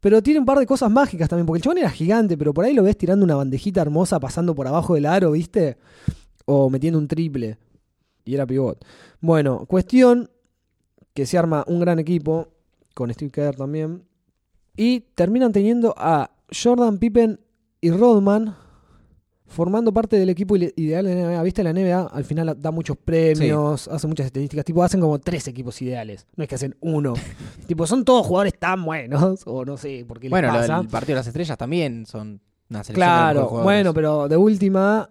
Pero 0.00 0.22
tiene 0.22 0.40
un 0.40 0.46
par 0.46 0.58
de 0.58 0.66
cosas 0.66 0.90
mágicas 0.90 1.30
también, 1.30 1.46
porque 1.46 1.58
el 1.58 1.62
chabón 1.62 1.78
era 1.78 1.90
gigante, 1.90 2.36
pero 2.36 2.52
por 2.52 2.66
ahí 2.66 2.74
lo 2.74 2.82
ves 2.82 2.98
tirando 2.98 3.24
una 3.24 3.36
bandejita 3.36 3.80
hermosa 3.80 4.20
pasando 4.20 4.54
por 4.54 4.68
abajo 4.68 4.94
del 4.94 5.06
aro, 5.06 5.30
¿viste? 5.30 5.78
O 6.44 6.68
metiendo 6.68 6.98
un 6.98 7.08
triple. 7.08 7.56
Y 8.26 8.34
era 8.34 8.46
pivot. 8.46 8.84
Bueno, 9.20 9.64
cuestión 9.66 10.30
que 11.14 11.24
se 11.24 11.38
arma 11.38 11.64
un 11.68 11.80
gran 11.80 11.98
equipo, 11.98 12.48
con 12.94 13.12
Steve 13.12 13.30
Kerr 13.30 13.56
también. 13.56 14.04
Y 14.76 15.00
terminan 15.14 15.52
teniendo 15.52 15.94
a 15.96 16.30
Jordan, 16.50 16.98
Pippen 16.98 17.40
y 17.80 17.90
Rodman 17.90 18.56
formando 19.46 19.92
parte 19.92 20.18
del 20.18 20.30
equipo 20.30 20.56
ide- 20.56 20.72
ideal 20.76 21.04
de 21.04 21.14
la 21.14 21.20
NBA. 21.30 21.42
¿Viste? 21.42 21.62
La 21.62 21.72
NBA 21.72 22.06
al 22.06 22.24
final 22.24 22.56
da 22.58 22.70
muchos 22.70 22.96
premios, 22.96 23.86
hace 23.88 24.06
muchas 24.08 24.26
estadísticas. 24.26 24.64
Tipo, 24.64 24.82
hacen 24.82 25.00
como 25.00 25.18
tres 25.20 25.46
equipos 25.46 25.80
ideales. 25.82 26.26
No 26.34 26.42
es 26.42 26.48
que 26.48 26.54
hacen 26.56 26.76
uno. 26.80 27.14
tipo, 27.68 27.86
son 27.86 28.04
todos 28.04 28.26
jugadores 28.26 28.58
tan 28.58 28.84
buenos. 28.84 29.42
O 29.46 29.64
no 29.64 29.76
sé 29.76 30.04
por 30.08 30.18
qué 30.18 30.28
Bueno, 30.28 30.48
pasa. 30.48 30.78
del 30.78 30.88
partido 30.88 31.14
de 31.14 31.20
las 31.20 31.26
estrellas 31.28 31.56
también 31.58 32.06
son 32.06 32.40
una 32.70 32.82
selección 32.82 32.94
de 32.94 32.94
Claro, 32.94 33.40
mejores 33.42 33.64
bueno, 33.64 33.94
pero 33.94 34.28
de 34.28 34.36
última. 34.36 35.10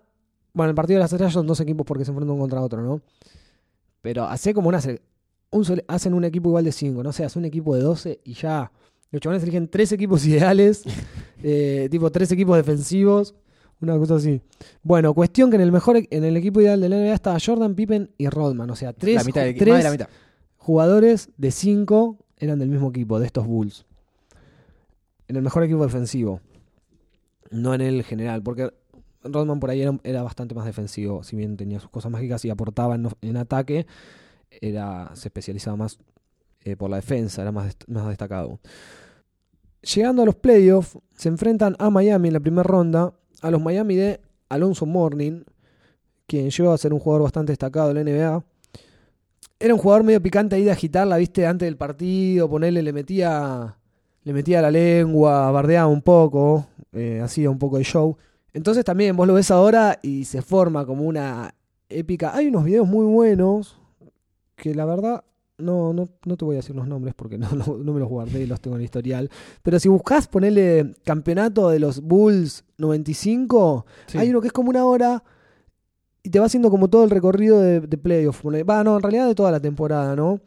Bueno, 0.53 0.69
el 0.71 0.75
partido 0.75 0.97
de 0.97 1.03
las 1.03 1.13
estrellas 1.13 1.33
son 1.33 1.47
dos 1.47 1.59
equipos 1.61 1.85
porque 1.85 2.03
se 2.03 2.11
enfrentan 2.11 2.33
uno 2.35 2.41
contra 2.41 2.61
otro, 2.61 2.81
¿no? 2.81 3.01
Pero 4.01 4.25
hace 4.25 4.53
como 4.53 4.67
una. 4.67 4.79
Un 5.53 5.65
hacen 5.87 6.13
un 6.13 6.23
equipo 6.25 6.49
igual 6.49 6.65
de 6.65 6.71
cinco, 6.71 7.03
no 7.03 7.11
sé, 7.13 7.23
hace 7.23 7.37
un 7.39 7.45
equipo 7.45 7.75
de 7.75 7.81
12 7.81 8.19
y 8.23 8.33
ya. 8.33 8.71
Los 9.11 9.21
chavales 9.21 9.43
eligen 9.43 9.67
tres 9.67 9.91
equipos 9.91 10.25
ideales, 10.25 10.83
eh, 11.43 11.87
tipo 11.91 12.11
tres 12.11 12.31
equipos 12.31 12.57
defensivos, 12.57 13.35
una 13.79 13.97
cosa 13.97 14.15
así. 14.15 14.41
Bueno, 14.81 15.13
cuestión 15.13 15.49
que 15.49 15.55
en 15.57 15.61
el 15.61 15.71
mejor 15.71 15.97
e- 15.97 16.07
en 16.09 16.23
el 16.23 16.35
equipo 16.37 16.61
ideal 16.61 16.81
de 16.81 16.89
la 16.89 16.95
NBA 16.97 17.13
estaba 17.13 17.37
Jordan, 17.43 17.75
Pippen 17.75 18.09
y 18.17 18.27
Rodman, 18.29 18.69
o 18.69 18.75
sea, 18.75 18.93
tres, 18.93 19.15
la 19.17 19.23
mitad 19.23 19.41
del- 19.43 19.55
tres 19.55 19.69
más 19.73 19.77
de 19.79 19.83
la 19.83 19.91
mitad. 19.91 20.07
jugadores 20.57 21.29
de 21.37 21.51
5 21.51 22.17
eran 22.37 22.57
del 22.59 22.69
mismo 22.69 22.89
equipo, 22.89 23.19
de 23.19 23.25
estos 23.27 23.45
Bulls. 23.45 23.85
En 25.27 25.35
el 25.35 25.41
mejor 25.41 25.63
equipo 25.63 25.83
defensivo. 25.83 26.41
No 27.51 27.73
en 27.73 27.81
el 27.81 28.03
general, 28.03 28.41
porque 28.41 28.71
Rodman 29.23 29.59
por 29.59 29.69
ahí 29.69 29.81
era, 29.81 29.97
era 30.03 30.23
bastante 30.23 30.55
más 30.55 30.65
defensivo, 30.65 31.23
si 31.23 31.35
bien 31.35 31.55
tenía 31.55 31.79
sus 31.79 31.89
cosas 31.89 32.11
mágicas 32.11 32.43
y 32.45 32.49
aportaba 32.49 32.95
en, 32.95 33.07
en 33.21 33.37
ataque, 33.37 33.85
era, 34.61 35.11
se 35.15 35.27
especializaba 35.27 35.77
más 35.77 35.99
eh, 36.61 36.75
por 36.75 36.89
la 36.89 36.97
defensa, 36.97 37.41
era 37.41 37.51
más, 37.51 37.75
más 37.87 38.07
destacado. 38.07 38.59
Llegando 39.81 40.23
a 40.23 40.25
los 40.25 40.35
playoffs, 40.35 40.97
se 41.15 41.29
enfrentan 41.29 41.75
a 41.79 41.89
Miami 41.89 42.29
en 42.29 42.33
la 42.33 42.39
primera 42.39 42.63
ronda, 42.63 43.13
a 43.41 43.51
los 43.51 43.61
Miami 43.61 43.95
de 43.95 44.21
Alonso 44.49 44.85
Morning, 44.85 45.43
quien 46.25 46.49
llegó 46.49 46.71
a 46.71 46.77
ser 46.77 46.93
un 46.93 46.99
jugador 46.99 47.23
bastante 47.23 47.51
destacado 47.51 47.91
en 47.91 47.95
la 47.95 48.03
NBA 48.03 48.43
era 49.63 49.73
un 49.73 49.79
jugador 49.79 50.03
medio 50.03 50.21
picante 50.21 50.57
ahí 50.57 50.65
de 50.65 50.71
agitarla, 50.71 51.15
viste, 51.15 51.47
antes 51.47 51.65
del 51.65 51.77
partido, 51.77 52.49
ponerle, 52.49 52.81
le 52.81 52.91
metía, 52.91 53.77
le 54.25 54.33
metía 54.33 54.61
la 54.61 54.69
lengua, 54.69 55.49
bardeaba 55.51 55.87
un 55.87 56.01
poco, 56.01 56.67
eh, 56.91 57.21
hacía 57.23 57.49
un 57.49 57.57
poco 57.57 57.77
de 57.77 57.85
show. 57.85 58.17
Entonces 58.51 58.83
también 58.83 59.15
vos 59.15 59.25
lo 59.25 59.35
ves 59.35 59.51
ahora 59.51 59.99
y 60.01 60.25
se 60.25 60.41
forma 60.41 60.85
como 60.85 61.05
una 61.05 61.55
épica. 61.87 62.35
Hay 62.35 62.47
unos 62.47 62.65
videos 62.65 62.85
muy 62.85 63.05
buenos 63.05 63.79
que 64.55 64.73
la 64.75 64.85
verdad 64.85 65.23
no, 65.57 65.93
no, 65.93 66.09
no 66.25 66.35
te 66.37 66.45
voy 66.45 66.55
a 66.55 66.59
decir 66.59 66.75
los 66.75 66.87
nombres 66.87 67.13
porque 67.15 67.37
no, 67.39 67.49
no, 67.51 67.77
no 67.77 67.93
me 67.93 67.99
los 67.99 68.09
guardé 68.09 68.41
y 68.43 68.47
los 68.47 68.59
tengo 68.59 68.75
en 68.75 68.81
el 68.81 68.85
historial. 68.85 69.29
Pero 69.61 69.79
si 69.79 69.87
buscas 69.89 70.27
ponerle 70.27 70.93
campeonato 71.05 71.69
de 71.69 71.79
los 71.79 72.01
Bulls 72.01 72.65
95, 72.77 73.85
Sí. 74.07 74.17
hay 74.17 74.29
uno 74.29 74.41
que 74.41 74.47
es 74.47 74.53
como 74.53 74.69
una 74.69 74.85
hora 74.85 75.23
y 76.23 76.29
te 76.29 76.39
va 76.39 76.45
haciendo 76.45 76.69
como 76.69 76.89
todo 76.89 77.03
el 77.03 77.09
recorrido 77.09 77.59
de, 77.59 77.81
de 77.81 77.97
playoff. 77.97 78.43
Va, 78.45 78.83
no, 78.83 78.95
en 78.95 79.03
realidad 79.03 79.27
de 79.27 79.35
toda 79.35 79.51
la 79.51 79.59
temporada, 79.59 80.15
¿no? 80.15 80.39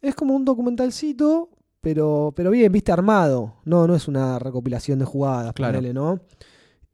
Es 0.00 0.14
como 0.14 0.34
un 0.34 0.44
documentalcito, 0.44 1.50
pero, 1.80 2.32
pero 2.36 2.50
bien, 2.50 2.70
viste, 2.72 2.92
armado. 2.92 3.56
No, 3.64 3.86
no 3.86 3.94
es 3.94 4.06
una 4.08 4.38
recopilación 4.38 4.98
de 5.00 5.04
jugadas, 5.04 5.52
Claro. 5.52 5.74
ponele, 5.78 5.92
¿no? 5.92 6.20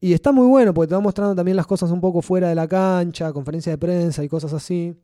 Y 0.01 0.13
está 0.13 0.33
muy 0.33 0.47
bueno 0.47 0.73
porque 0.75 0.89
te 0.89 0.95
va 0.95 1.01
mostrando 1.01 1.35
también 1.35 1.57
las 1.57 1.67
cosas 1.67 1.91
un 1.91 2.01
poco 2.01 2.23
fuera 2.23 2.49
de 2.49 2.55
la 2.55 2.67
cancha, 2.69 3.33
conferencia 3.33 3.73
de 3.73 3.79
prensa 3.79 4.25
y 4.25 4.29
cosas 4.29 4.53
así. 4.53 4.95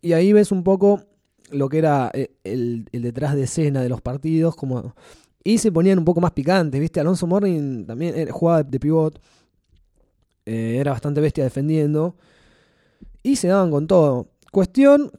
Y 0.00 0.12
ahí 0.12 0.32
ves 0.32 0.52
un 0.52 0.62
poco 0.62 1.02
lo 1.50 1.68
que 1.68 1.78
era 1.78 2.10
eh, 2.12 2.32
el, 2.44 2.88
detrás 2.92 3.34
de 3.34 3.44
escena 3.44 3.82
de 3.82 3.88
los 3.88 4.00
partidos, 4.00 4.56
como 4.56 4.94
y 5.44 5.58
se 5.58 5.70
ponían 5.70 5.98
un 5.98 6.04
poco 6.04 6.20
más 6.20 6.32
picantes, 6.32 6.80
¿viste? 6.80 6.98
Alonso 6.98 7.26
Morning 7.26 7.86
también 7.86 8.28
jugaba 8.30 8.64
de 8.64 8.80
pivot, 8.80 9.20
eh, 10.44 10.78
era 10.80 10.90
bastante 10.90 11.20
bestia 11.20 11.44
defendiendo, 11.44 12.16
y 13.22 13.36
se 13.36 13.48
daban 13.48 13.70
con 13.70 13.86
todo. 13.86 14.28
Cuestión 14.50 15.12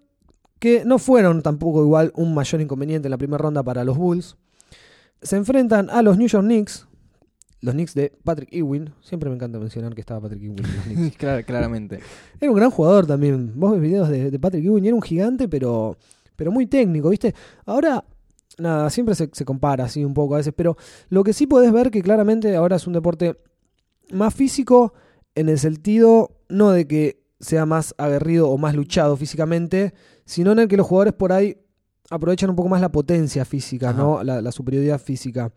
que 0.60 0.84
no 0.86 1.00
fueron 1.00 1.42
tampoco 1.42 1.84
igual 1.84 2.12
un 2.16 2.34
mayor 2.34 2.62
inconveniente 2.62 3.08
en 3.08 3.12
la 3.12 3.18
primera 3.18 3.38
ronda 3.38 3.64
para 3.64 3.84
los 3.84 3.98
Bulls. 3.98 4.38
Se 5.22 5.36
enfrentan 5.36 5.90
a 5.90 6.02
los 6.02 6.18
New 6.18 6.28
York 6.28 6.46
Knicks, 6.46 6.88
los 7.62 7.74
Knicks 7.74 7.94
de 7.96 8.14
Patrick 8.24 8.50
Ewing. 8.54 8.92
Siempre 9.02 9.30
me 9.30 9.36
encanta 9.36 9.60
mencionar 9.60 9.94
que 9.96 10.02
estaba 10.02 10.22
Patrick 10.22 10.44
Ewing 10.44 10.60
en 10.66 10.76
los 10.76 10.86
Knicks. 10.86 11.18
Clar- 11.20 11.44
claramente. 11.46 12.00
Era 12.40 12.52
un 12.52 12.58
gran 12.58 12.70
jugador 12.72 13.06
también. 13.08 13.52
Vos 13.56 13.72
ves 13.74 13.82
videos 13.82 14.10
de, 14.10 14.30
de 14.32 14.40
Patrick 14.40 14.64
Ewing 14.66 14.86
era 14.86 14.96
un 14.96 15.02
gigante, 15.02 15.48
pero, 15.48 15.98
pero 16.36 16.52
muy 16.52 16.68
técnico, 16.68 17.10
¿viste? 17.10 17.34
Ahora, 17.66 18.04
nada, 18.60 18.90
siempre 18.90 19.16
se, 19.16 19.30
se 19.34 19.46
compara 19.46 19.86
así 19.86 20.04
un 20.06 20.14
poco 20.14 20.36
a 20.36 20.38
veces, 20.38 20.54
pero 20.56 20.78
lo 21.10 21.24
que 21.24 21.34
sí 21.34 21.48
podés 21.48 21.72
ver 21.72 21.90
que 21.92 22.02
claramente 22.02 22.56
ahora 22.56 22.76
es 22.76 22.86
un 22.88 22.94
deporte 22.94 23.38
más 24.12 24.34
físico 24.34 24.94
en 25.36 25.50
el 25.50 25.60
sentido 25.60 26.32
no 26.50 26.72
de 26.72 26.88
que 26.88 27.24
sea 27.40 27.66
más 27.66 27.94
aguerrido 27.98 28.50
o 28.50 28.58
más 28.58 28.74
luchado 28.74 29.16
físicamente, 29.18 29.94
sino 30.26 30.52
en 30.54 30.60
el 30.60 30.68
que 30.68 30.78
los 30.78 30.88
jugadores 30.88 31.14
por 31.14 31.32
ahí 31.32 31.58
aprovechan 32.10 32.50
un 32.50 32.56
poco 32.56 32.70
más 32.70 32.82
la 32.82 32.92
potencia 32.92 33.44
física, 33.46 33.90
Ajá. 33.90 33.98
¿no? 34.00 34.24
La, 34.24 34.42
la 34.42 34.52
superioridad 34.52 35.00
física. 35.00 35.52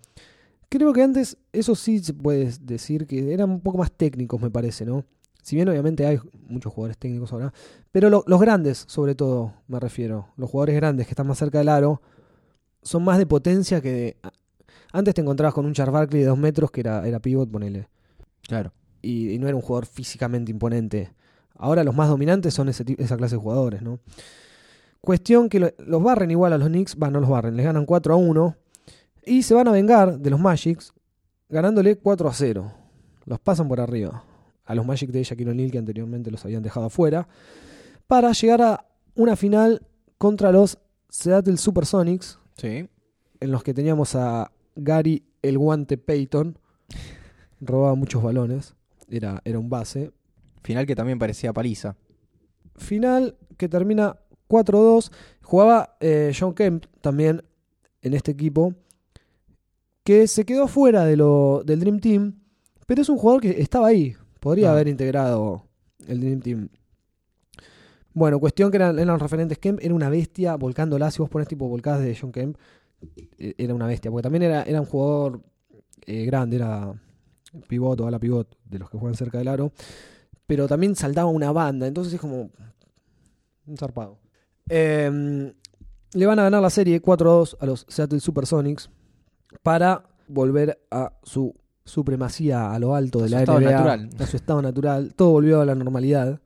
Creo 0.71 0.93
que 0.93 1.03
antes, 1.03 1.37
eso 1.53 1.75
sí 1.75 1.99
se 1.99 2.15
puede 2.15 2.51
decir 2.63 3.07
que 3.07 3.35
eran 3.35 3.51
un 3.51 3.61
poco 3.61 3.77
más 3.79 3.91
técnicos, 3.93 4.41
me 4.41 4.51
parece, 4.51 4.87
¿no? 4.87 5.05
Si 5.43 5.57
bien 5.57 5.69
obviamente 5.69 6.07
hay 6.07 6.19
muchos 6.49 6.73
jugadores 6.73 6.97
técnicos 6.97 7.33
ahora, 7.33 7.53
pero 7.93 8.09
lo- 8.09 8.23
los 8.27 8.41
grandes, 8.41 8.85
sobre 8.87 9.15
todo, 9.15 9.53
me 9.69 9.81
refiero, 9.81 10.29
los 10.37 10.49
jugadores 10.49 10.77
grandes 10.77 11.07
que 11.07 11.11
están 11.13 11.27
más 11.27 11.39
cerca 11.39 11.59
del 11.59 11.69
aro, 11.71 12.01
son 12.83 13.03
más 13.05 13.19
de 13.19 13.27
potencia 13.27 13.81
que 13.81 13.91
de... 13.93 14.17
Antes 14.93 15.15
te 15.15 15.21
encontrabas 15.23 15.55
con 15.55 15.67
un 15.67 15.73
Charles 15.75 15.93
Barkley 15.93 16.23
de 16.23 16.29
dos 16.29 16.39
metros 16.39 16.71
que 16.71 16.81
era, 16.81 17.07
era 17.07 17.19
pivot, 17.21 17.51
ponele, 17.51 17.89
Claro. 18.43 18.73
y, 19.03 19.31
y 19.33 19.39
no 19.39 19.49
era 19.49 19.57
un 19.57 19.63
jugador 19.63 19.87
físicamente 19.87 20.51
imponente. 20.53 21.13
Ahora 21.57 21.83
los 21.85 21.95
más 21.97 22.09
dominantes 22.09 22.55
son 22.55 22.69
ese, 22.69 22.85
esa 22.99 23.17
clase 23.17 23.35
de 23.35 23.41
jugadores, 23.41 23.83
¿no? 23.83 23.99
Cuestión 25.01 25.49
que 25.49 25.61
lo- 25.61 25.71
los 25.79 26.03
barren 26.03 26.31
igual 26.31 26.53
a 26.53 26.59
los 26.59 26.69
Knicks, 26.69 26.97
van, 26.97 27.13
no 27.13 27.21
los 27.21 27.29
barren, 27.31 27.57
les 27.57 27.65
ganan 27.67 27.87
4 27.87 28.15
a 28.15 28.17
1 28.17 28.57
y 29.25 29.43
se 29.43 29.55
van 29.55 29.69
a 29.69 29.73
vengar 29.73 30.19
de 30.19 30.31
los 30.31 30.41
Magics 30.41 30.93
ganándole 31.49 31.97
4 31.97 32.29
a 32.29 32.33
0. 32.33 32.73
Los 33.27 33.41
pasan 33.41 33.69
por 33.69 33.81
arriba 33.81 34.25
a 34.65 34.75
los 34.75 34.87
Magic 34.87 35.11
de 35.11 35.23
Shaquille 35.23 35.51
O'Neal 35.51 35.71
que 35.71 35.79
anteriormente 35.79 36.31
los 36.31 36.45
habían 36.45 36.63
dejado 36.63 36.87
afuera 36.87 37.29
para 38.07 38.33
llegar 38.33 38.63
a 38.63 38.87
una 39.15 39.37
final 39.37 39.83
contra 40.19 40.53
los 40.53 40.79
Seattle 41.09 41.57
Supersonics 41.57 42.39
Sí. 42.57 42.89
en 43.41 43.51
los 43.51 43.63
que 43.63 43.75
teníamos 43.75 44.15
a 44.15 44.53
Gary 44.77 45.25
el 45.43 45.59
guante 45.59 45.97
Payton, 45.99 46.59
robaba 47.61 47.95
muchos 47.95 48.23
balones, 48.23 48.75
era, 49.09 49.41
era 49.45 49.59
un 49.59 49.69
base. 49.71 50.13
Final 50.63 50.87
que 50.87 50.95
también 50.95 51.19
parecía 51.19 51.53
paliza. 51.53 51.97
Final 52.77 53.37
que 53.57 53.69
termina 53.69 54.19
4-2. 54.49 55.11
Jugaba 55.43 55.97
eh, 56.01 56.33
John 56.39 56.55
Kemp 56.55 56.85
también 57.01 57.43
en 58.03 58.15
este 58.15 58.31
equipo, 58.33 58.75
que 60.11 60.27
se 60.27 60.45
quedó 60.45 60.67
fuera 60.67 61.05
de 61.05 61.17
lo, 61.17 61.63
del 61.65 61.79
Dream 61.79 62.01
Team, 62.01 62.35
pero 62.85 63.01
es 63.01 63.09
un 63.09 63.17
jugador 63.17 63.41
que 63.43 63.61
estaba 63.63 63.87
ahí, 63.87 64.17
podría 64.41 64.71
Ah. 64.71 64.73
haber 64.73 64.89
integrado 64.89 65.69
el 66.09 66.19
Dream 66.19 66.41
Team. 66.41 66.69
Bueno, 68.13 68.41
cuestión 68.41 68.73
que 68.73 68.77
eran, 68.79 68.99
eran 68.99 69.13
los 69.15 69.23
referentes. 69.23 69.59
Kemp 69.59 69.79
era 69.81 69.95
una 69.95 70.09
bestia 70.09 70.57
volcándola. 70.57 71.13
Si 71.13 71.19
vos 71.21 71.31
pones 71.31 71.47
tipo 71.47 71.69
volcadas 71.69 72.01
de 72.03 72.19
John 72.21 72.33
Kemp, 72.33 72.57
eh, 73.39 73.55
era 73.57 73.73
una 73.73 73.87
bestia. 73.87 74.11
Porque 74.11 74.25
también 74.25 74.43
era, 74.43 74.65
era 74.65 74.81
un 74.81 74.87
jugador 74.87 75.43
eh, 76.07 76.25
grande, 76.25 76.57
era 76.57 76.93
pivot 77.69 78.01
o 78.01 78.09
ala 78.09 78.19
pivot 78.19 78.49
de 78.65 78.81
los 78.81 78.91
que 78.91 78.99
juegan 78.99 79.15
cerca 79.15 79.39
del 79.39 79.47
aro. 79.47 79.71
Pero 80.49 80.67
también 80.67 80.97
saltaba 80.97 81.31
una 81.31 81.53
banda. 81.53 81.87
Entonces 81.87 82.13
es 82.15 82.21
como 82.21 82.51
un 83.65 83.77
zarpado. 83.77 84.19
Eh, 84.69 85.53
le 86.15 86.27
van 86.27 86.39
a 86.41 86.43
ganar 86.43 86.63
la 86.63 86.71
serie 86.71 87.01
4-2 87.01 87.57
a 87.61 87.67
los 87.67 87.87
Seattle 87.89 88.19
Supersonics 88.19 88.91
para 89.63 90.05
volver 90.29 90.81
a 90.91 91.13
su 91.23 91.55
supremacía 91.85 92.73
a 92.73 92.79
lo 92.79 92.95
alto 92.95 93.19
de 93.21 93.27
A 93.27 93.29
la 93.31 93.39
estado 93.41 93.61
NBA, 93.61 93.71
natural. 93.71 94.11
a 94.19 94.27
su 94.27 94.37
estado 94.37 94.63
natural. 94.63 95.15
Todo 95.15 95.31
volvió 95.31 95.61
a 95.61 95.65
la 95.67 95.75
normalidad, 95.75 96.41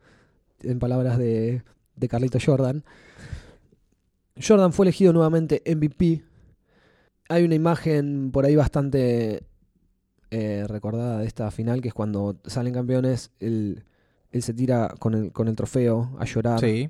en 0.60 0.78
palabras 0.78 1.18
de, 1.18 1.62
de 1.96 2.08
Carlito 2.08 2.38
Jordan. 2.44 2.82
Jordan 4.40 4.72
fue 4.72 4.84
elegido 4.86 5.12
nuevamente 5.12 5.62
MVP. 5.66 6.22
Hay 7.28 7.44
una 7.44 7.54
imagen 7.54 8.30
por 8.32 8.44
ahí 8.44 8.56
bastante 8.56 9.44
eh, 10.30 10.64
recordada 10.66 11.18
de 11.18 11.26
esta 11.26 11.50
final, 11.50 11.80
que 11.80 11.88
es 11.88 11.94
cuando 11.94 12.36
salen 12.46 12.74
campeones, 12.74 13.30
él, 13.40 13.84
él 14.30 14.42
se 14.42 14.52
tira 14.54 14.94
con 14.98 15.14
el, 15.14 15.32
con 15.32 15.48
el 15.48 15.54
trofeo 15.56 16.16
a 16.18 16.24
llorar 16.24 16.60
Sí. 16.60 16.88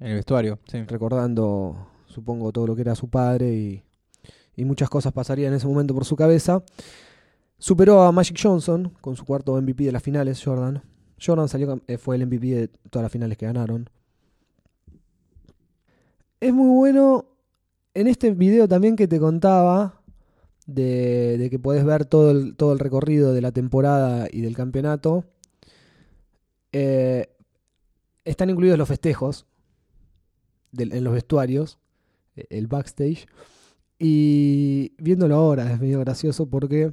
En 0.00 0.08
el 0.08 0.14
vestuario. 0.16 0.58
Sí. 0.66 0.82
recordando, 0.84 1.86
supongo, 2.06 2.52
todo 2.52 2.66
lo 2.66 2.74
que 2.74 2.82
era 2.82 2.94
su 2.94 3.08
padre 3.08 3.52
y, 3.54 3.83
y 4.56 4.64
muchas 4.64 4.88
cosas 4.88 5.12
pasarían 5.12 5.52
en 5.52 5.56
ese 5.56 5.66
momento 5.66 5.94
por 5.94 6.04
su 6.04 6.16
cabeza. 6.16 6.62
Superó 7.58 8.02
a 8.02 8.12
Magic 8.12 8.38
Johnson 8.40 8.92
con 9.00 9.16
su 9.16 9.24
cuarto 9.24 9.60
MVP 9.60 9.84
de 9.84 9.92
las 9.92 10.02
finales, 10.02 10.42
Jordan. 10.42 10.82
Jordan 11.24 11.48
salió, 11.48 11.80
eh, 11.86 11.98
fue 11.98 12.16
el 12.16 12.26
MVP 12.26 12.46
de 12.46 12.68
todas 12.90 13.04
las 13.04 13.12
finales 13.12 13.38
que 13.38 13.46
ganaron. 13.46 13.88
Es 16.40 16.52
muy 16.52 16.68
bueno 16.68 17.26
en 17.94 18.06
este 18.06 18.30
video 18.32 18.68
también 18.68 18.96
que 18.96 19.08
te 19.08 19.18
contaba. 19.18 20.00
de, 20.66 21.48
que 21.50 21.58
podés 21.58 21.84
ver 21.84 22.06
todo 22.06 22.30
el, 22.30 22.56
todo 22.56 22.72
el 22.72 22.78
recorrido 22.78 23.34
de 23.34 23.42
la 23.42 23.52
temporada 23.52 24.28
y 24.30 24.40
del 24.40 24.56
campeonato. 24.56 25.24
Eh, 26.72 27.28
están 28.24 28.50
incluidos 28.50 28.78
los 28.78 28.88
festejos 28.88 29.46
en 30.76 31.04
los 31.04 31.12
vestuarios, 31.12 31.78
eh, 32.36 32.46
el 32.50 32.66
backstage. 32.66 33.26
Y 33.98 34.92
viéndolo 34.98 35.36
ahora 35.36 35.72
es 35.72 35.80
medio 35.80 36.00
gracioso 36.00 36.46
porque 36.48 36.92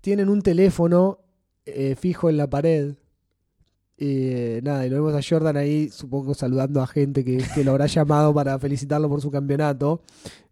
tienen 0.00 0.28
un 0.28 0.42
teléfono 0.42 1.18
eh, 1.66 1.94
fijo 1.94 2.28
en 2.30 2.36
la 2.36 2.48
pared. 2.48 2.94
Y 3.98 4.60
nada, 4.62 4.86
y 4.86 4.88
lo 4.90 4.96
vemos 4.96 5.14
a 5.14 5.20
Jordan 5.26 5.58
ahí, 5.58 5.90
supongo, 5.90 6.32
saludando 6.32 6.80
a 6.80 6.86
gente 6.86 7.22
que, 7.22 7.44
que 7.54 7.64
lo 7.64 7.72
habrá 7.72 7.84
llamado 7.86 8.32
para 8.32 8.58
felicitarlo 8.58 9.10
por 9.10 9.20
su 9.20 9.30
campeonato. 9.30 10.00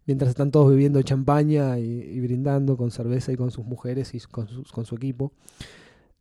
Mientras 0.05 0.29
están 0.29 0.51
todos 0.51 0.69
bebiendo 0.69 1.01
champaña 1.01 1.79
y, 1.79 2.19
brindando 2.19 2.77
con 2.77 2.91
cerveza 2.91 3.31
y 3.31 3.35
con 3.37 3.49
sus 3.51 3.65
mujeres 3.65 4.13
y 4.13 4.19
con, 4.19 4.47
sus- 4.47 4.71
con 4.71 4.85
su 4.85 4.95
equipo. 4.95 5.33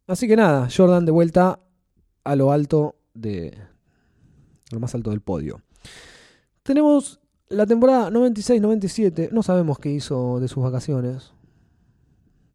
Así 0.06 0.26
que 0.26 0.36
nada, 0.36 0.68
Jordan 0.74 1.04
de 1.04 1.12
vuelta 1.12 1.60
a 2.24 2.36
lo 2.36 2.50
alto 2.52 2.96
de. 3.14 3.54
a 4.70 4.74
lo 4.74 4.80
más 4.80 4.94
alto 4.94 5.10
del 5.10 5.20
podio. 5.20 5.60
Tenemos 6.62 7.20
la 7.50 7.66
temporada 7.66 8.10
96-97. 8.10 9.30
No 9.32 9.42
sabemos 9.42 9.78
qué 9.78 9.90
hizo 9.90 10.40
de 10.40 10.48
sus 10.48 10.62
vacaciones. 10.62 11.32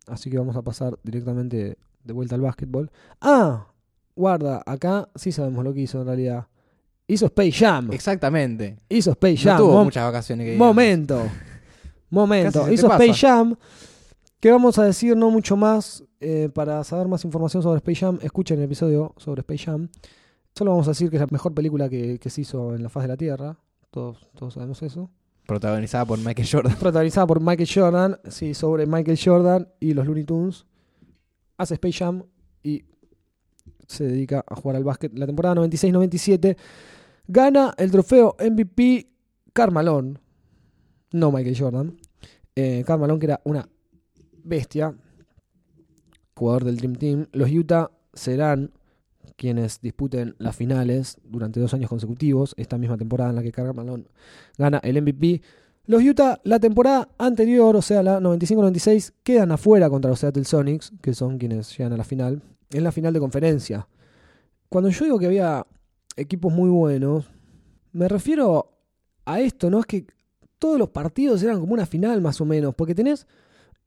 Así 0.08 0.30
que 0.30 0.38
vamos 0.38 0.56
a 0.56 0.62
pasar 0.62 0.98
directamente 1.04 1.78
de 2.04 2.14
vuelta 2.14 2.36
al 2.36 2.42
básquetbol. 2.42 2.92
Ah, 3.22 3.68
guarda, 4.16 4.62
acá 4.66 5.10
sí 5.16 5.32
sabemos 5.32 5.64
lo 5.64 5.74
que 5.74 5.82
hizo 5.82 6.02
en 6.02 6.08
realidad. 6.08 6.48
Hizo 7.08 7.26
Space 7.28 7.52
Jam. 7.54 7.92
Exactamente. 7.92 8.80
Hizo 8.90 9.12
Space 9.12 9.36
No 9.46 9.52
Jam. 9.52 9.58
tuvo 9.58 9.74
Mom- 9.74 9.84
muchas 9.86 10.04
vacaciones 10.06 10.46
que. 10.48 10.58
Momento. 10.58 11.22
Momento. 12.10 12.72
Hizo 12.72 12.88
pasa. 12.88 13.04
Space 13.04 13.20
Jam. 13.28 13.56
Que 14.40 14.52
vamos 14.52 14.78
a 14.78 14.84
decir 14.84 15.16
no 15.16 15.30
mucho 15.32 15.56
más. 15.56 16.04
eh, 16.20 16.50
para 16.54 16.82
saber 16.86 17.08
más 17.10 17.26
información 17.26 17.62
sobre 17.64 17.78
Space 17.80 18.00
Jam, 18.00 18.18
escuchen 18.22 18.58
el 18.60 18.66
episodio 18.66 19.14
sobre 19.18 19.42
Space 19.42 19.66
Jam. 19.66 19.90
Solo 20.56 20.72
vamos 20.72 20.88
a 20.88 20.92
decir 20.92 21.10
que 21.10 21.18
es 21.18 21.22
la 21.22 21.28
mejor 21.32 21.54
película 21.54 21.90
que, 21.90 22.18
que 22.20 22.30
se 22.30 22.42
hizo 22.42 22.74
en 22.76 22.82
la 22.84 22.88
faz 22.90 23.04
de 23.04 23.08
la 23.10 23.18
Tierra. 23.18 23.58
Todos, 23.94 24.28
todos 24.34 24.56
sabemos 24.56 24.82
eso. 24.82 25.12
Protagonizada 25.46 26.04
por 26.04 26.18
Michael 26.18 26.48
Jordan. 26.52 26.76
Protagonizada 26.80 27.28
por 27.28 27.40
Michael 27.40 27.70
Jordan. 27.72 28.20
Sí, 28.28 28.56
sobre 28.56 28.88
Michael 28.88 29.20
Jordan 29.24 29.68
y 29.80 29.94
los 29.94 30.08
Looney 30.08 30.24
Tunes. 30.24 30.66
Hace 31.60 31.76
Space 31.76 32.00
Jam 32.00 32.24
y 32.64 32.86
se 33.86 34.06
dedica 34.06 34.44
a 34.48 34.56
jugar 34.56 34.78
al 34.78 34.84
básquet. 34.84 35.16
La 35.16 35.28
temporada 35.28 35.54
96-97 35.62 36.58
gana 37.28 37.76
el 37.78 37.92
trofeo 37.92 38.36
MVP 38.40 39.12
Carmalón. 39.54 40.18
No 41.12 41.32
Michael 41.32 41.56
Jordan. 41.56 41.96
Eh, 42.56 42.84
Karl 42.88 43.00
Malone, 43.00 43.20
que 43.20 43.26
era 43.28 43.42
una 43.44 43.70
bestia. 44.44 44.96
Jugador 46.34 46.64
del 46.64 46.78
Dream 46.78 46.96
Team. 46.96 47.28
Los 47.32 47.52
Utah 47.52 47.92
serán 48.12 48.72
quienes 49.36 49.82
disputen 49.82 50.36
las 50.38 50.56
finales 50.56 51.18
durante 51.24 51.60
dos 51.60 51.74
años 51.74 51.90
consecutivos. 51.90 52.54
Esta 52.58 52.78
misma 52.78 52.98
temporada 52.98 53.30
en 53.30 53.36
la 53.36 53.44
que 53.44 53.74
Malone 53.74 54.06
gana 54.58 54.80
el 54.84 55.02
MVP. 55.02 55.42
Los 55.86 56.02
Utah, 56.02 56.40
la 56.44 56.60
temporada 56.60 57.10
anterior, 57.18 57.76
o 57.76 57.82
sea, 57.82 58.02
la 58.04 58.20
95-96, 58.22 59.14
quedan 59.22 59.52
afuera 59.52 59.90
contra 59.90 60.10
los 60.10 60.20
Seattle 60.20 60.46
Sonics, 60.46 60.94
que 61.02 61.14
son 61.14 61.38
quienes 61.38 61.78
llegan 61.78 61.92
a 61.92 61.98
la 61.98 62.06
final, 62.06 62.42
en 62.72 62.84
la 62.84 62.92
final 62.94 63.14
de 63.14 63.20
conferencia. 63.20 63.88
Cuando 64.70 64.90
yo 64.90 65.04
digo 65.06 65.20
que 65.20 65.26
había 65.26 65.66
equipos 66.16 66.54
muy 66.54 66.70
buenos, 66.70 67.30
me 67.92 68.08
refiero 68.08 68.72
a 69.26 69.42
esto, 69.42 69.70
¿no? 69.70 69.80
Es 69.80 69.86
que 69.86 70.08
todos 70.58 70.80
los 70.80 70.90
partidos 70.90 71.44
eran 71.44 71.60
como 71.60 71.74
una 71.74 71.86
final 71.86 72.22
más 72.22 72.40
o 72.40 72.46
menos, 72.46 72.74
porque 72.76 72.96
tenés 72.96 73.28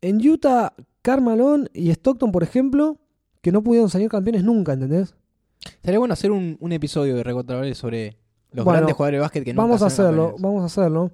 en 0.02 0.26
Utah, 0.26 0.74
Carmalón 1.00 1.70
y 1.72 1.90
Stockton, 1.90 2.30
por 2.30 2.42
ejemplo, 2.42 2.98
que 3.40 3.52
no 3.52 3.62
pudieron 3.62 3.88
salir 3.88 4.10
campeones 4.10 4.44
nunca, 4.44 4.74
¿entendés? 4.74 5.14
Estaría 5.74 5.98
bueno 5.98 6.12
hacer 6.14 6.30
un, 6.30 6.56
un 6.60 6.72
episodio 6.72 7.14
de 7.16 7.22
Recontrables 7.22 7.76
sobre 7.78 8.16
los 8.52 8.64
Bueno, 8.64 8.78
grandes 8.78 8.96
jugadores 8.96 9.18
de 9.18 9.20
básquet 9.22 9.44
que 9.44 9.52
nunca 9.52 9.62
vamos 9.62 9.82
a 9.82 9.86
hacerlo, 9.86 10.34
vamos 10.38 10.62
a 10.62 10.66
hacerlo. 10.66 11.10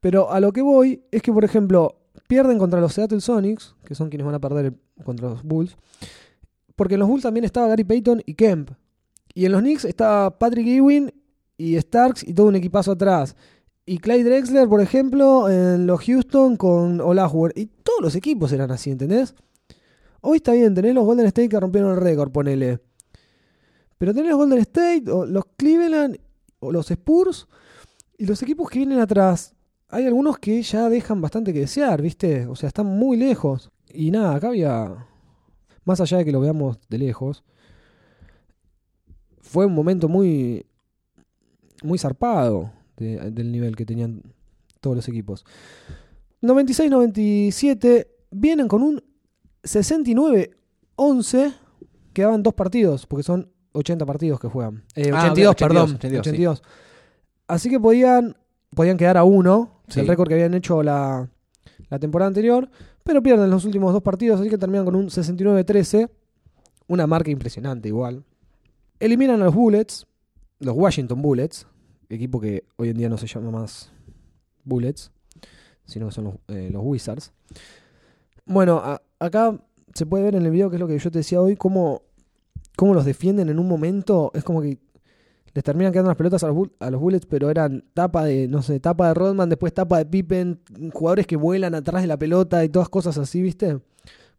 Pero 0.00 0.30
a 0.30 0.40
lo 0.40 0.52
que 0.52 0.62
voy 0.62 1.02
es 1.10 1.22
que, 1.22 1.32
por 1.32 1.44
ejemplo, 1.44 1.96
pierden 2.28 2.58
contra 2.58 2.80
los 2.80 2.92
Seattle 2.92 3.20
Sonics, 3.20 3.74
que 3.84 3.94
son 3.94 4.08
quienes 4.10 4.24
van 4.26 4.34
a 4.34 4.40
perder 4.40 4.66
el- 4.66 5.04
contra 5.04 5.28
los 5.30 5.42
Bulls, 5.42 5.76
porque 6.76 6.94
en 6.94 7.00
los 7.00 7.08
Bulls 7.08 7.22
también 7.22 7.44
estaba 7.44 7.68
Gary 7.68 7.84
Payton 7.84 8.22
y 8.26 8.34
Kemp. 8.34 8.70
Y 9.34 9.44
en 9.46 9.52
los 9.52 9.60
Knicks 9.60 9.84
estaba 9.84 10.38
Patrick 10.38 10.66
Ewing 10.66 11.12
y 11.56 11.76
Starks 11.78 12.26
y 12.26 12.34
todo 12.34 12.46
un 12.46 12.56
equipazo 12.56 12.92
atrás. 12.92 13.34
Y 13.86 13.98
Clyde 13.98 14.24
Drexler, 14.24 14.68
por 14.68 14.80
ejemplo, 14.80 15.48
en 15.48 15.86
los 15.86 16.00
Houston 16.04 16.56
con 16.56 17.00
Olajuwon. 17.00 17.52
Y 17.54 17.66
todos 17.66 18.00
los 18.02 18.14
equipos 18.16 18.52
eran 18.52 18.70
así, 18.70 18.90
¿entendés? 18.90 19.34
Hoy 20.20 20.36
está 20.36 20.52
bien, 20.52 20.74
tenés 20.74 20.94
los 20.94 21.04
Golden 21.04 21.26
State 21.26 21.48
que 21.48 21.58
rompieron 21.60 21.92
el 21.92 21.96
récord, 21.98 22.30
ponele. 22.30 22.80
Pero 23.98 24.14
tenés 24.14 24.34
Golden 24.34 24.58
State, 24.60 25.02
los 25.06 25.44
Cleveland, 25.56 26.18
o 26.60 26.72
los 26.72 26.90
Spurs, 26.90 27.46
y 28.16 28.26
los 28.26 28.40
equipos 28.42 28.68
que 28.70 28.78
vienen 28.78 29.00
atrás. 29.00 29.54
Hay 29.88 30.06
algunos 30.06 30.38
que 30.38 30.62
ya 30.62 30.88
dejan 30.88 31.20
bastante 31.20 31.52
que 31.52 31.60
desear, 31.60 32.00
¿viste? 32.02 32.46
O 32.46 32.54
sea, 32.56 32.68
están 32.68 32.86
muy 32.86 33.16
lejos. 33.16 33.70
Y 33.92 34.10
nada, 34.10 34.34
acá 34.36 34.48
había. 34.48 35.06
Más 35.84 36.00
allá 36.00 36.18
de 36.18 36.24
que 36.24 36.32
lo 36.32 36.40
veamos 36.40 36.78
de 36.88 36.98
lejos, 36.98 37.42
fue 39.40 39.66
un 39.66 39.74
momento 39.74 40.08
muy. 40.08 40.64
muy 41.82 41.96
zarpado 41.98 42.72
de- 42.96 43.30
del 43.30 43.50
nivel 43.52 43.76
que 43.76 43.86
tenían 43.86 44.22
todos 44.80 44.96
los 44.96 45.08
equipos. 45.08 45.44
96-97 46.42 48.08
vienen 48.30 48.68
con 48.68 48.82
un 48.82 49.02
69-11. 49.62 51.54
Quedaban 52.12 52.42
dos 52.42 52.54
partidos, 52.54 53.06
porque 53.06 53.22
son 53.22 53.50
80 53.78 54.04
partidos 54.06 54.40
que 54.40 54.48
juegan. 54.48 54.84
Eh, 54.94 55.10
Ah, 55.12 55.30
82, 55.30 55.50
ok, 55.52 55.56
82, 55.56 55.56
perdón. 55.56 55.94
82, 55.96 56.20
82. 56.20 56.62
Así 57.46 57.70
que 57.70 57.80
podían, 57.80 58.36
podían 58.74 58.96
quedar 58.96 59.16
a 59.16 59.24
uno 59.24 59.80
Sí. 59.88 60.00
del 60.00 60.08
récord 60.08 60.28
que 60.28 60.34
habían 60.34 60.52
hecho 60.54 60.82
la, 60.82 61.28
la 61.88 61.98
temporada 61.98 62.28
anterior, 62.28 62.68
pero 63.04 63.22
pierden 63.22 63.50
los 63.50 63.64
últimos 63.64 63.92
dos 63.92 64.02
partidos, 64.02 64.40
así 64.40 64.50
que 64.50 64.58
terminan 64.58 64.84
con 64.84 64.94
un 64.94 65.06
69-13. 65.10 66.10
Una 66.88 67.06
marca 67.06 67.30
impresionante 67.30 67.88
igual. 67.88 68.24
Eliminan 69.00 69.40
a 69.40 69.44
los 69.46 69.54
Bullets, 69.54 70.06
los 70.58 70.74
Washington 70.76 71.22
Bullets, 71.22 71.66
equipo 72.08 72.40
que 72.40 72.64
hoy 72.76 72.88
en 72.90 72.96
día 72.98 73.08
no 73.08 73.16
se 73.18 73.26
llama 73.26 73.50
más 73.50 73.90
Bullets, 74.64 75.10
sino 75.86 76.06
que 76.08 76.12
son 76.12 76.24
los, 76.24 76.34
eh, 76.48 76.68
los 76.72 76.82
Wizards. 76.84 77.32
Bueno, 78.44 78.78
a- 78.78 79.00
acá 79.20 79.58
se 79.94 80.06
puede 80.06 80.24
ver 80.24 80.34
en 80.34 80.44
el 80.44 80.50
video, 80.50 80.68
que 80.70 80.76
es 80.76 80.80
lo 80.80 80.88
que 80.88 80.98
yo 80.98 81.10
te 81.10 81.18
decía 81.18 81.40
hoy, 81.40 81.56
cómo, 81.56 82.02
cómo 82.78 82.94
los 82.94 83.04
defienden 83.04 83.48
en 83.48 83.58
un 83.58 83.66
momento. 83.66 84.30
Es 84.34 84.44
como 84.44 84.62
que 84.62 84.78
les 85.52 85.64
terminan 85.64 85.90
quedando 85.92 86.10
las 86.10 86.16
pelotas 86.16 86.44
a 86.44 86.46
los, 86.46 86.54
Bull- 86.54 86.72
a 86.78 86.90
los 86.92 87.00
Bullets, 87.00 87.26
pero 87.26 87.50
eran 87.50 87.82
tapa 87.92 88.24
de, 88.24 88.46
no 88.46 88.62
sé, 88.62 88.78
tapa 88.78 89.08
de 89.08 89.14
Rodman, 89.14 89.48
después 89.48 89.74
tapa 89.74 89.98
de 89.98 90.06
Pippen, 90.06 90.60
jugadores 90.92 91.26
que 91.26 91.34
vuelan 91.36 91.74
atrás 91.74 92.02
de 92.02 92.06
la 92.06 92.16
pelota 92.16 92.64
y 92.64 92.68
todas 92.68 92.88
cosas 92.88 93.18
así, 93.18 93.42
¿viste? 93.42 93.80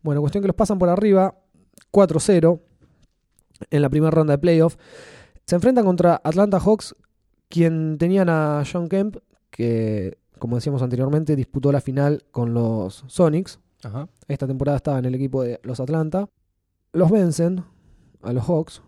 Bueno, 0.03 0.21
cuestión 0.21 0.41
que 0.41 0.47
los 0.47 0.55
pasan 0.55 0.79
por 0.79 0.87
arriba, 0.87 1.35
4-0 1.91 2.61
en 3.71 3.81
la 3.81 3.89
primera 3.89 4.11
ronda 4.11 4.31
de 4.35 4.37
playoff. 4.37 4.77
Se 5.45 5.55
enfrentan 5.55 5.83
contra 5.83 6.21
Atlanta 6.23 6.61
Hawks, 6.61 6.95
quien 7.49 7.97
tenían 7.97 8.29
a 8.29 8.63
John 8.71 8.87
Kemp, 8.87 9.17
que, 9.49 10.17
como 10.37 10.55
decíamos 10.55 10.81
anteriormente, 10.81 11.35
disputó 11.35 11.73
la 11.73 11.81
final 11.81 12.23
con 12.31 12.53
los 12.53 13.03
Sonics. 13.07 13.59
Ajá. 13.83 14.07
Esta 14.29 14.47
temporada 14.47 14.77
estaba 14.77 14.99
en 14.99 15.05
el 15.05 15.15
equipo 15.15 15.43
de 15.43 15.59
los 15.63 15.81
Atlanta. 15.81 16.29
Los 16.93 17.11
vencen 17.11 17.65
a 18.21 18.33
los 18.33 18.45
Hawks. 18.45 18.81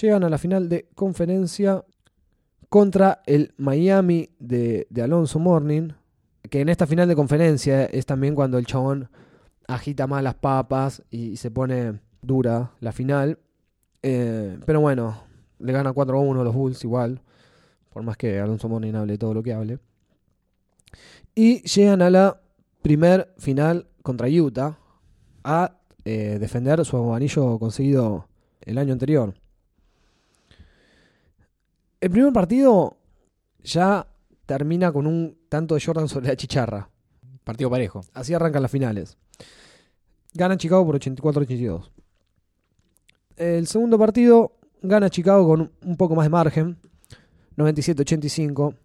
Llegan 0.00 0.24
a 0.24 0.30
la 0.30 0.38
final 0.38 0.68
de 0.68 0.88
conferencia 0.94 1.84
contra 2.68 3.22
el 3.26 3.54
Miami 3.56 4.30
de, 4.38 4.86
de 4.90 5.02
Alonso 5.02 5.38
Morning. 5.38 5.90
Que 6.50 6.60
en 6.60 6.68
esta 6.68 6.86
final 6.86 7.08
de 7.08 7.16
conferencia 7.16 7.84
es 7.86 8.06
también 8.06 8.34
cuando 8.34 8.58
el 8.58 8.66
chabón 8.66 9.08
agita 9.66 10.06
más 10.06 10.22
las 10.22 10.34
papas 10.34 11.02
y, 11.10 11.36
se 11.36 11.50
pone 11.50 12.00
dura 12.22 12.72
la 12.80 12.92
final. 12.92 13.38
Eh, 14.02 14.58
pero 14.66 14.80
bueno, 14.80 15.22
le 15.58 15.72
gana 15.72 15.92
4-1 15.92 16.40
a 16.40 16.44
los 16.44 16.54
Bulls 16.54 16.84
igual. 16.84 17.22
Por 17.90 18.02
más 18.02 18.16
que 18.16 18.40
Alonso 18.40 18.68
Morning 18.68 18.94
hable 18.94 19.18
todo 19.18 19.34
lo 19.34 19.42
que 19.42 19.52
hable. 19.52 19.78
Y 21.34 21.62
llegan 21.62 22.02
a 22.02 22.10
la 22.10 22.40
primer 22.82 23.32
final 23.38 23.88
contra 24.02 24.28
Utah 24.28 24.78
a 25.42 25.78
eh, 26.04 26.38
defender 26.38 26.84
su 26.84 27.14
anillo 27.14 27.58
conseguido 27.58 28.28
el 28.64 28.78
año 28.78 28.92
anterior. 28.92 29.34
El 32.00 32.10
primer 32.10 32.32
partido 32.32 32.98
ya 33.62 34.06
termina 34.46 34.92
con 34.92 35.06
un 35.06 35.38
tanto 35.48 35.74
de 35.74 35.80
Jordan 35.80 36.08
sobre 36.08 36.28
la 36.28 36.36
chicharra. 36.36 36.90
Partido 37.44 37.70
parejo. 37.70 38.02
Así 38.12 38.34
arrancan 38.34 38.62
las 38.62 38.70
finales. 38.70 39.16
Gana 40.34 40.56
Chicago 40.56 40.84
por 40.84 40.98
84-82. 40.98 41.90
El 43.36 43.66
segundo 43.66 43.98
partido 43.98 44.56
gana 44.82 45.10
Chicago 45.10 45.46
con 45.46 45.72
un 45.82 45.96
poco 45.96 46.14
más 46.14 46.26
de 46.26 46.30
margen. 46.30 46.78
97-85. 47.56 48.76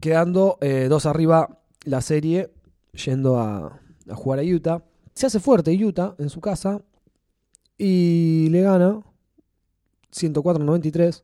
Quedando 0.00 0.58
eh, 0.60 0.86
dos 0.88 1.06
arriba 1.06 1.60
la 1.84 2.00
serie. 2.00 2.52
Yendo 2.92 3.38
a, 3.38 3.80
a 4.08 4.14
jugar 4.14 4.40
a 4.40 4.42
Utah. 4.42 4.82
Se 5.14 5.26
hace 5.26 5.40
fuerte 5.40 5.72
Utah 5.72 6.14
en 6.18 6.30
su 6.30 6.40
casa 6.40 6.80
y 7.78 8.48
le 8.50 8.62
gana 8.62 9.00
104-93, 10.16 11.22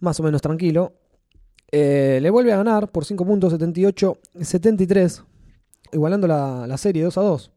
más 0.00 0.18
o 0.20 0.22
menos 0.22 0.40
tranquilo. 0.42 0.92
Eh, 1.70 2.18
le 2.22 2.30
vuelve 2.30 2.52
a 2.52 2.56
ganar 2.58 2.88
por 2.90 3.04
5 3.04 3.26
puntos, 3.26 3.52
78-73, 3.58 5.22
igualando 5.92 6.26
la, 6.26 6.66
la 6.66 6.76
serie 6.78 7.02
2 7.04 7.18
a 7.18 7.20
2. 7.22 7.50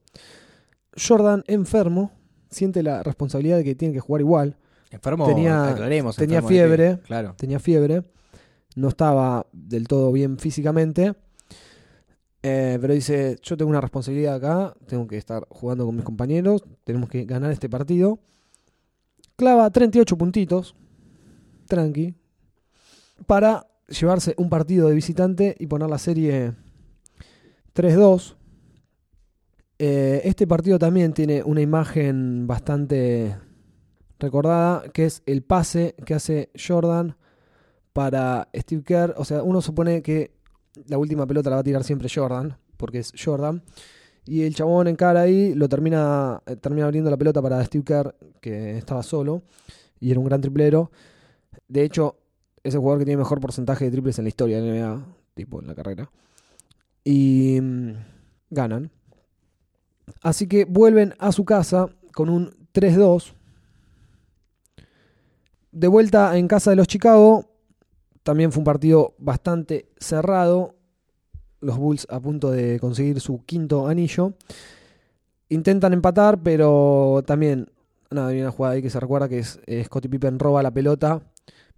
Jordan, 1.08 1.44
enfermo, 1.48 2.12
siente 2.50 2.84
la 2.84 3.04
responsabilidad 3.04 3.58
de 3.58 3.64
que 3.64 3.76
tiene 3.76 3.94
que 3.94 4.00
jugar 4.02 4.22
igual. 4.22 4.58
Enfermo, 4.90 5.26
Tenía- 5.28 5.70
aclaremos, 5.70 6.18
tenía 6.18 6.40
enfermo 6.40 6.50
fiebre. 6.50 7.00
Claro. 7.06 7.34
tenía 7.38 7.60
fiebre, 7.60 8.04
no 8.76 8.90
estaba 8.90 9.46
del 9.54 9.88
todo 9.88 10.12
bien 10.12 10.38
físicamente, 10.38 11.14
eh, 12.44 12.78
pero 12.82 12.94
dice, 12.94 13.38
yo 13.42 13.56
tengo 13.56 13.70
una 13.70 13.80
responsabilidad 13.80 14.36
acá, 14.36 14.74
tengo 14.88 15.08
que 15.08 15.16
estar 15.18 15.46
jugando 15.50 15.86
con 15.86 15.96
mis 15.96 16.04
compañeros, 16.04 16.66
tenemos 16.84 17.08
que 17.08 17.24
ganar 17.24 17.52
este 17.52 17.70
partido. 17.70 18.20
Clava 19.42 19.72
38 19.72 20.20
puntitos, 20.20 20.76
tranqui, 21.66 22.14
para 23.26 23.66
llevarse 23.88 24.36
un 24.38 24.52
partido 24.52 24.88
de 24.88 24.94
visitante 24.94 25.56
y 25.58 25.66
poner 25.66 25.90
la 25.90 25.98
serie 25.98 26.54
3-2. 27.74 28.36
Eh, 29.80 30.22
este 30.26 30.46
partido 30.46 30.78
también 30.78 31.14
tiene 31.14 31.42
una 31.42 31.60
imagen 31.60 32.46
bastante 32.46 33.36
recordada, 34.20 34.84
que 34.92 35.06
es 35.06 35.24
el 35.26 35.42
pase 35.42 35.96
que 36.06 36.14
hace 36.14 36.52
Jordan 36.56 37.18
para 37.94 38.48
Steve 38.56 38.84
Kerr. 38.84 39.16
O 39.18 39.26
sea, 39.26 39.42
uno 39.42 39.60
supone 39.64 40.04
que 40.04 40.36
la 40.86 41.00
última 41.00 41.26
pelota 41.26 41.50
la 41.50 41.56
va 41.56 41.62
a 41.62 41.64
tirar 41.64 41.84
siempre 41.84 42.10
Jordan, 42.14 42.60
porque 42.78 43.00
es 43.00 43.12
Jordan. 43.18 43.64
Y 44.26 44.44
el 44.44 44.56
chabón 44.56 44.88
encara 44.88 45.22
ahí, 45.22 45.54
lo 45.56 45.68
termina, 45.68 46.42
eh, 46.46 46.56
termina 46.56 46.86
abriendo 46.86 47.10
la 47.10 47.18
pelota 47.18 47.42
para 47.42 47.64
Steve 47.66 47.84
Kerr, 47.84 48.16
que 48.40 48.78
estaba 48.78 49.04
solo, 49.04 49.44
y 50.00 50.12
era 50.12 50.20
un 50.20 50.26
gran 50.26 50.42
triplero. 50.42 50.92
De 51.68 51.84
hecho, 51.84 52.18
es 52.64 52.74
el 52.74 52.80
jugador 52.80 53.00
que 53.00 53.06
tiene 53.06 53.18
mejor 53.18 53.40
porcentaje 53.40 53.86
de 53.86 53.92
triples 53.92 54.20
en 54.20 54.26
la 54.26 54.30
historia 54.30 54.62
de 54.62 54.68
la 54.68 54.74
NBA, 54.74 55.06
tipo 55.34 55.60
en 55.60 55.68
la 55.68 55.76
carrera. 55.76 56.12
Y 57.04 57.60
mm, 57.62 57.94
ganan. 58.52 58.92
Así 60.22 60.48
que 60.48 60.66
vuelven 60.66 61.16
a 61.20 61.32
su 61.32 61.46
casa 61.46 61.90
con 62.14 62.30
un 62.30 62.52
3-2 62.74 63.34
de 65.72 65.88
vuelta 65.88 66.38
en 66.38 66.48
casa 66.48 66.70
de 66.70 66.76
los 66.76 66.88
Chicago, 66.88 67.46
también 68.24 68.52
fue 68.52 68.60
un 68.60 68.66
partido 68.66 69.16
bastante 69.18 69.90
cerrado. 69.98 70.76
Los 71.62 71.78
Bulls 71.78 72.08
a 72.10 72.20
punto 72.20 72.52
de 72.52 72.80
conseguir 72.80 73.20
su 73.20 73.44
quinto 73.46 73.88
anillo. 73.88 74.34
Intentan 75.50 75.94
empatar, 75.94 76.42
pero 76.42 77.24
también, 77.26 77.70
nada, 78.10 78.30
hay 78.30 78.42
una 78.42 78.52
jugada 78.52 78.76
ahí 78.76 78.82
que 78.82 78.90
se 78.90 79.00
recuerda 79.00 79.30
que 79.30 79.40
es 79.40 79.60
eh, 79.66 79.84
Scottie 79.84 80.10
Pippen 80.10 80.40
roba 80.40 80.64
la 80.64 80.72
pelota, 80.72 81.22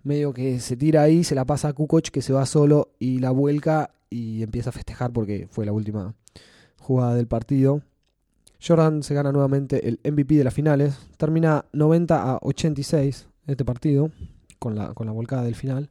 medio 0.03 0.33
que 0.33 0.59
se 0.59 0.77
tira 0.77 1.01
ahí, 1.01 1.23
se 1.23 1.35
la 1.35 1.45
pasa 1.45 1.69
a 1.69 1.73
Kukoc 1.73 2.09
que 2.09 2.21
se 2.21 2.33
va 2.33 2.45
solo 2.45 2.91
y 2.99 3.19
la 3.19 3.31
vuelca 3.31 3.91
y 4.09 4.43
empieza 4.43 4.69
a 4.69 4.73
festejar 4.73 5.11
porque 5.11 5.47
fue 5.49 5.65
la 5.65 5.71
última 5.71 6.13
jugada 6.79 7.15
del 7.15 7.27
partido. 7.27 7.81
Jordan 8.65 9.03
se 9.03 9.13
gana 9.13 9.31
nuevamente 9.31 9.87
el 9.87 9.99
MVP 10.03 10.35
de 10.35 10.43
las 10.43 10.53
finales, 10.53 10.97
termina 11.17 11.65
90 11.73 12.31
a 12.31 12.39
86 12.41 13.27
este 13.47 13.65
partido, 13.65 14.11
con 14.59 14.75
la, 14.75 14.93
con 14.93 15.07
la 15.07 15.11
volcada 15.11 15.43
del 15.43 15.55
final. 15.55 15.89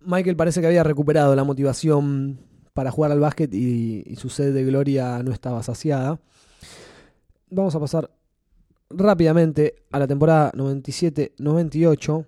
Michael 0.00 0.36
parece 0.36 0.60
que 0.60 0.66
había 0.66 0.84
recuperado 0.84 1.34
la 1.34 1.44
motivación 1.44 2.38
para 2.74 2.90
jugar 2.90 3.12
al 3.12 3.20
básquet 3.20 3.52
y, 3.54 4.16
su 4.16 4.28
sed 4.28 4.54
de 4.54 4.64
gloria 4.64 5.22
no 5.22 5.32
estaba 5.32 5.62
saciada. 5.62 6.20
Vamos 7.50 7.74
a 7.74 7.80
pasar 7.80 8.10
rápidamente 8.90 9.74
a 9.90 9.98
la 9.98 10.06
temporada 10.06 10.52
97-98. 10.52 12.26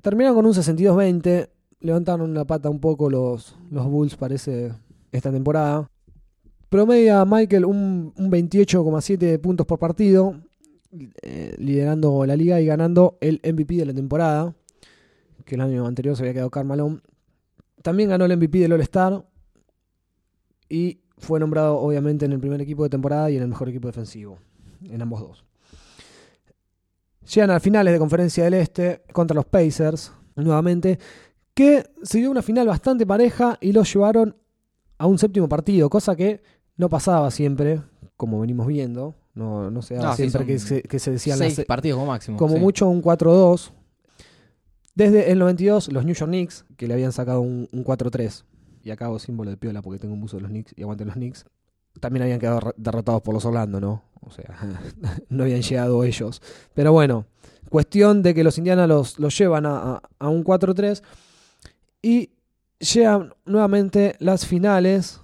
Terminaron 0.00 0.36
con 0.36 0.46
un 0.46 0.52
62-20. 0.52 1.48
Levantaron 1.80 2.34
la 2.34 2.44
pata 2.44 2.68
un 2.68 2.78
poco 2.78 3.08
los, 3.10 3.56
los 3.70 3.86
Bulls, 3.86 4.16
parece, 4.16 4.72
esta 5.12 5.32
temporada. 5.32 5.90
Promedia 6.68 7.24
Michael 7.24 7.64
un, 7.64 8.12
un 8.16 8.30
28,7 8.30 9.40
puntos 9.40 9.66
por 9.66 9.78
partido, 9.78 10.36
eh, 11.22 11.56
liderando 11.58 12.24
la 12.26 12.36
liga 12.36 12.60
y 12.60 12.66
ganando 12.66 13.18
el 13.20 13.40
MVP 13.42 13.74
de 13.74 13.86
la 13.86 13.94
temporada, 13.94 14.54
que 15.44 15.56
el 15.56 15.62
año 15.62 15.86
anterior 15.86 16.16
se 16.16 16.22
había 16.22 16.34
quedado 16.34 16.50
Carmalón. 16.50 17.02
También 17.82 18.10
ganó 18.10 18.24
el 18.24 18.36
MVP 18.36 18.58
del 18.58 18.72
All-Star 18.72 19.24
y 20.68 21.00
fue 21.18 21.40
nombrado 21.40 21.78
obviamente 21.78 22.24
en 22.24 22.32
el 22.32 22.40
primer 22.40 22.60
equipo 22.60 22.82
de 22.82 22.90
temporada 22.90 23.30
y 23.30 23.36
en 23.36 23.42
el 23.42 23.48
mejor 23.48 23.68
equipo 23.68 23.88
defensivo, 23.88 24.38
en 24.82 25.00
ambos 25.02 25.20
dos. 25.20 25.44
Llegan 27.34 27.50
a 27.50 27.60
finales 27.60 27.92
de 27.92 27.98
conferencia 27.98 28.44
del 28.44 28.54
Este 28.54 29.02
contra 29.12 29.34
los 29.34 29.44
Pacers, 29.44 30.12
nuevamente, 30.36 30.98
que 31.54 31.84
se 32.02 32.18
dio 32.18 32.30
una 32.30 32.42
final 32.42 32.66
bastante 32.66 33.06
pareja 33.06 33.58
y 33.60 33.72
los 33.72 33.92
llevaron 33.92 34.36
a 34.98 35.06
un 35.06 35.18
séptimo 35.18 35.48
partido, 35.48 35.88
cosa 35.90 36.16
que 36.16 36.42
no 36.76 36.88
pasaba 36.88 37.30
siempre, 37.30 37.82
como 38.16 38.40
venimos 38.40 38.66
viendo. 38.66 39.14
No, 39.34 39.70
no 39.70 39.80
se 39.82 39.94
daba 39.94 40.08
No, 40.08 40.16
sí, 40.16 40.28
siempre 40.28 40.46
que 40.46 40.58
se, 40.58 40.82
que 40.82 40.98
se 40.98 41.12
decían 41.12 41.38
las, 41.38 41.54
Seis 41.54 41.66
partidos 41.66 41.98
como 41.98 42.10
máximo. 42.10 42.36
como 42.36 42.54
sí. 42.54 42.60
mucho 42.60 42.88
un 42.88 43.02
4-2. 43.02 43.72
Desde 44.94 45.30
el 45.30 45.38
92, 45.38 45.92
los 45.92 46.04
New 46.04 46.14
York 46.14 46.28
Knicks, 46.30 46.64
que 46.76 46.86
le 46.86 46.94
habían 46.94 47.12
sacado 47.12 47.40
un, 47.40 47.68
un 47.72 47.84
4-3. 47.84 48.44
Y 48.82 48.90
acá 48.90 49.06
hago 49.06 49.18
símbolo 49.18 49.50
de 49.50 49.56
piola 49.56 49.82
porque 49.82 49.98
tengo 49.98 50.14
un 50.14 50.20
buzo 50.20 50.36
de 50.36 50.42
los 50.42 50.50
Knicks 50.50 50.72
y 50.76 50.82
aguanten 50.82 51.06
los 51.08 51.16
Knicks. 51.16 51.44
También 52.00 52.22
habían 52.22 52.38
quedado 52.40 52.72
derrotados 52.76 53.22
por 53.22 53.34
los 53.34 53.44
Orlando, 53.44 53.80
¿no? 53.80 54.02
O 54.20 54.30
sea, 54.30 54.56
no 55.28 55.42
habían 55.44 55.62
llegado 55.62 56.02
ellos. 56.04 56.40
Pero 56.74 56.92
bueno, 56.92 57.26
cuestión 57.68 58.22
de 58.22 58.34
que 58.34 58.44
los 58.44 58.58
Indiana 58.58 58.86
los, 58.86 59.18
los 59.18 59.36
llevan 59.36 59.66
a- 59.66 60.00
a 60.18 60.28
un 60.28 60.44
4-3. 60.44 61.02
Y 62.02 62.30
llegan 62.78 63.34
nuevamente 63.44 64.16
las 64.18 64.46
finales 64.46 65.20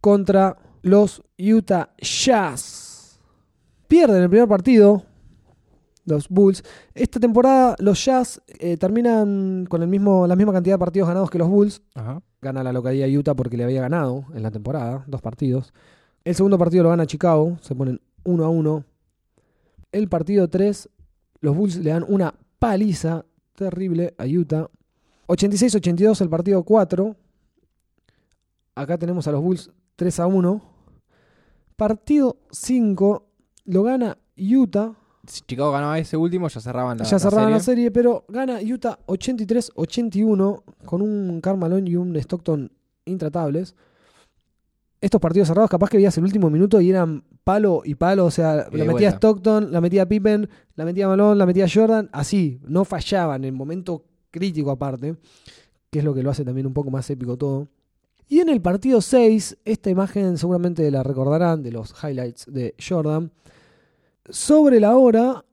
contra 0.00 0.56
los 0.82 1.22
Utah 1.38 1.90
Jazz. 1.98 3.20
Pierden 3.88 4.22
el 4.22 4.28
primer 4.30 4.48
partido, 4.48 5.02
los 6.04 6.28
Bulls. 6.28 6.62
Esta 6.94 7.20
temporada 7.20 7.76
los 7.78 8.04
Jazz 8.04 8.40
eh, 8.58 8.76
terminan 8.76 9.66
con 9.68 9.82
el 9.82 9.88
mismo, 9.88 10.26
la 10.26 10.36
misma 10.36 10.52
cantidad 10.52 10.74
de 10.74 10.78
partidos 10.78 11.08
ganados 11.08 11.30
que 11.30 11.38
los 11.38 11.48
Bulls. 11.48 11.82
Ajá. 11.94 12.22
Gana 12.40 12.62
la 12.62 12.72
localidad 12.72 13.08
Utah 13.08 13.34
porque 13.34 13.56
le 13.56 13.64
había 13.64 13.80
ganado 13.80 14.24
en 14.34 14.42
la 14.42 14.50
temporada, 14.50 15.04
dos 15.06 15.22
partidos. 15.22 15.72
El 16.24 16.34
segundo 16.34 16.58
partido 16.58 16.84
lo 16.84 16.90
gana 16.90 17.06
Chicago, 17.06 17.58
se 17.60 17.74
ponen 17.74 18.00
1 18.24 18.44
a 18.44 18.48
1. 18.48 18.84
El 19.92 20.08
partido 20.08 20.48
3, 20.48 20.88
los 21.40 21.56
Bulls 21.56 21.76
le 21.76 21.90
dan 21.90 22.04
una 22.08 22.34
paliza 22.58 23.24
terrible 23.54 24.14
a 24.18 24.24
Utah. 24.24 24.68
86-82 25.28 26.20
el 26.20 26.28
partido 26.28 26.62
4. 26.62 27.16
Acá 28.74 28.98
tenemos 28.98 29.26
a 29.28 29.32
los 29.32 29.42
Bulls 29.42 29.70
3 29.96 30.20
a 30.20 30.26
1. 30.26 30.62
Partido 31.76 32.36
5 32.50 33.26
lo 33.66 33.82
gana 33.82 34.18
Utah. 34.36 34.94
Si 35.26 35.40
Chicago 35.42 35.72
ganaba 35.72 35.98
ese 35.98 36.16
último, 36.16 36.48
ya 36.48 36.60
cerraban 36.60 36.98
la 36.98 37.04
ya 37.04 37.18
cerraban 37.18 37.46
serie. 37.46 37.56
la 37.56 37.62
serie, 37.62 37.90
pero 37.90 38.24
gana 38.28 38.58
Utah 38.60 38.98
83-81 39.06 40.62
con 40.84 41.02
un 41.02 41.40
Carmalón 41.40 41.86
y 41.86 41.96
un 41.96 42.16
Stockton 42.16 42.70
intratables. 43.04 43.74
Estos 45.00 45.20
partidos 45.20 45.48
cerrados, 45.48 45.68
capaz 45.70 45.90
que 45.90 45.98
veías 45.98 46.16
el 46.16 46.24
último 46.24 46.48
minuto 46.48 46.80
y 46.80 46.90
eran 46.90 47.24
palo 47.44 47.82
y 47.84 47.94
palo. 47.94 48.26
O 48.26 48.30
sea, 48.30 48.66
Y 48.72 48.76
la 48.78 48.84
metía 48.84 48.92
vuelta. 48.92 49.10
Stockton, 49.10 49.72
la 49.72 49.80
metía 49.80 50.08
Pippen, 50.08 50.48
la 50.76 50.84
metía 50.84 51.06
Malone, 51.08 51.36
la 51.36 51.46
metía 51.46 51.66
Jordan. 51.72 52.08
Así, 52.12 52.60
no 52.66 52.84
fallaban 52.84 53.44
en 53.44 53.48
el 53.48 53.52
momento 53.52 54.04
crítico 54.30 54.70
aparte, 54.70 55.16
que 55.90 55.98
es 55.98 56.04
lo 56.04 56.14
que 56.14 56.22
lo 56.22 56.30
hace 56.30 56.44
también 56.44 56.66
un 56.66 56.72
poco 56.72 56.90
más 56.90 57.08
épico 57.10 57.36
todo. 57.36 57.68
Y 58.28 58.40
en 58.40 58.48
el 58.48 58.62
partido 58.62 59.00
6, 59.00 59.58
esta 59.64 59.90
imagen 59.90 60.38
seguramente 60.38 60.90
la 60.90 61.02
recordarán 61.02 61.62
de 61.62 61.70
los 61.70 61.94
highlights 62.02 62.46
de 62.48 62.74
Jordan. 62.80 63.30
Sobre 64.28 64.80
la 64.80 64.96
hora, 64.96 65.44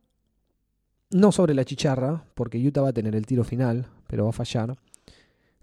no 1.12 1.32
sobre 1.32 1.54
la 1.54 1.66
chicharra, 1.66 2.26
porque 2.36 2.66
Utah 2.66 2.82
va 2.82 2.90
a 2.90 2.94
tener 2.94 3.16
el 3.16 3.26
tiro 3.26 3.44
final, 3.44 3.88
pero 4.08 4.24
va 4.24 4.30
a 4.30 4.34
fallar. 4.34 4.78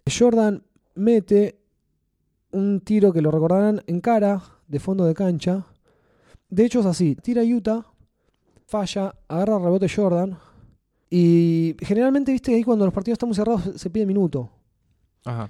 Jordan 0.06 0.62
mete 0.94 1.58
un 2.50 2.80
tiro 2.80 3.12
que 3.12 3.22
lo 3.22 3.30
recordarán 3.30 3.82
en 3.86 4.00
cara, 4.00 4.42
de 4.66 4.80
fondo 4.80 5.04
de 5.04 5.14
cancha. 5.14 5.66
De 6.48 6.64
hecho 6.64 6.80
es 6.80 6.86
así, 6.86 7.14
tira 7.14 7.42
Utah, 7.42 7.86
falla, 8.66 9.14
agarra 9.28 9.56
el 9.56 9.62
rebote 9.62 9.88
Jordan. 9.88 10.38
Y 11.10 11.76
generalmente, 11.80 12.32
viste, 12.32 12.54
ahí 12.54 12.62
cuando 12.62 12.84
los 12.84 12.92
partidos 12.92 13.14
están 13.14 13.28
muy 13.28 13.36
cerrados 13.36 13.70
se 13.76 13.90
pide 13.90 14.04
minuto. 14.04 14.50
Ajá. 15.24 15.48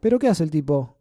Pero 0.00 0.18
¿qué 0.18 0.28
hace 0.28 0.44
el 0.44 0.50
tipo? 0.50 0.96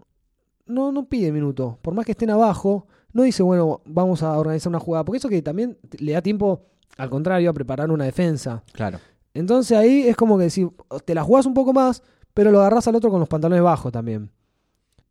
No, 0.65 0.91
no 0.91 1.07
pide 1.07 1.31
minuto. 1.31 1.77
Por 1.81 1.93
más 1.93 2.05
que 2.05 2.13
estén 2.13 2.29
abajo, 2.29 2.87
no 3.13 3.23
dice, 3.23 3.43
bueno, 3.43 3.81
vamos 3.85 4.23
a 4.23 4.37
organizar 4.37 4.69
una 4.69 4.79
jugada. 4.79 5.05
Porque 5.05 5.17
eso 5.17 5.29
que 5.29 5.41
también 5.41 5.77
le 5.99 6.13
da 6.13 6.21
tiempo, 6.21 6.61
al 6.97 7.09
contrario, 7.09 7.49
a 7.49 7.53
preparar 7.53 7.91
una 7.91 8.05
defensa. 8.05 8.63
Claro. 8.73 8.99
Entonces 9.33 9.77
ahí 9.77 10.07
es 10.07 10.15
como 10.15 10.37
que 10.37 10.49
si 10.49 10.67
te 11.05 11.13
la 11.13 11.23
jugás 11.23 11.45
un 11.45 11.53
poco 11.53 11.73
más, 11.73 12.01
pero 12.33 12.51
lo 12.51 12.59
agarrás 12.59 12.87
al 12.87 12.95
otro 12.95 13.09
con 13.09 13.19
los 13.19 13.29
pantalones 13.29 13.63
bajos 13.63 13.91
también. 13.91 14.31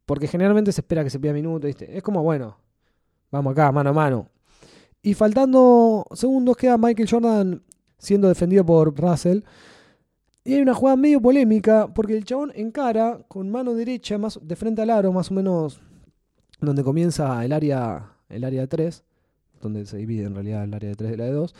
Porque 0.04 0.28
generalmente 0.28 0.72
se 0.72 0.80
espera 0.80 1.02
que 1.02 1.11
se 1.11 1.18
pida 1.18 1.32
minutos, 1.32 1.66
¿viste? 1.66 1.96
Es 1.96 2.02
como, 2.02 2.22
bueno, 2.22 2.56
vamos 3.30 3.52
acá, 3.52 3.72
mano 3.72 3.90
a 3.90 3.92
mano. 3.92 4.28
Y 5.02 5.14
faltando 5.14 6.04
segundos 6.12 6.56
queda 6.56 6.78
Michael 6.78 7.09
Jordan 7.09 7.62
siendo 7.98 8.28
defendido 8.28 8.64
por 8.64 8.98
Russell. 8.98 9.40
Y 10.44 10.54
hay 10.54 10.62
una 10.62 10.74
jugada 10.74 10.96
medio 10.96 11.20
polémica 11.20 11.92
porque 11.92 12.16
el 12.16 12.24
chabón 12.24 12.52
encara 12.54 13.20
con 13.28 13.50
mano 13.50 13.74
derecha 13.74 14.18
más 14.18 14.38
de 14.40 14.56
frente 14.56 14.82
al 14.82 14.90
aro, 14.90 15.12
más 15.12 15.30
o 15.30 15.35
menos 15.35 15.80
donde 16.61 16.83
comienza 16.83 17.45
el 17.45 17.53
área 17.53 18.12
el 18.29 18.45
área 18.45 18.62
de 18.62 18.66
3, 18.66 19.05
donde 19.61 19.87
se 19.87 19.97
divide 19.97 20.25
en 20.25 20.35
realidad 20.35 20.64
el 20.64 20.75
área 20.75 20.90
de 20.90 20.97
3 20.97 21.11
de 21.12 21.16
la 21.16 21.25
de 21.25 21.33
2. 21.33 21.55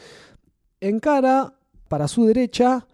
Encara 0.81 1.55
para 1.89 2.09
su 2.09 2.27
derecha, 2.27 2.87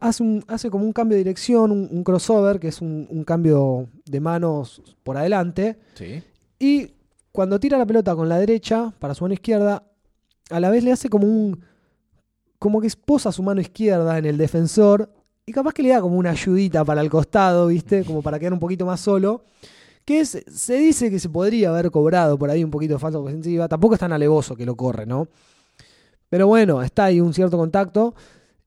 hace, 0.00 0.22
un, 0.22 0.44
hace 0.48 0.70
como 0.70 0.84
un 0.84 0.92
cambio 0.92 1.16
de 1.16 1.24
dirección, 1.24 1.70
un, 1.70 1.88
un 1.90 2.04
crossover, 2.04 2.58
que 2.58 2.68
es 2.68 2.80
un, 2.80 3.06
un 3.10 3.24
cambio 3.24 3.88
de 4.06 4.20
manos 4.20 4.82
por 5.02 5.16
adelante. 5.16 5.78
Sí. 5.94 6.22
Y 6.58 6.94
cuando 7.32 7.60
tira 7.60 7.78
la 7.78 7.86
pelota 7.86 8.14
con 8.14 8.28
la 8.28 8.38
derecha 8.38 8.92
para 8.98 9.14
su 9.14 9.24
mano 9.24 9.34
izquierda, 9.34 9.84
a 10.50 10.60
la 10.60 10.70
vez 10.70 10.84
le 10.84 10.92
hace 10.92 11.08
como 11.08 11.26
un. 11.26 11.64
como 12.58 12.80
que 12.80 12.88
posa 13.04 13.32
su 13.32 13.42
mano 13.42 13.60
izquierda 13.60 14.18
en 14.18 14.26
el 14.26 14.38
defensor. 14.38 15.10
Y 15.44 15.52
capaz 15.52 15.72
que 15.72 15.82
le 15.82 15.88
da 15.88 16.00
como 16.00 16.16
una 16.16 16.30
ayudita 16.30 16.84
para 16.84 17.00
el 17.00 17.10
costado, 17.10 17.66
¿viste? 17.66 18.04
Como 18.04 18.22
para 18.22 18.38
quedar 18.38 18.52
un 18.52 18.60
poquito 18.60 18.86
más 18.86 19.00
solo. 19.00 19.44
Que 20.04 20.24
se 20.24 20.76
dice 20.76 21.10
que 21.10 21.18
se 21.18 21.28
podría 21.28 21.70
haber 21.70 21.90
cobrado 21.90 22.38
por 22.38 22.50
ahí 22.50 22.64
un 22.64 22.70
poquito 22.70 22.94
de 22.94 22.98
falta 22.98 23.18
ofensiva. 23.18 23.68
Tampoco 23.68 23.94
es 23.94 24.00
tan 24.00 24.12
alevoso 24.12 24.56
que 24.56 24.66
lo 24.66 24.76
corre, 24.76 25.06
¿no? 25.06 25.28
Pero 26.28 26.46
bueno, 26.46 26.82
está 26.82 27.04
ahí 27.04 27.20
un 27.20 27.34
cierto 27.34 27.56
contacto. 27.56 28.14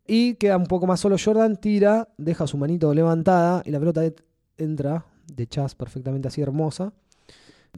Y 0.07 0.35
queda 0.35 0.57
un 0.57 0.67
poco 0.67 0.85
más 0.85 0.99
solo 0.99 1.17
Jordan, 1.23 1.57
tira, 1.57 2.09
deja 2.17 2.45
su 2.45 2.57
manito 2.57 2.93
levantada 2.93 3.63
y 3.65 3.71
la 3.71 3.79
pelota 3.79 4.03
entra 4.57 5.05
de 5.27 5.47
chas 5.47 5.73
perfectamente 5.73 6.27
así 6.27 6.41
hermosa. 6.41 6.93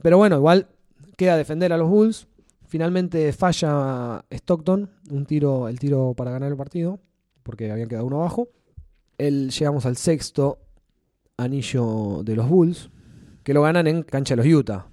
Pero 0.02 0.18
bueno, 0.18 0.36
igual 0.36 0.68
queda 1.16 1.38
defender 1.38 1.72
a 1.72 1.78
los 1.78 1.90
Bulls. 1.90 2.28
Finalmente 2.68 3.32
falla 3.32 4.26
Stockton, 4.30 4.90
un 5.10 5.26
tiro, 5.26 5.70
el 5.70 5.80
tiro 5.80 6.14
para 6.16 6.32
ganar 6.32 6.52
el 6.52 6.58
partido, 6.58 7.00
porque 7.44 7.72
habían 7.72 7.88
quedado 7.88 8.06
uno 8.06 8.18
abajo. 8.18 8.50
El, 9.18 9.50
llegamos 9.50 9.86
al 9.86 9.96
sexto 9.96 10.60
anillo 11.38 12.24
de 12.24 12.36
los 12.36 12.50
Bulls, 12.50 12.90
que 13.48 13.54
lo 13.54 13.62
ganan 13.62 13.88
en 13.88 14.04
cancha 14.04 14.36
de 14.36 14.44
los 14.44 14.54
Utah. 14.54 14.88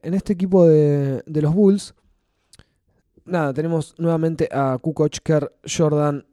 En 0.00 0.14
este 0.14 0.32
equipo 0.32 0.66
de, 0.66 1.22
de 1.26 1.42
los 1.42 1.54
Bulls, 1.54 1.94
nada, 3.26 3.52
tenemos 3.52 3.94
nuevamente 3.98 4.48
a 4.50 4.78
Kukoc, 4.80 5.18
Jordan, 5.66 6.24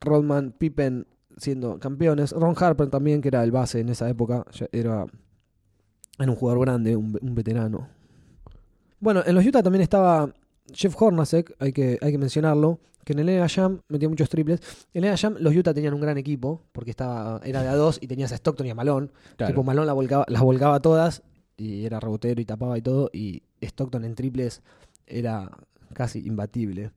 Rodman, 0.00 0.52
Pippen 0.52 1.06
siendo 1.36 1.78
campeones. 1.78 2.32
Ron 2.32 2.54
Harper 2.58 2.88
también, 2.88 3.20
que 3.20 3.28
era 3.28 3.44
el 3.44 3.50
base 3.50 3.80
en 3.80 3.90
esa 3.90 4.08
época, 4.08 4.46
era 4.72 5.04
un 6.18 6.34
jugador 6.34 6.62
grande, 6.62 6.96
un, 6.96 7.18
un 7.20 7.34
veterano. 7.34 7.86
Bueno, 8.98 9.22
en 9.26 9.34
los 9.34 9.44
Utah 9.44 9.62
también 9.62 9.82
estaba 9.82 10.32
Jeff 10.72 11.00
Hornacek, 11.00 11.54
hay 11.58 11.72
que, 11.72 11.98
hay 12.00 12.12
que 12.12 12.18
mencionarlo, 12.18 12.80
que 13.04 13.12
en 13.12 13.20
el 13.20 13.26
NBA 13.26 13.48
Jam 13.48 13.80
metía 13.88 14.08
muchos 14.08 14.28
triples. 14.28 14.60
En 14.92 15.04
el 15.04 15.10
NBA 15.10 15.16
Jam 15.16 15.36
los 15.38 15.54
Utah 15.54 15.72
tenían 15.74 15.94
un 15.94 16.00
gran 16.00 16.18
equipo, 16.18 16.62
porque 16.72 16.90
estaba, 16.90 17.40
era 17.44 17.62
de 17.62 17.68
a 17.68 17.74
dos 17.74 17.98
y 18.00 18.06
tenías 18.08 18.32
a 18.32 18.36
Stockton 18.36 18.66
y 18.66 18.70
a 18.70 18.74
Malone. 18.74 19.08
Claro. 19.36 19.52
Tipo, 19.52 19.62
Malone 19.62 19.86
la 19.86 19.92
volcaba- 19.92 20.24
las 20.28 20.42
volcaba 20.42 20.80
todas 20.80 21.22
y 21.56 21.84
era 21.84 22.00
rebotero 22.00 22.40
y 22.40 22.44
tapaba 22.44 22.76
y 22.76 22.82
todo. 22.82 23.08
Y 23.12 23.42
Stockton 23.60 24.04
en 24.04 24.14
triples 24.14 24.62
era 25.06 25.50
casi 25.92 26.26
imbatible. 26.26 26.90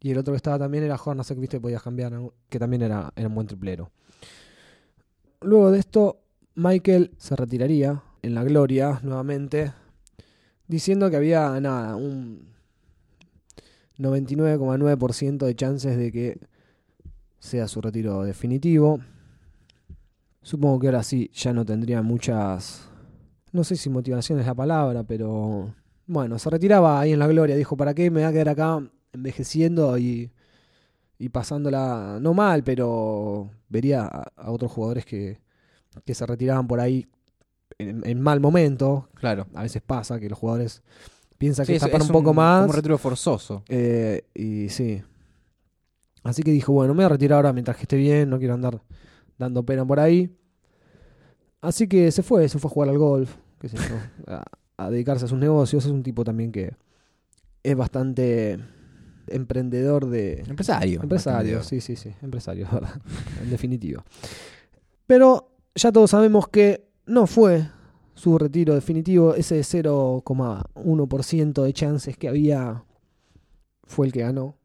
Y 0.00 0.12
el 0.12 0.18
otro 0.18 0.32
que 0.32 0.36
estaba 0.36 0.60
también 0.60 0.84
era 0.84 0.94
Hornacek, 0.94 1.38
viste, 1.40 1.58
podías 1.60 1.82
cambiar, 1.82 2.12
que 2.48 2.58
también 2.60 2.82
era, 2.82 3.12
era 3.16 3.26
un 3.26 3.34
buen 3.34 3.48
triplero. 3.48 3.90
Luego 5.40 5.70
de 5.72 5.78
esto, 5.80 6.20
Michael 6.54 7.12
se 7.16 7.34
retiraría 7.36 8.02
en 8.22 8.34
la 8.34 8.44
gloria 8.44 9.00
nuevamente, 9.02 9.72
diciendo 10.66 11.10
que 11.10 11.16
había 11.16 11.58
nada, 11.60 11.96
un 11.96 12.54
99,9% 13.98 15.38
de 15.38 15.54
chances 15.54 15.96
de 15.96 16.12
que 16.12 16.38
sea 17.38 17.68
su 17.68 17.80
retiro 17.80 18.22
definitivo. 18.22 19.00
Supongo 20.42 20.78
que 20.78 20.86
ahora 20.86 21.02
sí 21.02 21.30
ya 21.34 21.52
no 21.52 21.64
tendría 21.64 22.02
muchas. 22.02 22.88
No 23.52 23.64
sé 23.64 23.76
si 23.76 23.90
motivación 23.90 24.38
es 24.38 24.46
la 24.46 24.54
palabra, 24.54 25.02
pero. 25.04 25.74
Bueno, 26.06 26.38
se 26.38 26.48
retiraba 26.48 27.00
ahí 27.00 27.12
en 27.12 27.18
la 27.18 27.26
gloria. 27.26 27.56
Dijo: 27.56 27.76
¿Para 27.76 27.94
qué 27.94 28.10
me 28.10 28.20
voy 28.20 28.28
a 28.28 28.32
quedar 28.32 28.50
acá 28.50 28.82
envejeciendo 29.12 29.98
y, 29.98 30.30
y 31.18 31.28
pasándola 31.28 32.18
no 32.20 32.34
mal? 32.34 32.62
Pero 32.62 33.50
vería 33.68 34.04
a, 34.04 34.32
a 34.36 34.50
otros 34.50 34.72
jugadores 34.72 35.04
que, 35.04 35.40
que 36.04 36.14
se 36.14 36.24
retiraban 36.24 36.66
por 36.66 36.80
ahí 36.80 37.06
en, 37.78 38.06
en 38.06 38.20
mal 38.20 38.40
momento. 38.40 39.08
Claro. 39.14 39.46
A 39.54 39.62
veces 39.62 39.82
pasa 39.82 40.18
que 40.18 40.28
los 40.28 40.38
jugadores 40.38 40.82
piensan 41.38 41.64
Sí, 41.66 41.74
que 41.74 41.78
tapan 41.80 42.02
es 42.02 42.06
un 42.08 42.12
poco 42.12 42.34
más. 42.34 42.68
Un 42.68 42.74
retiro 42.74 42.98
forzoso. 42.98 43.62
Eh, 43.68 44.24
y 44.34 44.68
sí. 44.68 45.02
Así 46.24 46.42
que 46.42 46.50
dijo, 46.50 46.72
bueno, 46.72 46.92
me 46.92 46.98
voy 46.98 47.04
a 47.06 47.08
retirar 47.10 47.36
ahora 47.36 47.52
mientras 47.52 47.76
que 47.76 47.84
esté 47.84 47.96
bien, 47.96 48.28
no 48.28 48.38
quiero 48.38 48.54
andar 48.54 48.82
dando 49.38 49.64
pena 49.64 49.86
por 49.86 50.00
ahí. 50.00 50.36
Así 51.60 51.88
que 51.88 52.10
se 52.10 52.22
fue, 52.22 52.48
se 52.48 52.58
fue 52.58 52.68
a 52.68 52.72
jugar 52.74 52.88
al 52.90 52.98
golf, 52.98 53.34
qué 53.60 53.68
sé 53.68 53.76
yo, 53.76 53.96
a, 54.32 54.44
a 54.76 54.90
dedicarse 54.90 55.24
a 55.24 55.28
sus 55.28 55.38
negocios. 55.38 55.84
Es 55.84 55.90
un 55.90 56.02
tipo 56.02 56.24
también 56.24 56.52
que 56.52 56.74
es 57.62 57.76
bastante 57.76 58.58
emprendedor 59.28 60.06
de... 60.06 60.44
Empresario. 60.46 61.02
Empresario, 61.02 61.62
sí, 61.62 61.80
sí, 61.80 61.96
sí, 61.96 62.14
empresario, 62.22 62.64
es 62.66 62.72
verdad, 62.72 63.00
en 63.42 63.50
definitiva. 63.50 64.04
Pero 65.06 65.50
ya 65.74 65.92
todos 65.92 66.10
sabemos 66.10 66.48
que 66.48 66.88
no 67.06 67.26
fue 67.26 67.68
su 68.18 68.36
retiro 68.36 68.74
definitivo, 68.74 69.34
ese 69.34 69.60
0,1% 69.60 71.62
de 71.62 71.72
chances 71.72 72.16
que 72.16 72.28
había 72.28 72.84
fue 73.84 74.06
el 74.06 74.12
que 74.12 74.20
ganó. 74.20 74.56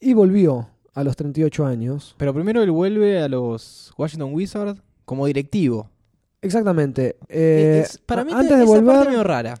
Y 0.00 0.14
volvió 0.14 0.68
a 0.94 1.02
los 1.02 1.16
38 1.16 1.66
años. 1.66 2.14
Pero 2.18 2.32
primero 2.34 2.62
él 2.62 2.70
vuelve 2.70 3.20
a 3.20 3.28
los 3.28 3.92
Washington 3.98 4.32
Wizards 4.32 4.80
como 5.04 5.26
directivo. 5.26 5.90
Exactamente. 6.40 7.16
eh, 7.28 7.82
Es- 7.84 7.98
para 7.98 8.24
mí 8.24 8.32
antes 8.32 8.58
de 8.58 8.66
parte 8.66 8.80
volver, 8.82 9.08
medio 9.08 9.24
rara. 9.24 9.54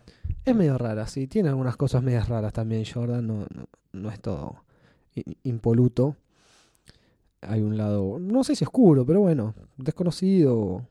es 0.44 0.54
medio 0.54 0.78
rara, 0.78 1.06
sí. 1.06 1.26
Tiene 1.26 1.48
algunas 1.48 1.76
cosas 1.76 2.02
medias 2.02 2.28
raras 2.28 2.52
también 2.52 2.84
Jordan. 2.84 3.26
No, 3.26 3.46
no, 3.54 3.64
no 3.92 4.10
es 4.10 4.20
todo 4.20 4.62
impoluto. 5.44 6.16
Hay 7.40 7.60
un 7.62 7.76
lado, 7.76 8.18
no 8.20 8.42
sé 8.44 8.54
si 8.56 8.64
oscuro, 8.64 9.04
pero 9.04 9.20
bueno, 9.20 9.54
desconocido 9.76 10.86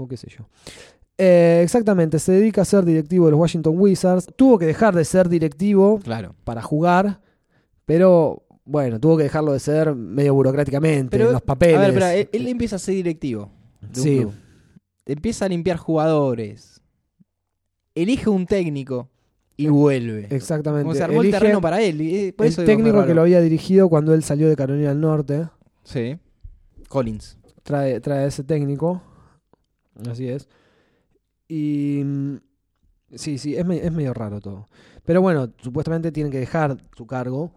o, 0.00 0.08
qué 0.08 0.16
sé 0.16 0.28
yo. 0.36 0.46
Eh, 1.18 1.60
exactamente, 1.62 2.18
se 2.18 2.32
dedica 2.32 2.62
a 2.62 2.64
ser 2.64 2.84
directivo 2.84 3.26
de 3.26 3.32
los 3.32 3.40
Washington 3.40 3.74
Wizards. 3.78 4.26
Tuvo 4.36 4.58
que 4.58 4.66
dejar 4.66 4.94
de 4.94 5.04
ser 5.04 5.28
directivo 5.28 5.98
Claro. 6.02 6.34
para 6.44 6.62
jugar, 6.62 7.20
pero 7.84 8.42
bueno, 8.64 8.98
tuvo 9.00 9.16
que 9.18 9.24
dejarlo 9.24 9.52
de 9.52 9.60
ser 9.60 9.94
medio 9.94 10.32
burocráticamente, 10.34 11.10
Pero, 11.10 11.26
en 11.26 11.32
los 11.34 11.42
papeles. 11.42 11.76
A 11.76 11.80
ver, 11.80 11.88
espera, 11.90 12.14
él, 12.14 12.28
él 12.32 12.48
empieza 12.48 12.76
a 12.76 12.78
ser 12.78 12.94
directivo. 12.94 13.50
de 13.80 14.00
un 14.00 14.04
Sí. 14.06 14.18
club. 14.18 14.32
Empieza 15.06 15.44
a 15.46 15.48
limpiar 15.48 15.76
jugadores. 15.78 16.80
Elige 17.94 18.30
un 18.30 18.46
técnico 18.46 19.08
y 19.56 19.66
vuelve. 19.68 20.26
Exactamente. 20.30 20.84
Como 20.84 20.94
se 20.94 21.02
armó 21.02 21.22
el 21.22 21.30
terreno 21.30 21.60
para 21.60 21.80
él. 21.82 22.00
eh, 22.00 22.32
por 22.36 22.46
el 22.46 22.52
eso 22.52 22.64
técnico 22.64 23.04
que 23.04 23.14
lo 23.14 23.22
había 23.22 23.40
dirigido 23.40 23.88
cuando 23.88 24.14
él 24.14 24.22
salió 24.22 24.48
de 24.48 24.56
Carolina 24.56 24.90
del 24.90 25.00
Norte. 25.00 25.48
Sí. 25.84 26.16
Collins. 26.88 27.36
trae, 27.62 28.00
trae 28.00 28.24
a 28.24 28.26
ese 28.26 28.42
técnico. 28.44 29.02
Así 30.08 30.28
es. 30.28 30.48
Y. 31.48 32.02
mm, 32.04 32.36
Sí, 33.14 33.38
sí, 33.38 33.56
es, 33.56 33.68
es 33.68 33.92
medio 33.92 34.14
raro 34.14 34.40
todo. 34.40 34.68
Pero 35.04 35.20
bueno, 35.20 35.50
supuestamente 35.58 36.12
tienen 36.12 36.30
que 36.30 36.38
dejar 36.38 36.76
su 36.96 37.06
cargo 37.06 37.52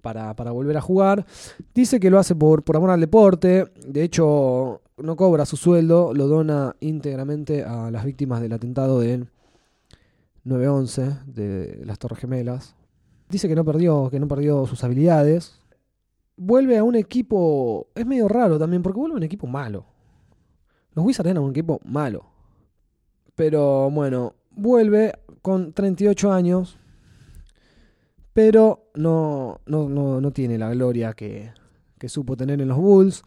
para, 0.00 0.34
para 0.36 0.52
volver 0.52 0.76
a 0.76 0.80
jugar. 0.80 1.26
Dice 1.74 1.98
que 1.98 2.10
lo 2.10 2.18
hace 2.18 2.34
por, 2.36 2.62
por 2.62 2.76
amor 2.76 2.90
al 2.90 3.00
deporte. 3.00 3.66
De 3.86 4.02
hecho, 4.02 4.82
no 4.98 5.16
cobra 5.16 5.46
su 5.46 5.56
sueldo, 5.56 6.14
lo 6.14 6.28
dona 6.28 6.76
íntegramente 6.80 7.64
a 7.64 7.90
las 7.90 8.04
víctimas 8.04 8.40
del 8.40 8.52
atentado 8.52 9.00
del 9.00 9.28
9-11 10.46 11.24
de 11.24 11.82
las 11.84 11.98
Torres 11.98 12.20
Gemelas. 12.20 12.76
Dice 13.28 13.48
que 13.48 13.56
no 13.56 13.64
perdió, 13.64 14.10
que 14.10 14.20
no 14.20 14.28
perdió 14.28 14.66
sus 14.66 14.84
habilidades. 14.84 15.58
Vuelve 16.36 16.78
a 16.78 16.84
un 16.84 16.94
equipo. 16.94 17.88
Es 17.94 18.06
medio 18.06 18.28
raro 18.28 18.58
también, 18.58 18.82
porque 18.82 19.00
vuelve 19.00 19.14
a 19.14 19.18
un 19.18 19.22
equipo 19.24 19.46
malo. 19.48 19.86
Los 20.94 21.04
Wizards 21.04 21.30
eran 21.30 21.42
un 21.42 21.50
equipo 21.50 21.80
malo. 21.84 22.24
Pero 23.34 23.90
bueno, 23.90 24.34
vuelve 24.50 25.12
con 25.42 25.72
38 25.72 26.32
años. 26.32 26.78
Pero 28.32 28.90
no, 28.94 29.60
no, 29.66 29.88
no, 29.88 30.20
no 30.20 30.30
tiene 30.32 30.58
la 30.58 30.70
gloria 30.70 31.12
que, 31.12 31.52
que 31.98 32.08
supo 32.08 32.36
tener 32.36 32.60
en 32.60 32.68
los 32.68 32.78
Bulls. 32.78 33.22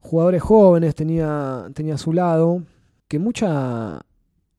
Jugadores 0.00 0.42
jóvenes 0.42 0.94
tenía, 0.94 1.68
tenía 1.74 1.94
a 1.94 1.98
su 1.98 2.12
lado. 2.12 2.62
Que 3.08 3.18
mucha, 3.18 4.00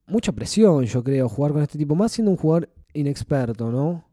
mucha 0.08 0.32
presión, 0.32 0.86
yo 0.86 1.04
creo, 1.04 1.30
jugar 1.30 1.52
con 1.52 1.62
este 1.62 1.78
tipo. 1.78 1.96
Más 1.96 2.12
siendo 2.12 2.32
un 2.32 2.38
jugador 2.38 2.70
inexperto, 2.94 3.72
¿no? 3.72 4.06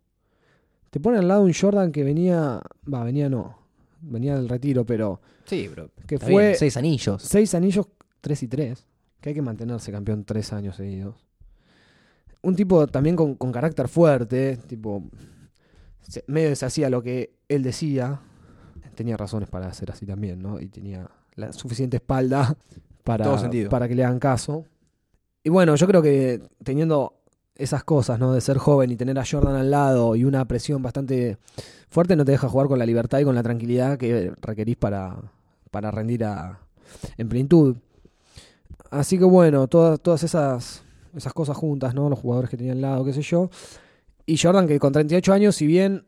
Te 0.91 1.01
pone 1.01 1.19
al 1.19 1.29
lado 1.29 1.43
un 1.43 1.53
Jordan 1.53 1.93
que 1.93 2.05
venía. 2.05 2.61
Va, 2.93 3.05
venía 3.05 3.29
no. 3.29 3.59
Venía 4.01 4.37
del 4.37 4.49
retiro, 4.49 4.85
pero. 4.85 5.21
Sí, 5.45 5.69
bro. 5.69 5.91
Que 6.07 6.19
fue 6.19 6.47
bien, 6.47 6.57
seis 6.57 6.77
anillos. 6.77 7.23
seis 7.23 7.55
anillos 7.55 7.87
3 8.25 8.43
y 8.43 8.49
3, 8.49 8.87
que 9.21 9.29
hay 9.29 9.35
que 9.35 9.43
mantenerse 9.43 9.93
campeón 9.93 10.25
tres 10.25 10.53
años 10.55 10.77
seguidos. 10.77 11.27
Un 12.43 12.57
tipo 12.57 12.87
también 12.87 13.17
con, 13.17 13.35
con 13.35 13.53
carácter 13.53 13.87
fuerte, 13.89 14.57
tipo, 14.67 15.03
se- 16.01 16.25
medio 16.27 16.49
deshacía 16.49 16.89
lo 16.91 17.03
que 17.03 17.35
él 17.49 17.63
decía. 17.63 18.21
Tenía 18.95 19.17
razones 19.17 19.49
para 19.51 19.67
hacer 19.67 19.91
así 19.91 20.07
también, 20.07 20.41
¿no? 20.43 20.59
Y 20.61 20.69
tenía 20.69 21.11
la 21.35 21.53
suficiente 21.53 21.97
espalda 21.99 22.57
para, 23.05 23.25
para 23.69 23.89
que 23.89 23.95
le 23.95 24.05
hagan 24.05 24.19
caso. 24.19 24.65
Y 25.43 25.51
bueno, 25.51 25.75
yo 25.77 25.87
creo 25.87 26.01
que 26.01 26.41
teniendo 26.63 27.15
esas 27.57 27.85
cosas, 27.85 28.19
¿no? 28.19 28.33
De 28.33 28.41
ser 28.41 28.57
joven 28.57 28.91
y 28.91 28.97
tener 28.97 29.19
a 29.19 29.25
Jordan 29.31 29.57
al 29.57 29.71
lado 29.71 30.17
y 30.17 30.25
una 30.25 30.47
presión 30.47 30.83
bastante 30.83 31.37
fuerte 31.91 32.17
no 32.17 32.25
te 32.25 32.33
deja 32.33 32.49
jugar 32.49 32.69
con 32.69 32.79
la 32.79 32.87
libertad 32.87 33.19
y 33.21 33.25
con 33.25 33.35
la 33.35 33.43
tranquilidad 33.43 33.99
que 33.99 34.33
requerís 34.41 34.77
para, 34.77 35.17
para 35.71 35.91
rendir 35.91 36.25
a, 36.25 36.61
en 37.19 37.29
plenitud. 37.29 37.77
Así 38.95 39.19
que 39.19 39.25
bueno, 39.25 39.67
todas, 39.67 40.01
todas 40.01 40.23
esas, 40.23 40.85
esas 41.17 41.33
cosas 41.33 41.57
juntas, 41.57 41.95
¿no? 41.95 42.09
Los 42.09 42.19
jugadores 42.19 42.49
que 42.49 42.57
tenía 42.57 42.73
al 42.73 42.81
lado, 42.81 43.05
qué 43.05 43.13
sé 43.13 43.23
yo. 43.23 43.51
Y 44.25 44.39
Jordan, 44.39 44.69
que 44.69 44.79
con 44.79 44.93
38 44.93 45.33
años, 45.33 45.57
si 45.57 45.67
bien 45.67 46.07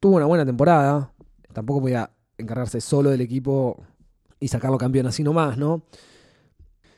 tuvo 0.00 0.16
una 0.16 0.26
buena 0.26 0.44
temporada, 0.44 1.12
tampoco 1.52 1.82
podía 1.82 2.10
encargarse 2.36 2.80
solo 2.80 3.10
del 3.10 3.20
equipo 3.20 3.80
y 4.40 4.48
sacarlo 4.48 4.76
campeón 4.76 5.06
así 5.06 5.22
nomás, 5.22 5.56
¿no? 5.56 5.84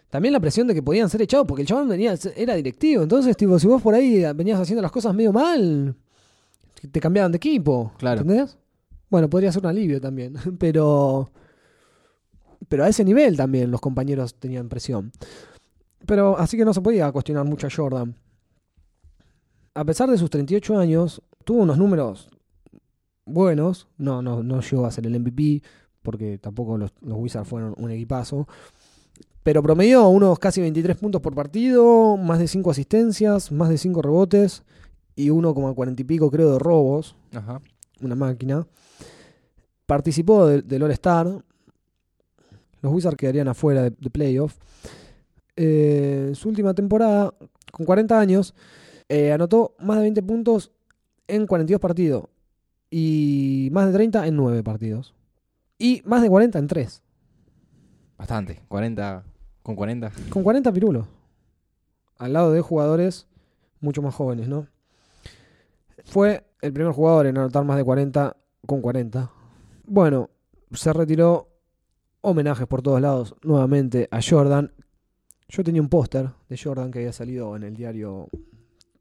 También 0.09 0.33
la 0.33 0.41
presión 0.41 0.67
de 0.67 0.75
que 0.75 0.83
podían 0.83 1.11
ser 1.11 1.21
echados, 1.23 1.47
porque 1.47 1.63
el 1.63 1.69
chabón 1.69 1.89
venía, 1.89 2.15
era 2.37 2.55
directivo. 2.55 3.03
Entonces, 3.03 3.37
tipo, 3.37 3.59
si 3.59 3.67
vos 3.67 3.83
por 3.83 3.95
ahí 3.95 4.23
venías 4.35 4.61
haciendo 4.61 4.83
las 4.83 4.93
cosas 4.93 5.15
medio 5.15 5.33
mal, 5.33 5.95
te 6.91 7.01
cambiaban 7.01 7.33
de 7.33 7.37
equipo. 7.37 7.93
Claro. 7.99 8.23
¿Entendés? 8.23 8.57
Bueno, 9.11 9.29
podría 9.29 9.53
ser 9.53 9.63
un 9.63 9.69
alivio 9.69 10.01
también. 10.01 10.35
Pero. 10.59 11.31
Pero 12.73 12.85
a 12.85 12.89
ese 12.89 13.05
nivel 13.05 13.37
también 13.37 13.71
los 13.71 13.83
compañeros 13.83 14.35
tenían 14.37 14.71
presión. 14.71 15.13
Pero 16.07 16.39
así 16.39 16.57
que 16.57 16.65
no 16.65 16.73
se 16.73 16.81
podía 16.81 17.13
cuestionar 17.13 17.45
mucho 17.45 17.67
a 17.67 17.71
Jordan. 17.71 18.15
A 19.75 19.85
pesar 19.85 20.09
de 20.11 20.17
sus 20.17 20.31
38 20.31 20.79
años, 20.79 21.21
tuvo 21.45 21.61
unos 21.65 21.77
números 21.77 22.31
buenos. 23.27 23.89
No, 23.99 24.23
no, 24.23 24.43
no 24.43 24.63
llegó 24.63 24.87
a 24.87 24.91
ser 24.91 25.07
el 25.07 25.21
MVP, 25.21 25.63
porque 26.01 26.39
tampoco 26.39 26.79
los, 26.79 26.93
los 27.03 27.19
Wizards 27.19 27.47
fueron 27.47 27.75
un 27.77 27.91
equipazo. 27.91 28.49
Pero 29.43 29.63
promedió 29.63 30.09
unos 30.09 30.39
casi 30.39 30.63
23 30.63 30.97
puntos 30.97 31.21
por 31.21 31.35
partido, 31.35 32.17
más 32.17 32.39
de 32.39 32.49
5 32.49 32.71
asistencias, 32.71 33.53
más 33.53 33.69
de 33.69 33.77
5 33.77 34.01
rebotes 34.01 34.63
y 35.15 35.29
1,40 35.29 36.01
y 36.01 36.05
pico 36.05 36.31
creo 36.31 36.55
de 36.55 36.59
robos, 36.59 37.17
Ajá. 37.35 37.61
una 38.01 38.15
máquina. 38.15 38.67
Participó 39.85 40.47
de- 40.47 40.63
del 40.63 40.85
All-Star. 40.85 41.45
Los 42.83 42.93
Wizards 42.93 43.17
quedarían 43.17 43.49
afuera 43.49 43.83
de, 43.83 43.91
de 43.91 44.11
playoff. 44.11 44.59
Eh, 45.57 46.27
en 46.29 46.35
su 46.35 46.49
última 46.49 46.75
temporada, 46.75 47.33
con 47.71 47.87
40 47.87 48.19
años, 48.19 48.55
eh, 49.09 49.33
anotó 49.33 49.75
más 49.79 49.97
de 49.97 50.03
20 50.03 50.23
puntos 50.23 50.73
en 51.29 51.47
42 51.47 51.81
partidos 51.81 52.25
y 52.91 53.69
más 53.73 53.87
de 53.87 53.93
30 53.93 54.27
en 54.27 54.37
9 54.37 54.63
partidos. 54.63 55.15
Y 55.79 56.03
más 56.05 56.23
de 56.23 56.29
40 56.29 56.59
en 56.59 56.67
3. 56.67 57.03
Bastante. 58.19 58.61
40. 58.69 59.25
Con 59.63 59.77
40. 59.77 60.13
Con 60.31 60.43
40 60.43 60.73
pirulos. 60.73 61.07
Al 62.19 62.33
lado 62.35 62.53
de 62.53 62.61
jugadores 62.61 63.27
mucho 63.81 64.01
más 64.01 64.15
jóvenes, 64.15 64.49
¿no? 64.49 64.69
Fue 66.05 66.45
el 66.61 66.73
primer 66.73 66.93
jugador 66.93 67.27
en 67.27 67.39
anotar 67.39 67.65
más 67.65 67.77
de 67.77 67.85
40 67.85 68.37
con 68.67 68.81
40. 68.81 69.31
Bueno, 69.87 70.31
se 70.73 70.93
retiró 70.93 71.49
homenajes 72.23 72.67
por 72.67 72.83
todos 72.83 73.01
lados 73.01 73.35
nuevamente 73.43 74.09
a 74.11 74.21
Jordan. 74.23 74.73
Yo 75.49 75.63
tenía 75.63 75.83
un 75.83 75.89
póster 75.89 76.31
de 76.49 76.57
Jordan 76.57 76.91
que 76.91 77.01
había 77.01 77.13
salido 77.13 77.55
en 77.57 77.65
el 77.65 77.77
diario 77.77 78.29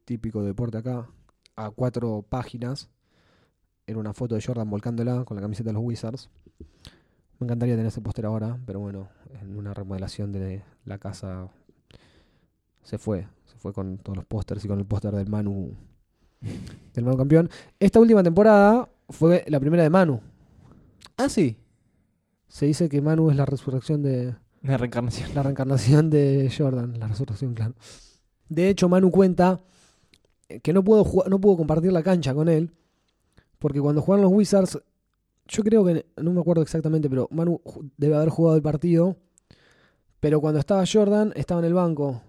típico 0.04 0.42
de 0.42 0.48
deporte 0.48 0.78
acá, 0.78 1.08
a 1.56 1.70
cuatro 1.70 2.24
páginas. 2.28 2.90
Era 3.86 3.98
una 3.98 4.12
foto 4.12 4.34
de 4.34 4.42
Jordan 4.42 4.68
volcándola 4.68 5.24
con 5.24 5.36
la 5.36 5.40
camiseta 5.40 5.70
de 5.70 5.74
los 5.74 5.82
Wizards. 5.82 6.28
Me 7.38 7.46
encantaría 7.46 7.74
tener 7.74 7.86
ese 7.86 8.00
póster 8.00 8.26
ahora, 8.26 8.58
pero 8.66 8.80
bueno, 8.80 9.08
en 9.40 9.56
una 9.56 9.72
remodelación 9.72 10.32
de 10.32 10.62
la 10.84 10.98
casa 10.98 11.48
se 12.82 12.98
fue. 12.98 13.26
Se 13.46 13.56
fue 13.56 13.72
con 13.72 13.98
todos 13.98 14.16
los 14.16 14.26
pósters 14.26 14.64
y 14.64 14.68
con 14.68 14.78
el 14.78 14.84
póster 14.84 15.14
del 15.14 15.28
Manu, 15.28 15.74
del 16.92 17.04
Manu 17.04 17.16
campeón. 17.16 17.50
Esta 17.78 18.00
última 18.00 18.22
temporada 18.22 18.88
fue 19.08 19.44
la 19.48 19.60
primera 19.60 19.82
de 19.84 19.90
Manu. 19.90 20.20
Ah, 21.16 21.28
sí. 21.28 21.56
Se 22.52 22.66
dice 22.66 22.90
que 22.90 23.00
Manu 23.00 23.30
es 23.30 23.36
la 23.36 23.46
resurrección 23.46 24.02
de. 24.02 24.34
Una 24.62 24.76
reencarnación. 24.76 25.34
La 25.34 25.42
reencarnación 25.42 26.10
de 26.10 26.52
Jordan. 26.54 26.98
La 27.00 27.08
resurrección, 27.08 27.54
claro. 27.54 27.72
De 28.46 28.68
hecho, 28.68 28.90
Manu 28.90 29.10
cuenta 29.10 29.62
que 30.62 30.74
no 30.74 30.82
jugar- 30.82 31.30
no 31.30 31.40
pudo 31.40 31.56
compartir 31.56 31.94
la 31.94 32.02
cancha 32.02 32.34
con 32.34 32.50
él. 32.50 32.70
Porque 33.58 33.80
cuando 33.80 34.02
jugaron 34.02 34.24
los 34.24 34.32
Wizards, 34.34 34.78
yo 35.48 35.62
creo 35.62 35.82
que, 35.82 36.04
no 36.18 36.30
me 36.32 36.42
acuerdo 36.42 36.60
exactamente, 36.60 37.08
pero 37.08 37.26
Manu 37.30 37.58
debe 37.96 38.16
haber 38.16 38.28
jugado 38.28 38.54
el 38.56 38.62
partido. 38.62 39.16
Pero 40.20 40.42
cuando 40.42 40.60
estaba 40.60 40.84
Jordan, 40.86 41.32
estaba 41.34 41.60
en 41.62 41.66
el 41.68 41.74
banco. 41.74 42.20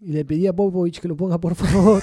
Y 0.00 0.12
le 0.12 0.24
pedí 0.24 0.46
a 0.46 0.52
Popovich 0.52 1.00
que 1.00 1.08
lo 1.08 1.16
ponga, 1.16 1.38
por 1.38 1.54
favor. 1.56 2.00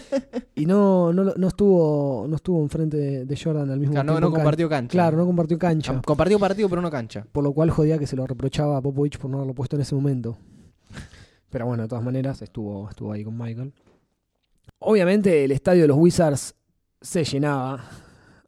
y 0.54 0.64
no, 0.64 1.12
no, 1.12 1.24
no 1.36 1.48
estuvo 1.48 2.24
no 2.26 2.36
estuvo 2.36 2.62
enfrente 2.62 2.96
de, 2.96 3.24
de 3.26 3.36
Jordan 3.36 3.70
al 3.70 3.78
mismo 3.78 3.92
Claro, 3.92 4.06
no, 4.06 4.12
tiempo. 4.14 4.20
no 4.20 4.26
cancha. 4.30 4.42
compartió 4.42 4.68
cancha. 4.70 4.92
Claro, 4.92 5.16
no 5.18 5.26
compartió 5.26 5.58
cancha. 5.58 6.02
Compartió 6.04 6.38
partido, 6.38 6.68
pero 6.70 6.80
no 6.80 6.90
cancha. 6.90 7.26
Por 7.30 7.44
lo 7.44 7.52
cual 7.52 7.70
jodía 7.70 7.98
que 7.98 8.06
se 8.06 8.16
lo 8.16 8.26
reprochaba 8.26 8.78
a 8.78 8.80
Popovich 8.82 9.18
por 9.18 9.30
no 9.30 9.36
haberlo 9.38 9.54
puesto 9.54 9.76
en 9.76 9.82
ese 9.82 9.94
momento. 9.94 10.38
Pero 11.50 11.66
bueno, 11.66 11.82
de 11.82 11.88
todas 11.88 12.04
maneras, 12.04 12.40
estuvo, 12.42 12.88
estuvo 12.88 13.12
ahí 13.12 13.22
con 13.22 13.36
Michael. 13.36 13.72
Obviamente 14.78 15.44
el 15.44 15.52
estadio 15.52 15.82
de 15.82 15.88
los 15.88 15.96
Wizards 15.98 16.54
se 17.00 17.22
llenaba 17.24 17.84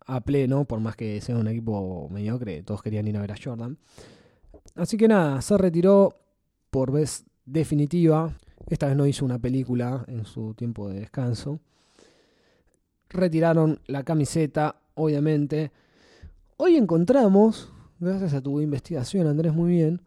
a 0.06 0.20
pleno, 0.22 0.64
por 0.64 0.80
más 0.80 0.96
que 0.96 1.20
sea 1.20 1.36
un 1.36 1.46
equipo 1.48 2.08
mediocre, 2.10 2.62
todos 2.62 2.82
querían 2.82 3.06
ir 3.06 3.16
a 3.16 3.20
ver 3.20 3.32
a 3.32 3.36
Jordan. 3.42 3.78
Así 4.74 4.96
que 4.96 5.08
nada, 5.08 5.40
se 5.42 5.56
retiró 5.58 6.18
por 6.70 6.90
vez 6.90 7.24
definitiva. 7.44 8.32
Esta 8.68 8.86
vez 8.86 8.96
no 8.96 9.06
hizo 9.06 9.24
una 9.24 9.38
película 9.38 10.04
en 10.08 10.24
su 10.24 10.54
tiempo 10.54 10.88
de 10.88 11.00
descanso. 11.00 11.60
Retiraron 13.08 13.80
la 13.86 14.02
camiseta, 14.02 14.76
obviamente. 14.94 15.72
Hoy 16.58 16.76
encontramos, 16.76 17.72
gracias 17.98 18.34
a 18.34 18.42
tu 18.42 18.60
investigación, 18.60 19.26
Andrés, 19.26 19.54
muy 19.54 19.70
bien, 19.72 20.02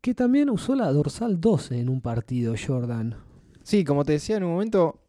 que 0.00 0.14
también 0.14 0.50
usó 0.50 0.76
la 0.76 0.92
dorsal 0.92 1.40
12 1.40 1.80
en 1.80 1.88
un 1.88 2.00
partido, 2.00 2.54
Jordan. 2.64 3.16
Sí, 3.64 3.84
como 3.84 4.04
te 4.04 4.12
decía 4.12 4.36
en 4.36 4.44
un 4.44 4.52
momento, 4.52 5.00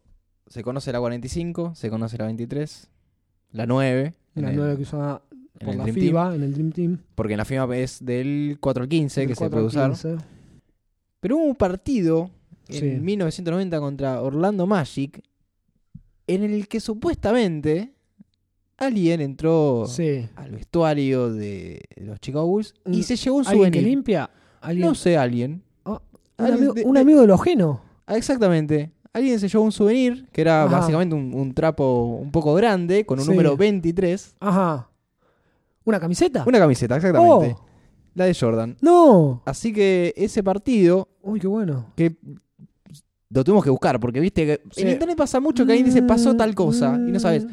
se 0.47 0.63
conoce 0.63 0.91
la 0.91 0.99
45, 0.99 1.75
se 1.75 1.89
conoce 1.91 2.17
la 2.17 2.25
23, 2.25 2.89
la 3.51 3.65
9. 3.67 4.13
en 4.35 4.41
La 4.43 4.49
el- 4.51 4.55
9 4.55 4.75
que 4.77 4.81
usaba 4.83 5.21
en 5.59 5.65
por 5.67 5.75
la 5.75 5.85
FIBA, 5.85 6.35
en 6.35 6.43
el 6.43 6.53
Dream 6.53 6.71
Team. 6.71 6.97
Porque 7.15 7.33
en 7.33 7.37
la 7.37 7.45
FIBA 7.45 7.77
es 7.77 8.03
del 8.03 8.57
4 8.59 8.83
al 8.83 8.89
15 8.89 9.21
del 9.21 9.27
que 9.29 9.35
se 9.35 9.39
4 9.39 9.55
puede 9.55 9.67
usar. 9.67 9.89
15. 9.91 10.15
Pero 11.19 11.37
hubo 11.37 11.43
un 11.45 11.55
partido 11.55 12.31
en 12.69 12.79
Sí. 12.79 12.85
1990 12.99 13.79
contra 13.79 14.21
Orlando 14.21 14.65
Magic 14.67 15.21
en 16.27 16.43
el 16.43 16.67
que 16.67 16.79
supuestamente 16.79 17.93
alguien 18.77 19.21
entró 19.21 19.85
Sí. 19.87 20.27
al 20.35 20.51
vestuario 20.51 21.33
de 21.33 21.81
los 21.97 22.19
Chicago 22.19 22.45
Bulls 22.47 22.73
y 22.85 23.03
se 23.03 23.15
llevó 23.15 23.37
un 23.37 23.47
¿Alguien 23.47 23.71
que 23.71 23.79
souvenir. 23.79 23.89
limpia? 23.95 24.29
¿Alguien? 24.61 24.87
No 24.87 24.95
sé, 24.95 25.17
alguien. 25.17 25.63
Ah, 25.85 26.01
un, 26.37 26.45
alguien 26.45 26.57
amigo, 26.57 26.73
de- 26.73 26.83
un 26.85 26.97
amigo 26.97 27.21
de 27.21 27.27
lo 27.27 27.35
ajeno. 27.35 27.81
Ah, 28.05 28.17
exactamente. 28.17 28.91
Alguien 29.13 29.39
se 29.39 29.47
llevó 29.47 29.63
un 29.63 29.71
souvenir 29.71 30.27
que 30.31 30.41
era 30.41 30.65
Ajá. 30.65 30.79
básicamente 30.79 31.15
un, 31.15 31.33
un 31.33 31.53
trapo 31.53 32.19
un 32.21 32.31
poco 32.31 32.53
grande 32.53 33.05
con 33.05 33.17
un 33.19 33.25
Sí. 33.25 33.31
número 33.31 33.57
23. 33.57 34.35
Ajá. 34.39 34.89
¿Una 35.85 35.99
camiseta? 35.99 36.43
Una 36.45 36.59
camiseta, 36.59 36.97
exactamente. 36.97 37.55
Oh, 37.57 37.65
La 38.13 38.25
de 38.25 38.35
Jordan. 38.35 38.75
no. 38.81 39.41
Así 39.45 39.71
que 39.73 40.13
ese 40.17 40.43
partido 40.43 41.07
Uy, 41.23 41.39
qué 41.39 41.47
bueno. 41.47 41.93
que 41.95 42.15
lo 43.29 43.43
tuvimos 43.43 43.63
que 43.63 43.69
buscar 43.69 43.99
porque 43.99 44.19
viste 44.19 44.45
que 44.45 44.61
Sí. 44.71 44.81
en 44.81 44.89
internet 44.89 45.17
pasa 45.17 45.39
mucho 45.39 45.65
que 45.65 45.73
ahí 45.73 45.83
dice 45.83 46.01
pasó 46.03 46.35
tal 46.35 46.55
cosa 46.55 46.95
y 46.97 47.11
no 47.11 47.19
sabes. 47.19 47.45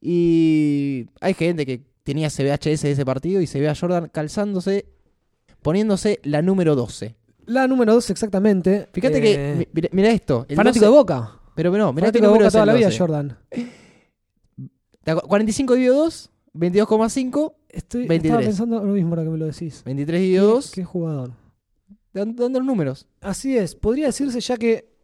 Y 0.00 1.06
hay 1.20 1.34
gente 1.34 1.66
que 1.66 1.82
tenía 2.04 2.28
VHS 2.28 2.82
de 2.86 2.90
ese 2.92 3.04
partido 3.04 3.40
y 3.40 3.46
se 3.46 3.58
ve 3.60 3.68
a 3.68 3.74
Jordan 3.74 4.08
calzándose, 4.12 4.86
poniéndose 5.62 6.20
la 6.22 6.42
número 6.42 6.76
12. 6.76 7.16
La 7.46 7.66
número 7.66 7.94
2 7.94 8.10
exactamente. 8.10 8.88
Fíjate 8.92 9.18
Eh, 9.18 9.22
que, 9.22 9.68
mi- 9.72 9.88
mira, 9.92 10.10
esto. 10.10 10.46
el 10.48 10.56
Fanático 10.56 10.84
12 10.86 10.92
de 10.92 10.98
Boca. 10.98 11.40
Pero 11.56 11.70
no, 11.76 11.92
mira 11.92 12.06
Fanático 12.06 12.26
de 12.26 12.32
Boca 12.38 12.50
toda 12.50 12.66
la 12.66 12.74
vida, 12.74 12.86
12. 12.86 12.98
Jordan. 12.98 13.38
Te 15.04 15.12
acu- 15.12 15.26
45 15.26 15.74
dividido 15.74 15.96
2, 15.96 16.30
22,5, 16.54 17.54
Estoy, 17.68 18.06
23. 18.06 18.24
Estaba 18.24 18.40
pensando 18.40 18.84
lo 18.84 18.92
mismo 18.92 19.10
ahora 19.10 19.24
que 19.24 19.28
me 19.30 19.38
lo 19.38 19.46
decís. 19.46 19.82
23 19.84 20.20
dividido 20.20 20.46
2. 20.48 20.70
¿Qué, 20.72 20.84
jugador? 20.84 21.32
¿Dónde 22.12 22.42
dónde 22.42 22.58
los 22.60 22.66
números? 22.66 23.06
Así 23.20 23.56
es. 23.56 23.74
Podría 23.74 24.06
decirse 24.06 24.40
ya 24.40 24.56
que 24.56 24.95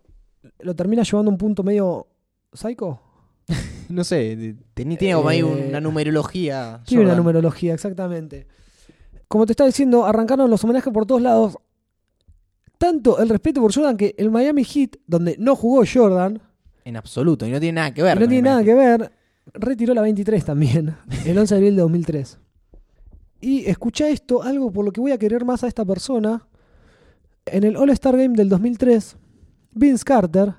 lo 0.60 0.74
termina 0.74 1.02
llevando 1.02 1.30
a 1.30 1.32
un 1.34 1.38
punto 1.38 1.62
medio 1.62 2.06
psycho. 2.52 3.00
No 3.88 4.04
sé, 4.04 4.56
tenía, 4.72 4.96
tiene 4.96 5.14
como 5.16 5.28
ahí 5.28 5.40
Eh, 5.40 5.44
una 5.44 5.78
numerología. 5.80 6.80
Tiene 6.86 7.02
una 7.02 7.10
Jordan. 7.10 7.24
numerología, 7.24 7.74
exactamente. 7.74 8.46
Como 9.28 9.44
te 9.44 9.52
estaba 9.52 9.66
diciendo, 9.68 10.06
arrancaron 10.06 10.48
los 10.48 10.64
homenajes 10.64 10.90
por 10.92 11.04
todos 11.04 11.20
lados. 11.20 11.58
tanto 12.78 13.18
el 13.20 13.28
respeto 13.28 13.60
por 13.60 13.74
Jordan 13.74 13.96
que 13.98 14.14
el 14.16 14.30
Miami 14.30 14.64
Heat, 14.64 14.96
donde 15.06 15.36
no 15.38 15.54
jugó 15.56 15.84
Jordan, 15.92 16.40
En 16.84 16.96
absoluto. 16.96 17.46
Y 17.46 17.50
no 17.50 17.60
tiene 17.60 17.76
nada 17.76 17.92
que 17.92 18.02
ver. 18.02 18.16
y 18.16 18.20
no 18.20 18.28
tiene 18.28 18.48
nada 18.48 18.64
que 18.64 18.74
ver, 18.74 19.12
retiró 19.52 19.92
la 19.94 20.02
23 20.02 20.42
también, 20.44 20.96
el 21.26 21.36
11 21.36 21.54
de 21.54 21.58
abril 21.58 21.76
de 21.76 21.82
2003. 21.82 22.38
Y 23.42 23.66
escucha 23.68 24.08
esto, 24.08 24.42
algo 24.42 24.70
por 24.72 24.84
lo 24.86 24.92
que 24.92 25.00
voy 25.02 25.12
a 25.12 25.18
querer 25.18 25.44
más 25.44 25.64
a 25.64 25.68
esta 25.68 25.84
persona. 25.84 26.46
En 27.44 27.64
el 27.64 27.76
All-Star 27.76 28.16
Game 28.16 28.36
del 28.36 28.48
2003, 28.48 29.16
Vince 29.74 30.04
Carter, 30.04 30.54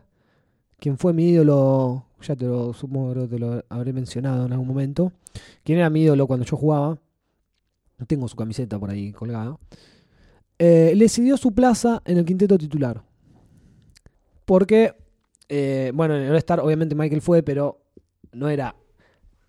quien 0.80 0.98
fue 0.98 1.14
mi 1.14 1.30
ídolo, 1.30 2.06
ya 2.22 2.36
te 2.36 2.46
lo 2.46 2.74
supongo 2.74 3.28
te 3.28 3.38
lo 3.40 3.64
habré 3.70 3.94
mencionado 3.94 4.46
en 4.46 4.52
algún 4.54 4.68
momento, 4.68 5.12
quien 5.64 5.80
era 5.80 5.90
mi 5.90 6.02
ídolo 6.04 6.28
cuando 6.28 6.46
yo 6.46 6.58
jugaba, 6.58 6.98
tengo 8.08 8.28
su 8.28 8.36
camiseta 8.36 8.80
por 8.80 8.90
ahí 8.90 9.12
colgada, 9.12 9.58
eh, 10.60 10.94
le 10.96 11.10
cedió 11.10 11.38
su 11.38 11.52
plaza 11.54 12.02
en 12.06 12.18
el 12.18 12.26
quinteto 12.26 12.58
titular. 12.58 13.02
Porque, 14.46 14.94
eh, 15.48 15.92
bueno, 15.94 16.16
en 16.16 16.24
el 16.24 16.32
All-Star 16.32 16.60
obviamente 16.60 16.96
Michael 16.96 17.22
fue, 17.22 17.44
pero 17.44 17.80
no 18.34 18.50
era 18.50 18.76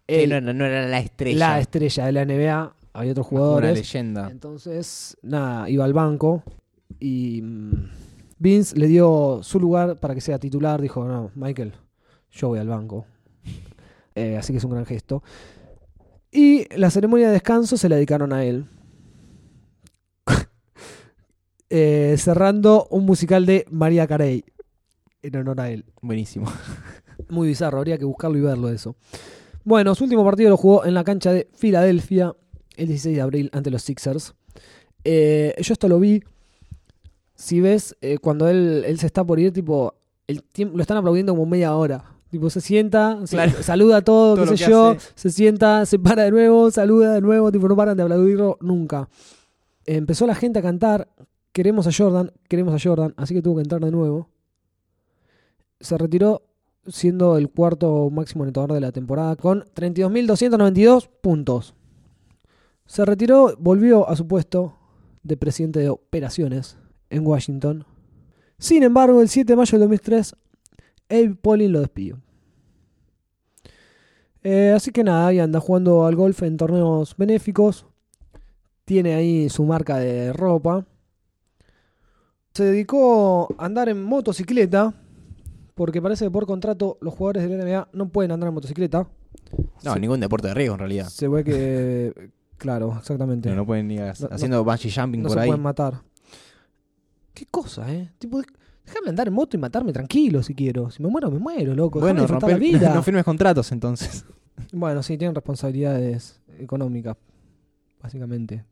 Sí, 0.09 0.27
no, 0.27 0.41
no- 0.41 0.53
no 0.53 0.67
era 0.67 0.87
la 0.87 0.99
estrella. 1.01 1.39
la 1.39 1.61
estrella 1.61 2.05
de 2.07 2.13
la 2.13 2.23
NBA, 2.27 2.75
había 2.93 3.13
otros 3.13 3.27
Una 3.27 3.39
jugadores. 3.41 3.75
leyenda. 3.75 4.29
Entonces, 4.31 5.17
nada, 5.23 5.69
iba 5.71 5.85
al 5.85 5.95
banco 5.95 6.43
y 7.01 7.41
mm, 7.43 7.89
Vince 8.45 8.77
le 8.77 8.89
dio 8.89 9.41
su 9.43 9.59
lugar 9.59 9.99
para 9.99 10.15
que 10.15 10.21
sea 10.21 10.39
titular. 10.39 10.83
Dijo, 10.83 11.03
no, 11.07 11.31
Michael, 11.35 11.73
yo 12.31 12.49
voy 12.49 12.59
al 12.61 12.69
banco. 12.69 13.07
Eh, 14.17 14.37
así 14.37 14.53
que 14.53 14.59
es 14.59 14.65
un 14.65 14.71
gran 14.71 14.87
gesto. 14.87 15.25
Y 16.31 16.73
la 16.77 16.89
ceremonia 16.91 17.27
de 17.27 17.33
descanso 17.33 17.77
se 17.77 17.89
la 17.89 17.97
dedicaron 17.97 18.33
a 18.33 18.45
él. 18.45 18.67
Eh, 21.71 22.15
cerrando 22.17 22.87
un 22.91 23.05
musical 23.05 23.47
de 23.47 23.67
María 23.73 24.07
Carey 24.07 24.45
en 25.23 25.35
honor 25.35 25.61
a 25.61 25.71
él. 25.71 25.85
Buenísimo. 26.01 26.47
Muy 27.29 27.49
bizarro, 27.49 27.79
habría 27.79 27.99
que 27.99 28.05
buscarlo 28.05 28.39
y 28.39 28.43
verlo 28.43 28.69
eso. 28.69 28.95
Bueno, 29.65 29.97
su 29.97 30.05
último 30.05 30.25
partido 30.25 30.51
lo 30.51 30.57
jugó 30.57 30.85
en 30.85 30.95
la 30.95 31.03
cancha 31.03 31.33
de 31.33 31.49
Filadelfia 31.55 32.37
el 32.77 32.87
16 32.87 33.17
de 33.17 33.23
abril 33.23 33.51
ante 33.53 33.73
los 33.73 33.83
Sixers. 33.83 34.35
Eh, 35.03 35.57
yo 35.61 35.73
esto 35.73 35.89
lo 35.89 35.99
vi. 35.99 36.23
Si 37.35 37.61
ves, 37.61 37.97
eh, 38.01 38.19
cuando 38.19 38.49
él, 38.49 38.85
él 38.87 38.99
se 38.99 39.07
está 39.07 39.25
por 39.25 39.39
ir, 39.41 39.53
tipo, 39.53 39.95
el 40.27 40.43
tiempo, 40.43 40.77
lo 40.77 40.83
están 40.83 40.97
aplaudiendo 40.97 41.33
como 41.33 41.47
media 41.47 41.75
hora. 41.75 42.05
Tipo, 42.31 42.49
se 42.51 42.61
sienta, 42.61 43.19
se- 43.27 43.37
saluda 43.63 43.99
a 43.99 44.03
todo, 44.03 44.35
Todo 44.37 44.51
qué 44.53 44.57
sé 44.57 44.71
yo, 44.71 44.89
hace. 44.91 45.11
se 45.15 45.31
sienta, 45.31 45.85
se 45.87 45.99
para 45.99 46.25
de 46.25 46.31
nuevo, 46.31 46.71
saluda 46.71 47.13
de 47.15 47.21
nuevo, 47.21 47.51
tipo, 47.53 47.69
no 47.69 47.77
paran 47.77 47.97
de 47.97 48.03
aplaudirlo 48.03 48.57
nunca. 48.61 49.09
Empezó 49.87 50.27
la 50.27 50.35
gente 50.35 50.59
a 50.61 50.63
cantar, 50.63 51.09
queremos 51.53 51.87
a 51.87 51.91
Jordan, 51.97 52.33
queremos 52.49 52.75
a 52.75 52.79
Jordan, 52.89 53.15
así 53.17 53.35
que 53.35 53.43
tuvo 53.43 53.57
que 53.57 53.63
entrar 53.63 53.81
de 53.85 53.91
nuevo. 53.91 54.29
Se 55.81 55.99
retiró 55.99 56.43
siendo 56.87 57.37
el 57.37 57.51
cuarto 57.51 58.09
máximo 58.11 58.45
anotador 58.45 58.73
de 58.73 58.81
la 58.81 58.93
temporada 58.93 59.37
con 59.37 59.65
32.292 59.75 61.09
puntos. 61.21 61.75
Se 62.87 63.05
retiró, 63.05 63.55
volvió 63.59 64.09
a 64.09 64.17
su 64.17 64.27
puesto 64.27 64.75
de 65.23 65.37
presidente 65.37 65.81
de 65.81 65.89
operaciones 65.91 66.77
en 67.15 67.27
Washington. 67.27 67.85
Sin 68.59 68.83
embargo, 68.83 69.21
el 69.21 69.29
7 69.29 69.53
de 69.53 69.57
mayo 69.57 69.73
del 69.79 69.89
2003, 69.89 70.35
Abe 71.11 71.35
Polin 71.41 71.73
lo 71.73 71.81
despidió. 71.81 72.19
Eh, 74.43 74.73
así 74.77 74.91
que 74.91 75.03
nada, 75.05 75.29
ahí 75.29 75.39
anda 75.39 75.61
jugando 75.61 76.07
al 76.07 76.17
golf 76.17 76.43
en 76.43 76.57
torneos 76.57 77.17
benéficos. 77.17 77.87
Tiene 78.85 79.15
ahí 79.15 79.49
su 79.49 79.65
marca 79.65 79.97
de 79.99 80.33
ropa. 80.33 80.85
Se 82.53 82.65
dedicó 82.65 83.49
a 83.59 83.65
andar 83.65 83.89
en 83.89 84.03
motocicleta. 84.03 84.95
Porque 85.75 86.01
parece 86.01 86.27
que 86.27 86.31
por 86.31 86.47
contrato 86.47 86.99
los 87.01 87.15
jugadores 87.15 87.49
de 87.49 87.57
la 87.57 87.65
NBA 87.65 87.89
no 87.95 88.09
pueden 88.11 88.31
andar 88.31 88.47
en 88.49 88.55
motocicleta. 88.55 89.09
No, 89.83 89.95
Se- 89.95 89.99
ningún 90.01 90.21
deporte 90.21 90.47
de 90.49 90.55
riesgo 90.55 90.75
en 90.75 90.79
realidad. 90.79 91.09
Se 91.09 91.27
ve 91.27 91.43
que. 91.43 92.31
Claro, 92.59 92.95
exactamente. 92.97 93.49
No, 93.49 93.57
no 93.57 93.67
pueden 93.67 93.91
ir 93.91 94.03
a- 94.03 94.13
No- 94.21 94.29
no- 94.29 94.35
haciendo 94.37 94.63
bungee 94.65 94.93
jumping 94.95 95.23
no 95.23 95.29
por 95.29 95.37
se 95.37 95.41
ahí. 95.43 95.49
pueden 95.49 95.63
matar. 95.63 96.03
Qué 97.35 97.47
cosa, 97.47 97.93
¿eh? 97.93 98.11
Tipo, 98.19 98.41
déjame 98.87 99.11
andar 99.11 99.27
en 99.29 99.35
moto 99.35 99.57
y 99.57 99.61
matarme 99.61 99.93
tranquilo 99.93 100.43
si 100.43 100.55
quiero. 100.55 100.91
Si 100.91 101.03
me 101.03 101.09
muero, 101.09 101.31
me 101.31 101.39
muero, 101.41 101.75
loco. 101.75 102.01
Bueno, 102.01 102.27
la 102.27 102.57
vida. 102.57 102.91
no 102.95 103.03
firmes 103.03 103.25
contratos 103.25 103.71
entonces. 103.73 104.25
Bueno, 104.73 105.03
sí, 105.03 105.19
tienen 105.19 105.35
responsabilidades 105.35 106.41
económicas, 106.61 107.17
básicamente. 108.01 108.65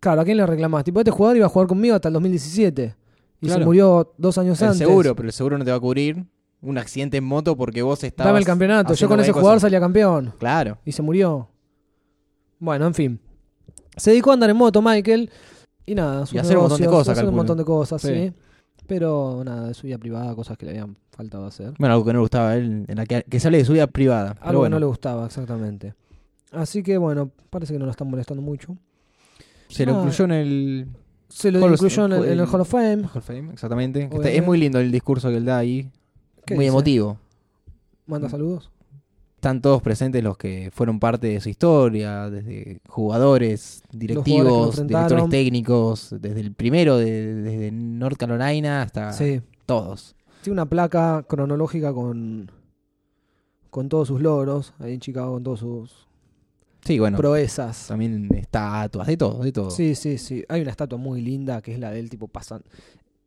Claro, 0.00 0.22
¿a 0.22 0.24
quién 0.24 0.38
le 0.38 0.46
reclamás? 0.46 0.84
Tipo, 0.84 1.00
este 1.00 1.10
jugador 1.10 1.36
iba 1.36 1.44
a 1.44 1.50
jugar 1.50 1.68
conmigo 1.68 1.94
hasta 1.94 2.08
el 2.08 2.14
2017. 2.14 2.96
Y 3.42 3.48
se 3.50 3.58
murió 3.58 4.14
dos 4.16 4.38
años 4.38 4.60
El 4.62 4.68
antes. 4.68 4.78
seguro, 4.78 5.14
pero 5.14 5.28
el 5.28 5.34
seguro 5.34 5.58
no 5.58 5.64
te 5.66 5.70
va 5.70 5.76
a 5.76 5.80
cubrir 5.80 6.24
un 6.62 6.78
accidente 6.78 7.18
en 7.18 7.24
moto 7.24 7.56
porque 7.56 7.82
vos 7.82 8.02
estabas. 8.02 8.28
Dame 8.30 8.38
el 8.38 8.46
campeonato. 8.46 8.94
Yo 8.94 9.06
con 9.06 9.20
ese 9.20 9.32
jugador 9.32 9.60
salía 9.60 9.80
campeón. 9.80 10.32
Claro. 10.38 10.78
Y 10.84 10.92
se 10.92 11.02
murió. 11.02 11.50
Bueno, 12.58 12.86
en 12.86 12.94
fin. 12.94 13.20
Se 13.96 14.10
dedicó 14.10 14.30
a 14.30 14.34
andar 14.34 14.48
en 14.48 14.56
moto, 14.56 14.80
Michael. 14.80 15.30
Y 15.86 15.94
nada, 15.94 16.26
sus 16.26 16.34
Y 16.34 16.38
hacer 16.38 16.56
un 16.56 16.62
montón 16.64 16.80
de 16.80 16.86
cosas, 16.86 17.18
hacer 17.18 17.28
un 17.28 17.34
montón 17.34 17.58
de 17.58 17.64
cosas, 17.64 18.00
sí. 18.02 18.08
Sí. 18.08 18.32
Pero 18.86 19.42
nada, 19.44 19.68
de 19.68 19.74
su 19.74 19.86
vida 19.86 19.98
privada, 19.98 20.34
cosas 20.34 20.58
que 20.58 20.66
le 20.66 20.72
habían 20.72 20.96
faltado 21.10 21.46
hacer. 21.46 21.72
Bueno, 21.78 21.94
algo 21.94 22.04
que 22.04 22.12
no 22.12 22.18
le 22.18 22.22
gustaba 22.22 22.50
a 22.50 22.56
él, 22.56 22.84
en 22.86 22.96
la 22.96 23.06
que, 23.06 23.22
que 23.22 23.40
se 23.40 23.48
hable 23.48 23.58
de 23.58 23.64
su 23.64 23.72
vida 23.72 23.86
privada. 23.86 24.34
Pero 24.34 24.46
Algo 24.48 24.60
bueno, 24.60 24.74
que 24.76 24.80
no 24.80 24.80
le 24.80 24.86
gustaba, 24.86 25.26
exactamente. 25.26 25.94
Así 26.52 26.82
que 26.82 26.98
bueno, 26.98 27.30
parece 27.50 27.72
que 27.72 27.78
no 27.78 27.84
lo 27.86 27.90
están 27.90 28.08
molestando 28.10 28.42
mucho. 28.42 28.76
se 29.68 29.86
lo 29.86 29.92
Ah. 29.94 29.98
incluyó 29.98 30.24
en 30.26 30.32
el 30.32 30.86
Se 31.28 31.50
lo 31.50 31.58
Hall 31.60 31.72
of- 31.72 31.80
incluyó 31.80 32.04
en 32.04 32.12
el, 32.12 32.24
el 32.24 32.40
el- 32.40 32.46
Hall 32.46 32.60
of 32.60 32.68
Fame. 32.68 32.96
Hall 33.04 33.10
of 33.16 33.24
Fame, 33.26 33.52
exactamente. 33.52 34.08
Está- 34.12 34.30
es 34.30 34.44
muy 34.44 34.58
lindo 34.58 34.78
el 34.78 34.92
discurso 34.92 35.30
que 35.30 35.36
él 35.38 35.44
da 35.46 35.58
ahí. 35.58 35.90
¿Qué 36.46 36.54
Muy 36.54 36.64
dice? 36.66 36.74
emotivo. 36.74 37.18
Manda 38.06 38.28
saludos. 38.28 38.70
Están 39.44 39.60
todos 39.60 39.82
presentes 39.82 40.24
los 40.24 40.38
que 40.38 40.70
fueron 40.72 40.98
parte 40.98 41.26
de 41.26 41.38
su 41.38 41.50
historia, 41.50 42.30
desde 42.30 42.80
jugadores, 42.88 43.82
directivos, 43.92 44.76
directores 44.86 45.28
técnicos, 45.28 46.14
desde 46.18 46.40
el 46.40 46.54
primero, 46.54 46.96
de- 46.96 47.34
desde 47.42 47.70
North 47.70 48.16
Carolina 48.16 48.80
hasta 48.80 49.12
Sí. 49.12 49.42
todos. 49.66 50.16
Tiene 50.40 50.54
una 50.54 50.64
placa 50.64 51.26
cronológica 51.28 51.92
con, 51.92 52.50
con 53.68 53.90
todos 53.90 54.08
sus 54.08 54.22
logros. 54.22 54.72
Ahí 54.78 54.94
en 54.94 55.00
Chicago, 55.00 55.34
con 55.34 55.44
todas 55.44 55.60
sus 55.60 55.90
Sí, 56.82 56.98
bueno, 56.98 57.18
proezas. 57.18 57.86
también 57.88 58.30
estatuas, 58.34 59.06
de 59.06 59.18
todo, 59.18 59.42
de 59.44 59.52
todo. 59.52 59.70
Sí, 59.70 59.94
sí, 59.94 60.16
sí. 60.16 60.42
Hay 60.48 60.62
una 60.62 60.70
estatua 60.70 60.96
muy 60.98 61.20
linda 61.20 61.60
que 61.60 61.74
es 61.74 61.78
la 61.78 61.90
del 61.90 62.08
tipo 62.08 62.28
pasan. 62.28 62.62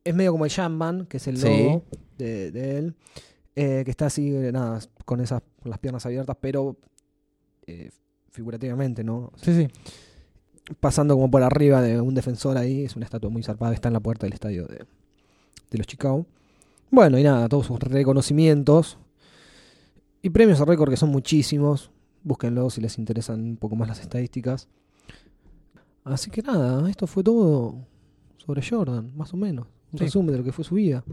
Es 0.03 0.15
medio 0.15 0.31
como 0.31 0.45
el 0.45 0.51
Jamman, 0.51 1.05
que 1.05 1.17
es 1.17 1.27
el 1.27 1.37
Sí. 1.37 1.45
logo 1.47 1.83
de, 2.17 2.49
de 2.49 2.77
él. 2.79 2.95
Eh, 3.59 3.81
que 3.83 3.89
está 3.91 4.05
así, 4.05 4.33
eh, 4.35 4.51
nada, 4.51 4.79
con 5.03 5.19
esas 5.19 5.41
con 5.61 5.71
las 5.71 5.79
piernas 5.79 6.05
abiertas, 6.05 6.37
pero 6.39 6.77
eh, 7.65 7.89
figurativamente, 8.29 9.03
¿no? 9.03 9.31
sí, 9.41 9.53
sí. 9.55 9.67
Pasando 10.79 11.15
como 11.15 11.31
por 11.31 11.41
arriba 11.43 11.81
de 11.81 11.99
un 12.01 12.13
defensor 12.13 12.57
ahí. 12.57 12.83
Es 12.83 12.95
una 12.97 13.05
estatua 13.05 13.29
muy 13.29 13.41
zarpada 13.41 13.71
que 13.71 13.75
está 13.75 13.87
en 13.87 13.93
la 13.93 13.99
puerta 14.01 14.25
del 14.25 14.33
estadio 14.33 14.65
de, 14.67 14.85
de 15.71 15.77
los 15.77 15.87
Chicago. 15.87 16.25
Bueno, 16.91 17.17
y 17.17 17.23
nada, 17.23 17.47
todos 17.47 17.65
sus 17.67 17.79
reconocimientos. 17.79 18.97
Y 20.21 20.29
premios 20.29 20.59
a 20.59 20.65
récord 20.65 20.89
que 20.89 20.97
son 20.97 21.09
muchísimos. 21.09 21.89
Búsquenlo 22.21 22.69
si 22.69 22.81
les 22.81 22.97
interesan 22.97 23.39
un 23.41 23.55
poco 23.57 23.75
más 23.77 23.87
las 23.87 24.01
estadísticas. 24.01 24.67
Así 26.03 26.29
que 26.29 26.41
nada, 26.41 26.89
esto 26.89 27.07
fue 27.07 27.23
todo 27.23 27.75
sobre 28.37 28.61
Jordan, 28.67 29.15
más 29.15 29.33
o 29.33 29.37
menos. 29.37 29.67
Un 29.93 29.99
Sí. 29.99 30.05
resumen 30.05 30.33
de 30.33 30.37
lo 30.39 30.43
que 30.43 30.51
fue 30.51 30.65
su 30.65 30.75
vida. 30.75 31.03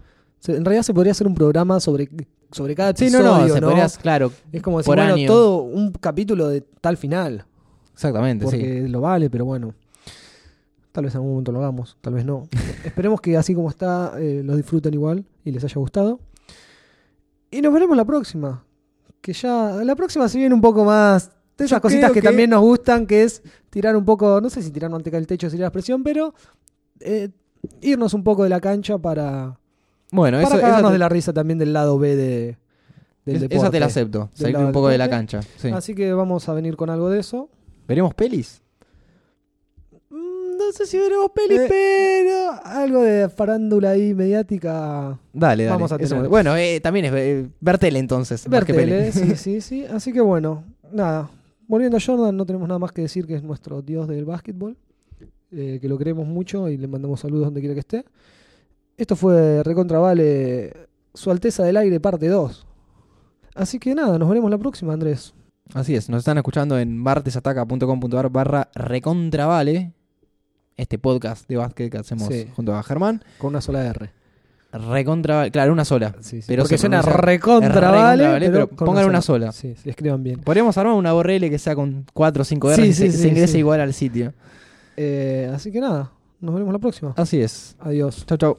En 0.47 0.65
realidad 0.65 0.83
se 0.83 0.93
podría 0.95 1.13
hacer 1.13 1.27
un 1.27 1.35
programa 1.35 1.81
sobre, 1.81 2.09
sobre 2.51 2.75
cada 2.75 2.95
Sí, 2.95 3.05
episodio, 3.05 3.25
no, 3.25 3.47
no, 3.47 3.55
se 3.55 3.61
¿no? 3.61 3.67
podría- 3.69 3.89
claro, 3.89 4.33
Es 4.53 4.63
como 4.63 4.79
decir, 4.79 4.87
por 4.91 4.97
bueno, 4.99 5.15
año. 5.15 5.27
todo 5.27 5.63
un 5.63 5.93
capítulo 5.93 6.49
de 6.49 6.61
tal 6.81 6.97
final. 6.97 7.45
exactamente, 7.93 8.45
sí. 8.47 8.57
Porque 8.57 8.89
lo 8.89 9.01
vale, 9.01 9.31
pero 9.31 9.45
bueno. 9.45 9.75
Tal 10.93 11.05
vez 11.05 11.15
en 11.15 11.19
algún 11.19 11.31
momento 11.33 11.51
lo 11.51 11.59
hagamos, 11.59 11.97
tal 12.01 12.15
vez 12.15 12.25
no. 12.25 12.47
Esperemos 12.85 13.21
que 13.21 13.37
así 13.37 13.55
como 13.55 13.69
está, 13.71 14.13
eh, 14.19 14.43
lo 14.45 14.55
disfruten 14.57 14.95
igual 14.95 15.25
y 15.45 15.51
les 15.51 15.65
haya 15.65 15.75
gustado. 15.77 16.21
Y 17.51 17.61
nos 17.63 17.73
veremos 17.73 17.97
la 17.97 18.05
próxima. 18.05 18.65
Que 19.21 19.33
ya. 19.33 19.81
La 19.85 19.97
próxima 19.97 20.29
se 20.29 20.39
viene 20.39 20.55
un 20.55 20.61
poco 20.61 20.85
más. 20.85 21.31
De 21.57 21.65
esas 21.65 21.79
Yo 21.79 21.83
cositas 21.83 22.13
que- 22.13 22.21
también 22.23 22.51
nos 22.51 22.61
gustan, 22.61 23.07
que 23.07 23.23
es 23.23 23.43
tirar 23.71 23.97
un 23.97 24.05
poco. 24.05 24.41
No 24.41 24.51
sé 24.51 24.61
si 24.63 24.71
tirar 24.71 24.91
manteca 24.91 25.17
del 25.17 25.27
techo 25.27 25.49
sería 25.49 25.65
la 25.65 25.69
expresión, 25.69 26.03
pero. 26.05 26.35
eh, 27.01 27.31
irnos 27.81 28.13
un 28.15 28.23
poco 28.25 28.43
de 28.45 28.51
la 28.51 28.61
cancha 28.61 28.99
para. 28.99 29.59
Bueno, 30.13 30.37
para 30.39 30.49
eso, 30.49 30.57
cagarnos 30.61 30.81
esa, 30.81 30.89
te, 30.89 30.93
de 30.93 30.99
la 30.99 31.09
risa 31.09 31.33
también 31.33 31.59
del 31.59 31.73
lado 31.73 31.99
B 31.99 32.15
de, 32.17 32.57
del 33.25 33.37
es- 33.37 33.41
deporte. 33.43 33.57
esa 33.57 33.71
te 33.71 33.81
la 33.81 33.87
acepto. 33.87 34.31
Salir 34.35 34.57
un 34.59 34.73
poco 34.73 34.89
de 34.89 34.99
la 34.99 35.09
cancha. 35.09 35.41
sí. 35.57 35.69
Así 35.71 35.95
que 35.95 36.13
vamos 36.13 36.49
a 36.49 36.55
venir 36.55 36.77
con 36.77 36.91
algo 36.91 37.11
de 37.11 37.21
eso. 37.21 37.49
¿Veremos 37.89 38.15
pelis? 38.15 38.63
Mm, 40.11 40.57
No 40.59 40.73
sé 40.73 40.87
si 40.87 40.99
veremos 40.99 41.31
peli, 41.35 41.57
Eh. 41.57 41.67
pero 41.69 42.53
algo 42.65 43.03
de 43.03 43.29
farándula 43.29 43.91
ahí 43.91 44.15
mediática. 44.15 45.19
Dale, 45.33 45.65
dale. 45.65 45.67
Vamos 45.75 45.93
a 45.93 45.97
Eso- 45.97 46.29
bueno, 46.29 46.57
eh, 46.57 46.81
también 46.81 47.07
es 47.07 47.13
eh, 47.15 47.49
ver 47.61 47.79
tele 47.79 47.99
entonces. 47.99 48.49
Ver 48.49 48.65
que 48.65 48.73
tele, 48.73 49.13
sí, 49.13 49.35
sí, 49.37 49.61
sí. 49.61 49.85
Así 49.85 50.13
que 50.13 50.21
bueno, 50.21 50.65
nada. 50.93 51.31
Volviendo 51.67 51.97
a 51.97 52.01
Jordan, 52.01 52.37
no 52.37 52.45
tenemos 52.47 52.69
nada 52.69 52.79
más 52.79 52.93
que 52.93 53.03
decir 53.03 53.27
que 53.27 53.35
es 53.35 53.43
nuestro 53.43 53.83
dios 53.83 54.07
del 54.09 54.25
básquetbol. 54.25 54.77
eh, 55.57 55.79
que 55.81 55.89
lo 55.89 55.97
queremos 55.97 56.27
mucho 56.27 56.69
y 56.69 56.77
le 56.77 56.89
mandamos 56.89 57.21
saludos 57.21 57.45
donde 57.45 57.61
quiera 57.61 57.75
que 57.75 57.81
esté. 57.81 58.05
Esto 58.97 59.17
fue 59.17 59.63
Recontra 59.63 59.99
Vale, 59.99 60.73
Su 61.15 61.31
Alteza 61.31 61.65
del 61.65 61.77
Aire, 61.77 61.99
parte 62.01 62.29
2. 62.29 62.67
Así 63.55 63.79
que 63.79 63.95
nada, 63.95 64.19
nos 64.19 64.29
veremos 64.29 64.51
la 64.51 64.59
próxima, 64.59 64.93
Andrés. 64.93 65.35
Así 65.73 65.95
es, 65.95 66.09
nos 66.11 66.19
están 66.21 66.37
escuchando 66.39 66.79
en 66.79 66.97
martesataca.com.ar 66.99 68.29
barra 68.31 68.69
recontravale, 68.75 69.93
este 70.77 70.99
podcast 70.99 71.49
de 71.49 71.57
básquet 71.57 71.91
que 71.91 71.99
hacemos 71.99 72.29
Sí. 72.29 72.47
junto 72.55 72.75
a 72.75 72.83
Germán. 72.83 73.23
Con 73.39 73.51
una 73.51 73.61
sola 73.61 73.85
R. 73.87 74.11
Recontravale, 74.73 75.51
claro, 75.53 75.73
una 75.73 75.85
sola. 75.85 76.15
Sí, 76.21 76.43
sí, 76.43 76.47
Pero 76.49 76.65
porque 76.65 76.79
suena 76.79 77.01
pronuncia- 77.01 77.21
recontra 77.25 77.69
es 77.69 77.75
recontra 77.75 77.91
vale, 78.03 78.27
vale, 78.29 78.51
pero 78.51 78.69
con 78.69 78.87
pongan 78.87 79.07
una 79.09 79.23
sola. 79.23 79.53
Sí, 79.53 79.75
sí, 79.81 79.89
escriban 79.89 80.23
bien. 80.23 80.41
Podríamos 80.41 80.77
armar 80.77 80.95
una 80.95 81.15
URL 81.15 81.49
que 81.49 81.59
sea 81.59 81.75
con 81.77 82.05
4 82.13 82.43
o 82.43 82.45
5 82.45 82.73
R 82.73 82.87
y 82.87 82.93
se, 82.93 83.11
se 83.13 83.29
ingrese 83.29 83.59
igual 83.59 83.81
al 83.81 83.95
sitio. 83.95 84.33
Eh, 84.97 85.51
así 85.55 85.71
que 85.71 85.81
nada, 85.81 86.11
nos 86.41 86.55
veremos 86.55 86.73
la 86.73 86.81
próxima. 86.81 87.15
Así 87.17 87.41
es. 87.41 87.77
Adiós. 87.81 88.27
Chau, 88.27 88.37
chau. 88.37 88.59